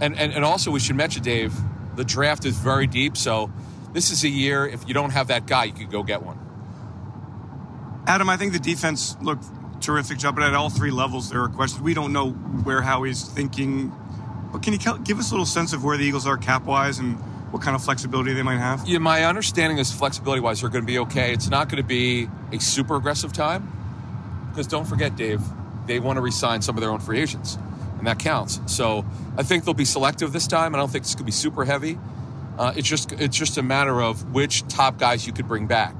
And, 0.00 0.16
and 0.18 0.32
and 0.32 0.44
also 0.44 0.70
we 0.70 0.80
should 0.80 0.96
mention, 0.96 1.22
Dave, 1.22 1.54
the 1.96 2.04
draft 2.04 2.44
is 2.44 2.56
very 2.56 2.86
deep, 2.86 3.16
so 3.16 3.52
this 3.92 4.10
is 4.10 4.24
a 4.24 4.28
year 4.28 4.66
if 4.66 4.86
you 4.88 4.94
don't 4.94 5.10
have 5.10 5.28
that 5.28 5.46
guy, 5.46 5.64
you 5.64 5.72
could 5.72 5.90
go 5.90 6.02
get 6.02 6.22
one. 6.22 6.38
Adam, 8.06 8.28
I 8.28 8.36
think 8.36 8.52
the 8.52 8.58
defense 8.58 9.16
looked 9.20 9.44
terrific 9.82 10.18
job, 10.18 10.34
but 10.34 10.44
at 10.44 10.54
all 10.54 10.70
three 10.70 10.90
levels 10.90 11.30
there 11.30 11.42
are 11.42 11.48
questions. 11.48 11.82
We 11.82 11.94
don't 11.94 12.12
know 12.12 12.30
where 12.30 12.82
Howie's 12.82 13.24
thinking, 13.28 13.92
but 14.52 14.62
can 14.62 14.72
you 14.72 14.78
give 15.04 15.18
us 15.18 15.30
a 15.30 15.34
little 15.34 15.46
sense 15.46 15.72
of 15.72 15.84
where 15.84 15.96
the 15.96 16.04
Eagles 16.04 16.26
are 16.26 16.36
cap 16.36 16.64
wise 16.64 16.98
and 16.98 17.16
what 17.52 17.62
kind 17.62 17.74
of 17.74 17.84
flexibility 17.84 18.32
they 18.32 18.42
might 18.42 18.58
have? 18.58 18.86
Yeah, 18.88 18.98
my 18.98 19.24
understanding 19.24 19.78
is 19.78 19.92
flexibility 19.92 20.40
wise, 20.40 20.60
they're 20.60 20.70
going 20.70 20.84
to 20.84 20.86
be 20.86 20.98
okay. 21.00 21.32
It's 21.32 21.48
not 21.48 21.68
going 21.68 21.82
to 21.82 21.86
be 21.86 22.28
a 22.52 22.58
super 22.58 22.96
aggressive 22.96 23.32
time 23.32 23.70
because 24.50 24.66
don't 24.66 24.86
forget, 24.86 25.16
Dave, 25.16 25.40
they 25.86 25.98
want 25.98 26.16
to 26.16 26.20
resign 26.20 26.62
some 26.62 26.76
of 26.76 26.80
their 26.80 26.90
own 26.90 27.00
free 27.00 27.20
agents, 27.20 27.58
and 27.98 28.06
that 28.06 28.18
counts. 28.18 28.60
So 28.66 29.04
I 29.36 29.42
think 29.42 29.64
they'll 29.64 29.74
be 29.74 29.84
selective 29.84 30.32
this 30.32 30.46
time. 30.46 30.74
I 30.74 30.78
don't 30.78 30.90
think 30.90 31.04
it's 31.04 31.14
going 31.14 31.24
to 31.24 31.26
be 31.26 31.32
super 31.32 31.64
heavy. 31.64 31.98
Uh, 32.58 32.72
it's 32.76 32.88
just 32.88 33.12
it's 33.12 33.36
just 33.36 33.56
a 33.56 33.62
matter 33.62 34.02
of 34.02 34.32
which 34.32 34.66
top 34.68 34.98
guys 34.98 35.26
you 35.26 35.32
could 35.32 35.48
bring 35.48 35.66
back. 35.66 35.94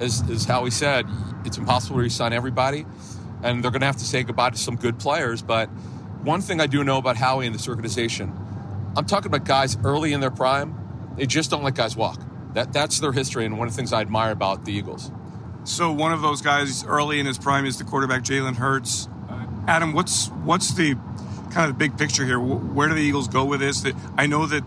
As, 0.00 0.22
as 0.30 0.44
Howie 0.44 0.70
said, 0.70 1.06
it's 1.44 1.58
impossible 1.58 1.96
to 1.96 2.02
resign 2.02 2.32
everybody, 2.32 2.86
and 3.42 3.62
they're 3.62 3.70
going 3.70 3.80
to 3.80 3.86
have 3.86 3.96
to 3.96 4.04
say 4.04 4.22
goodbye 4.22 4.50
to 4.50 4.58
some 4.58 4.76
good 4.76 4.98
players. 4.98 5.42
But 5.42 5.66
one 6.22 6.40
thing 6.40 6.60
I 6.60 6.66
do 6.66 6.84
know 6.84 6.98
about 6.98 7.16
Howie 7.16 7.46
and 7.46 7.54
this 7.54 7.68
organization, 7.68 8.32
I'm 8.96 9.06
talking 9.06 9.26
about 9.26 9.44
guys 9.44 9.76
early 9.84 10.12
in 10.12 10.20
their 10.20 10.30
prime. 10.30 10.74
They 11.16 11.26
just 11.26 11.50
don't 11.50 11.62
let 11.62 11.74
guys 11.74 11.96
walk. 11.96 12.22
That 12.54 12.72
that's 12.72 13.00
their 13.00 13.12
history, 13.12 13.44
and 13.44 13.58
one 13.58 13.68
of 13.68 13.74
the 13.74 13.76
things 13.76 13.92
I 13.92 14.00
admire 14.00 14.32
about 14.32 14.64
the 14.64 14.72
Eagles. 14.72 15.10
So 15.64 15.92
one 15.92 16.12
of 16.12 16.22
those 16.22 16.40
guys 16.40 16.84
early 16.84 17.20
in 17.20 17.26
his 17.26 17.38
prime 17.38 17.66
is 17.66 17.76
the 17.78 17.84
quarterback 17.84 18.22
Jalen 18.22 18.56
Hurts. 18.56 19.08
Adam, 19.66 19.92
what's 19.92 20.28
what's 20.28 20.72
the 20.74 20.94
kind 21.50 21.68
of 21.68 21.68
the 21.68 21.74
big 21.74 21.98
picture 21.98 22.24
here? 22.24 22.40
Where 22.40 22.88
do 22.88 22.94
the 22.94 23.02
Eagles 23.02 23.28
go 23.28 23.44
with 23.44 23.60
this? 23.60 23.82
That 23.82 23.94
I 24.16 24.26
know 24.26 24.46
that 24.46 24.64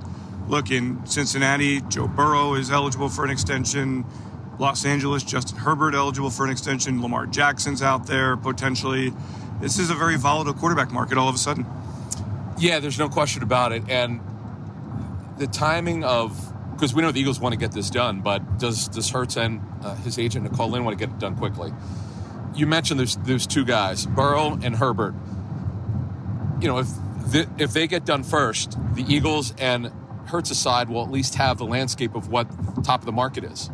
look 0.48 0.70
in 0.70 1.06
Cincinnati, 1.06 1.82
Joe 1.82 2.08
Burrow 2.08 2.54
is 2.54 2.70
eligible 2.70 3.10
for 3.10 3.26
an 3.26 3.32
extension. 3.32 4.06
Los 4.62 4.86
Angeles, 4.86 5.24
Justin 5.24 5.58
Herbert 5.58 5.96
eligible 5.96 6.30
for 6.30 6.46
an 6.46 6.52
extension. 6.52 7.02
Lamar 7.02 7.26
Jackson's 7.26 7.82
out 7.82 8.06
there 8.06 8.38
potentially. 8.38 9.12
This 9.60 9.80
is 9.80 9.90
a 9.90 9.96
very 9.96 10.18
volatile 10.18 10.54
quarterback 10.54 10.92
market 10.92 11.18
all 11.18 11.28
of 11.28 11.34
a 11.34 11.40
sudden. 11.40 11.66
Yeah, 12.60 12.80
there's 12.80 13.00
no 13.00 13.10
question 13.10 13.42
about 13.42 13.72
it. 13.72 13.90
And 13.90 14.22
the 15.40 15.48
timing 15.48 16.04
of 16.04 16.54
because 16.74 16.94
we 16.94 17.02
know 17.02 17.12
the 17.12 17.20
Eagles 17.20 17.40
want 17.40 17.54
to 17.54 17.60
get 17.60 17.72
this 17.72 17.90
done, 17.90 18.22
but 18.22 18.60
does 18.60 18.88
does 18.88 19.10
Hurts 19.10 19.36
and 19.36 19.62
uh, 19.82 19.96
his 19.96 20.20
agent 20.20 20.44
Nicole 20.44 20.70
Lynn 20.70 20.86
want 20.86 20.96
to 20.96 21.08
get 21.08 21.12
it 21.12 21.20
done 21.20 21.36
quickly? 21.36 21.74
You 22.54 22.68
mentioned 22.68 23.00
there's 23.00 23.16
there's 23.16 23.48
two 23.48 23.66
guys, 23.66 24.06
Burrow 24.06 24.60
and 24.62 24.76
Herbert. 24.76 25.16
You 26.62 26.68
know, 26.68 26.78
if 26.78 26.88
the, 27.32 27.50
if 27.58 27.74
they 27.74 27.88
get 27.88 28.06
done 28.06 28.22
first, 28.22 28.78
the 28.94 29.12
Eagles 29.12 29.56
and 29.58 29.92
Hurts 30.28 30.52
aside 30.52 30.88
will 30.88 31.02
at 31.04 31.10
least 31.10 31.34
have 31.34 31.58
the 31.58 31.66
landscape 31.66 32.14
of 32.14 32.30
what 32.30 32.48
top 32.84 33.00
of 33.00 33.08
the 33.08 33.12
market 33.12 33.44
is. 33.44 33.72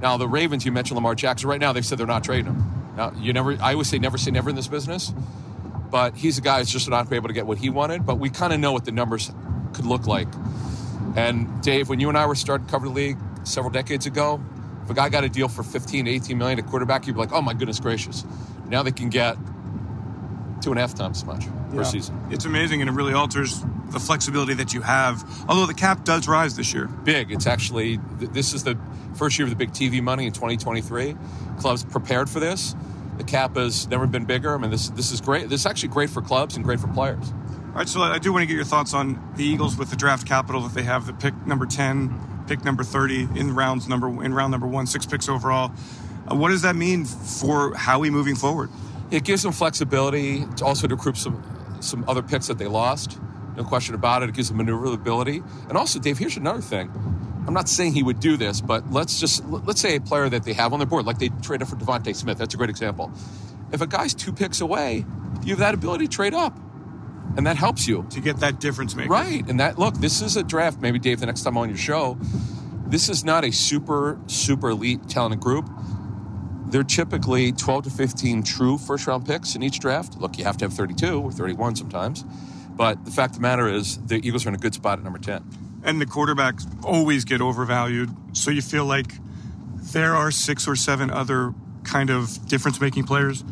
Now 0.00 0.16
the 0.16 0.28
Ravens, 0.28 0.64
you 0.64 0.72
mentioned 0.72 0.96
Lamar 0.96 1.14
Jackson. 1.14 1.48
Right 1.48 1.60
now, 1.60 1.72
they've 1.72 1.84
said 1.84 1.98
they're 1.98 2.06
not 2.06 2.24
trading 2.24 2.46
him. 2.46 2.92
Now 2.96 3.12
you 3.18 3.32
never. 3.32 3.52
I 3.60 3.72
always 3.72 3.88
say 3.88 3.98
never 3.98 4.18
say 4.18 4.30
never 4.30 4.50
in 4.50 4.56
this 4.56 4.68
business, 4.68 5.12
but 5.90 6.16
he's 6.16 6.38
a 6.38 6.40
guy 6.40 6.58
who's 6.58 6.70
just 6.70 6.88
not 6.88 7.12
able 7.12 7.28
to 7.28 7.34
get 7.34 7.46
what 7.46 7.58
he 7.58 7.70
wanted. 7.70 8.06
But 8.06 8.18
we 8.18 8.30
kind 8.30 8.52
of 8.52 8.60
know 8.60 8.72
what 8.72 8.84
the 8.84 8.92
numbers 8.92 9.30
could 9.72 9.86
look 9.86 10.06
like. 10.06 10.28
And 11.16 11.62
Dave, 11.62 11.88
when 11.88 12.00
you 12.00 12.08
and 12.08 12.16
I 12.16 12.26
were 12.26 12.34
starting 12.34 12.66
to 12.66 12.70
cover 12.70 12.86
the 12.86 12.92
league 12.92 13.18
several 13.44 13.72
decades 13.72 14.06
ago, 14.06 14.40
if 14.84 14.90
a 14.90 14.94
guy 14.94 15.08
got 15.08 15.24
a 15.24 15.28
deal 15.28 15.48
for 15.48 15.62
15, 15.62 16.06
18 16.06 16.38
million 16.38 16.58
a 16.58 16.62
quarterback, 16.62 17.06
you'd 17.06 17.14
be 17.14 17.20
like, 17.20 17.32
oh 17.32 17.42
my 17.42 17.54
goodness 17.54 17.80
gracious. 17.80 18.24
Now 18.68 18.82
they 18.82 18.92
can 18.92 19.08
get 19.08 19.36
two 20.60 20.70
and 20.70 20.78
a 20.78 20.80
half 20.80 20.94
times 20.94 21.18
as 21.18 21.24
much 21.24 21.46
per 21.74 21.84
season. 21.84 22.20
It's 22.30 22.44
amazing, 22.44 22.80
and 22.80 22.90
it 22.90 22.92
really 22.92 23.12
alters 23.12 23.62
the 23.90 24.00
flexibility 24.00 24.54
that 24.54 24.72
you 24.72 24.82
have. 24.82 25.24
Although 25.48 25.66
the 25.66 25.74
cap 25.74 26.04
does 26.04 26.28
rise 26.28 26.56
this 26.56 26.72
year. 26.72 26.86
Big. 26.86 27.32
It's 27.32 27.46
actually, 27.46 27.98
this 28.18 28.54
is 28.54 28.64
the 28.64 28.78
first 29.14 29.38
year 29.38 29.46
of 29.46 29.50
the 29.50 29.56
big 29.56 29.72
TV 29.72 30.02
money 30.02 30.26
in 30.26 30.32
2023. 30.32 31.16
Clubs 31.58 31.84
prepared 31.84 32.30
for 32.30 32.40
this. 32.40 32.74
The 33.18 33.24
cap 33.24 33.56
has 33.56 33.86
never 33.88 34.06
been 34.06 34.24
bigger. 34.24 34.54
I 34.54 34.58
mean, 34.58 34.70
this 34.70 34.88
this 34.90 35.12
is 35.12 35.20
great. 35.20 35.48
This 35.50 35.60
is 35.60 35.66
actually 35.66 35.90
great 35.90 36.08
for 36.08 36.22
clubs 36.22 36.56
and 36.56 36.64
great 36.64 36.80
for 36.80 36.88
players. 36.88 37.32
All 37.70 37.76
right, 37.76 37.88
so 37.88 38.00
I 38.00 38.18
do 38.18 38.32
want 38.32 38.42
to 38.42 38.46
get 38.46 38.54
your 38.54 38.64
thoughts 38.64 38.94
on 38.94 39.32
the 39.36 39.44
Eagles 39.44 39.76
with 39.76 39.90
the 39.90 39.96
draft 39.96 40.26
capital 40.26 40.62
that 40.62 40.74
they 40.74 40.82
have, 40.82 41.06
the 41.06 41.12
pick 41.12 41.34
number 41.46 41.66
10, 41.66 42.44
pick 42.48 42.64
number 42.64 42.82
30 42.82 43.28
in 43.36 43.54
rounds 43.54 43.88
number 43.88 44.08
in 44.24 44.34
round 44.34 44.50
number 44.50 44.66
1, 44.66 44.86
6 44.86 45.06
picks 45.06 45.28
overall. 45.28 45.70
Uh, 46.26 46.34
what 46.34 46.48
does 46.48 46.62
that 46.62 46.74
mean 46.74 47.04
for 47.04 47.74
Howie 47.74 48.10
moving 48.10 48.34
forward? 48.34 48.70
It 49.10 49.24
gives 49.24 49.42
them 49.42 49.52
flexibility 49.52 50.44
to 50.56 50.64
also 50.64 50.86
to 50.86 50.94
recruit 50.94 51.16
some 51.16 51.42
some 51.80 52.04
other 52.08 52.22
picks 52.22 52.46
that 52.48 52.58
they 52.58 52.66
lost. 52.66 53.18
No 53.56 53.64
question 53.64 53.94
about 53.94 54.22
it. 54.22 54.28
It 54.28 54.34
gives 54.34 54.48
them 54.48 54.58
maneuverability. 54.58 55.42
And 55.68 55.76
also, 55.76 55.98
Dave, 55.98 56.18
here's 56.18 56.36
another 56.36 56.60
thing. 56.60 56.90
I'm 57.46 57.54
not 57.54 57.68
saying 57.68 57.94
he 57.94 58.02
would 58.02 58.20
do 58.20 58.36
this, 58.36 58.60
but 58.60 58.90
let's 58.92 59.18
just 59.18 59.44
let's 59.46 59.80
say 59.80 59.96
a 59.96 60.00
player 60.00 60.28
that 60.28 60.44
they 60.44 60.52
have 60.52 60.72
on 60.72 60.78
their 60.78 60.86
board, 60.86 61.06
like 61.06 61.18
they 61.18 61.30
traded 61.42 61.62
up 61.62 61.68
for 61.68 61.76
DeVonta 61.76 62.14
Smith. 62.14 62.38
That's 62.38 62.54
a 62.54 62.56
great 62.56 62.70
example. 62.70 63.10
If 63.72 63.80
a 63.80 63.86
guy's 63.86 64.14
two 64.14 64.32
picks 64.32 64.60
away, 64.60 65.04
you 65.42 65.50
have 65.50 65.58
that 65.58 65.74
ability 65.74 66.06
to 66.06 66.10
trade 66.10 66.34
up, 66.34 66.56
and 67.36 67.46
that 67.46 67.56
helps 67.56 67.88
you 67.88 68.06
to 68.10 68.20
get 68.20 68.38
that 68.38 68.60
difference 68.60 68.94
maker. 68.94 69.10
Right. 69.10 69.46
And 69.48 69.58
that 69.58 69.78
look, 69.78 69.94
this 69.94 70.20
is 70.22 70.36
a 70.36 70.42
draft. 70.42 70.80
Maybe 70.80 70.98
Dave, 70.98 71.20
the 71.20 71.26
next 71.26 71.42
time 71.42 71.56
on 71.56 71.68
your 71.68 71.78
show, 71.78 72.18
this 72.86 73.08
is 73.08 73.24
not 73.24 73.44
a 73.44 73.50
super 73.50 74.20
super 74.26 74.70
elite 74.70 75.08
talented 75.08 75.40
group. 75.40 75.68
They're 76.70 76.84
typically 76.84 77.52
12 77.52 77.84
to 77.84 77.90
15 77.90 78.42
true 78.42 78.78
first 78.78 79.06
round 79.06 79.26
picks 79.26 79.54
in 79.54 79.62
each 79.62 79.80
draft. 79.80 80.18
Look, 80.18 80.38
you 80.38 80.44
have 80.44 80.56
to 80.58 80.66
have 80.66 80.72
32 80.72 81.20
or 81.20 81.32
31 81.32 81.76
sometimes. 81.76 82.24
But 82.70 83.04
the 83.04 83.10
fact 83.10 83.32
of 83.32 83.36
the 83.36 83.42
matter 83.42 83.68
is, 83.68 83.98
the 83.98 84.16
Eagles 84.26 84.46
are 84.46 84.50
in 84.50 84.54
a 84.54 84.58
good 84.58 84.74
spot 84.74 84.98
at 84.98 85.04
number 85.04 85.18
10. 85.18 85.44
And 85.84 86.00
the 86.00 86.06
quarterbacks 86.06 86.66
always 86.84 87.24
get 87.24 87.40
overvalued. 87.40 88.10
So 88.36 88.50
you 88.50 88.62
feel 88.62 88.84
like 88.84 89.12
there 89.92 90.14
are 90.14 90.30
six 90.30 90.68
or 90.68 90.76
seven 90.76 91.10
other 91.10 91.54
kind 91.82 92.10
of 92.10 92.46
difference 92.46 92.80
making 92.80 93.04
players 93.04 93.44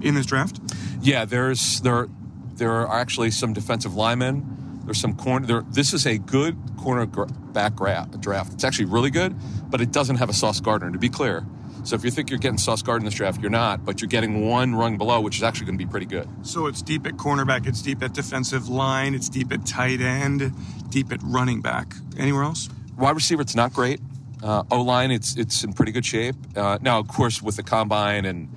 in 0.00 0.14
this 0.14 0.26
draft? 0.26 0.60
Yeah, 1.02 1.24
there's 1.24 1.80
there 1.80 2.08
there 2.54 2.72
are 2.72 3.00
actually 3.00 3.30
some 3.30 3.52
defensive 3.52 3.94
linemen. 3.94 4.82
There's 4.84 5.00
some 5.00 5.16
corner. 5.16 5.46
There, 5.46 5.62
this 5.62 5.92
is 5.92 6.06
a 6.06 6.18
good 6.18 6.56
cornerback 6.76 8.20
draft. 8.20 8.54
It's 8.54 8.64
actually 8.64 8.86
really 8.86 9.10
good, 9.10 9.34
but 9.70 9.80
it 9.80 9.92
doesn't 9.92 10.16
have 10.16 10.28
a 10.28 10.32
Sauce 10.32 10.60
Gardner. 10.60 10.90
To 10.90 10.98
be 10.98 11.08
clear, 11.08 11.46
so 11.84 11.96
if 11.96 12.04
you 12.04 12.10
think 12.10 12.30
you're 12.30 12.38
getting 12.38 12.58
Sauce 12.58 12.82
Gardner 12.82 13.00
in 13.00 13.04
this 13.06 13.14
draft, 13.14 13.40
you're 13.40 13.50
not. 13.50 13.84
But 13.84 14.00
you're 14.00 14.08
getting 14.08 14.48
one 14.48 14.74
rung 14.74 14.98
below, 14.98 15.20
which 15.20 15.36
is 15.36 15.42
actually 15.42 15.66
going 15.66 15.78
to 15.78 15.84
be 15.84 15.90
pretty 15.90 16.06
good. 16.06 16.28
So 16.42 16.66
it's 16.66 16.82
deep 16.82 17.06
at 17.06 17.14
cornerback, 17.14 17.66
it's 17.66 17.82
deep 17.82 18.02
at 18.02 18.12
defensive 18.12 18.68
line, 18.68 19.14
it's 19.14 19.28
deep 19.28 19.52
at 19.52 19.66
tight 19.66 20.00
end, 20.00 20.52
deep 20.90 21.12
at 21.12 21.20
running 21.22 21.60
back. 21.60 21.94
Anywhere 22.18 22.42
else? 22.42 22.68
Wide 22.96 23.14
receiver, 23.14 23.42
it's 23.42 23.54
not 23.54 23.72
great. 23.72 24.00
Uh, 24.42 24.62
o 24.70 24.82
line, 24.82 25.10
it's 25.10 25.36
it's 25.36 25.64
in 25.64 25.72
pretty 25.72 25.92
good 25.92 26.04
shape. 26.04 26.34
Uh, 26.56 26.78
now, 26.80 26.98
of 26.98 27.08
course, 27.08 27.42
with 27.42 27.56
the 27.56 27.62
combine 27.62 28.24
and 28.24 28.48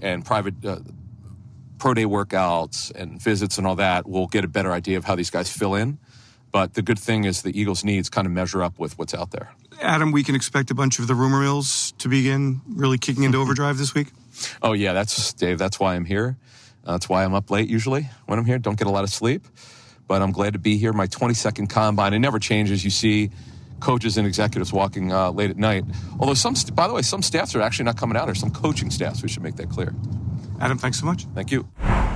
and 0.00 0.24
private 0.24 0.64
uh, 0.64 0.78
pro 1.78 1.94
day 1.94 2.04
workouts 2.04 2.90
and 2.94 3.20
visits 3.20 3.58
and 3.58 3.66
all 3.66 3.76
that, 3.76 4.08
we'll 4.08 4.26
get 4.26 4.44
a 4.44 4.48
better 4.48 4.72
idea 4.72 4.96
of 4.96 5.04
how 5.04 5.14
these 5.14 5.30
guys 5.30 5.50
fill 5.50 5.74
in. 5.74 5.98
But 6.50 6.74
the 6.74 6.82
good 6.82 6.98
thing 6.98 7.24
is 7.24 7.42
the 7.42 7.58
Eagles' 7.58 7.82
needs 7.82 8.08
kind 8.08 8.26
of 8.26 8.32
measure 8.32 8.62
up 8.62 8.78
with 8.78 8.98
what's 8.98 9.14
out 9.14 9.30
there. 9.30 9.52
Adam, 9.82 10.12
we 10.12 10.22
can 10.22 10.34
expect 10.34 10.70
a 10.70 10.74
bunch 10.74 10.98
of 10.98 11.06
the 11.06 11.14
rumor 11.14 11.40
mills 11.40 11.92
to 11.98 12.08
begin 12.08 12.60
really 12.68 12.98
kicking 12.98 13.24
into 13.24 13.38
overdrive 13.38 13.78
this 13.78 13.94
week. 13.94 14.08
Oh 14.62 14.72
yeah, 14.72 14.92
that's 14.92 15.32
Dave. 15.34 15.58
That's 15.58 15.78
why 15.78 15.94
I'm 15.94 16.04
here. 16.04 16.36
Uh, 16.84 16.92
that's 16.92 17.08
why 17.08 17.24
I'm 17.24 17.34
up 17.34 17.50
late 17.50 17.68
usually 17.68 18.08
when 18.26 18.38
I'm 18.38 18.44
here. 18.44 18.58
Don't 18.58 18.78
get 18.78 18.86
a 18.86 18.90
lot 18.90 19.04
of 19.04 19.10
sleep, 19.10 19.46
but 20.08 20.22
I'm 20.22 20.32
glad 20.32 20.54
to 20.54 20.58
be 20.58 20.76
here. 20.78 20.92
My 20.92 21.06
22nd 21.06 21.68
combine. 21.68 22.14
It 22.14 22.18
never 22.18 22.38
changes. 22.38 22.84
You 22.84 22.90
see 22.90 23.30
coaches 23.80 24.16
and 24.16 24.26
executives 24.26 24.72
walking 24.72 25.12
uh, 25.12 25.30
late 25.30 25.50
at 25.50 25.56
night. 25.56 25.84
Although 26.18 26.34
some, 26.34 26.54
st- 26.54 26.74
by 26.74 26.86
the 26.86 26.94
way, 26.94 27.02
some 27.02 27.22
staffs 27.22 27.54
are 27.54 27.60
actually 27.60 27.84
not 27.84 27.96
coming 27.96 28.16
out. 28.16 28.26
There's 28.26 28.40
some 28.40 28.52
coaching 28.52 28.90
staffs. 28.90 29.22
We 29.22 29.28
should 29.28 29.42
make 29.42 29.56
that 29.56 29.68
clear. 29.70 29.92
Adam, 30.60 30.78
thanks 30.78 31.00
so 31.00 31.06
much. 31.06 31.24
Thank 31.34 31.50
you. 31.50 31.68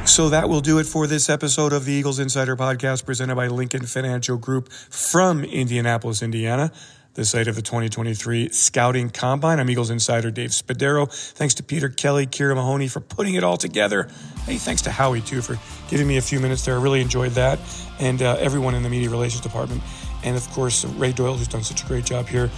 So 0.05 0.29
that 0.31 0.49
will 0.49 0.61
do 0.61 0.79
it 0.79 0.87
for 0.87 1.09
this 1.09 1.29
episode 1.29 1.73
of 1.73 1.85
the 1.85 1.93
Eagles 1.93 2.21
Insider 2.21 2.55
Podcast 2.55 3.05
presented 3.05 3.35
by 3.35 3.49
Lincoln 3.49 3.87
Financial 3.87 4.37
Group 4.37 4.71
from 4.71 5.43
Indianapolis, 5.43 6.23
Indiana, 6.23 6.71
the 7.17 7.25
site 7.25 7.49
of 7.49 7.57
the 7.57 7.63
2023 7.63 8.51
Scouting 8.51 9.09
Combine. 9.09 9.59
I'm 9.59 9.71
Eagles 9.71 9.89
Insider 9.89 10.31
Dave 10.31 10.51
Spadaro. 10.51 11.11
Thanks 11.33 11.55
to 11.55 11.63
Peter 11.63 11.89
Kelly, 11.89 12.27
Kira 12.27 12.55
Mahoney 12.55 12.89
for 12.89 13.01
putting 13.01 13.37
it 13.37 13.43
all 13.43 13.57
together. 13.57 14.09
Hey, 14.45 14.59
thanks 14.59 14.83
to 14.83 14.91
Howie, 14.91 15.23
too, 15.23 15.41
for 15.41 15.59
giving 15.89 16.07
me 16.07 16.19
a 16.19 16.21
few 16.21 16.41
minutes 16.41 16.67
there. 16.67 16.79
I 16.79 16.83
really 16.83 17.01
enjoyed 17.01 17.33
that. 17.33 17.59
And 17.99 18.21
uh, 18.21 18.37
everyone 18.39 18.75
in 18.75 18.83
the 18.83 18.91
media 18.91 19.09
relations 19.09 19.41
department. 19.41 19.83
And 20.25 20.37
of 20.37 20.47
course, 20.51 20.85
Ray 20.85 21.13
Doyle, 21.13 21.35
who's 21.35 21.49
done 21.49 21.65
such 21.65 21.83
a 21.83 21.87
great 21.87 22.05
job 22.05 22.29
here 22.29 22.51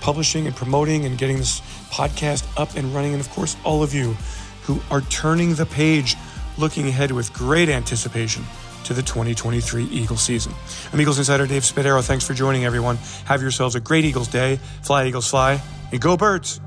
publishing 0.00 0.46
and 0.46 0.56
promoting 0.56 1.04
and 1.04 1.18
getting 1.18 1.36
this 1.36 1.60
podcast 1.90 2.46
up 2.58 2.74
and 2.74 2.94
running. 2.94 3.12
And 3.12 3.20
of 3.20 3.28
course, 3.30 3.54
all 3.64 3.82
of 3.82 3.92
you 3.92 4.14
who 4.62 4.80
are 4.90 5.02
turning 5.02 5.56
the 5.56 5.66
page, 5.66 6.16
looking 6.56 6.88
ahead 6.88 7.10
with 7.10 7.32
great 7.34 7.68
anticipation 7.68 8.44
to 8.86 8.94
the 8.94 9.02
2023 9.02 9.84
Eagle 9.84 10.16
season. 10.16 10.52
I'm 10.92 11.00
Eagles 11.00 11.18
Insider 11.18 11.46
Dave 11.46 11.62
Spadaro. 11.62 12.04
Thanks 12.04 12.24
for 12.24 12.34
joining, 12.34 12.64
everyone. 12.64 12.96
Have 13.24 13.42
yourselves 13.42 13.74
a 13.74 13.80
great 13.80 14.04
Eagles 14.04 14.28
day. 14.28 14.60
Fly, 14.82 15.06
Eagles, 15.08 15.28
fly, 15.28 15.60
and 15.90 16.00
go, 16.00 16.16
birds. 16.16 16.60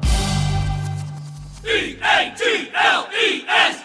E 1.65 1.97
A 2.01 2.34
T 2.38 2.69
L 2.73 3.08
E 3.13 3.45
S 3.47 3.82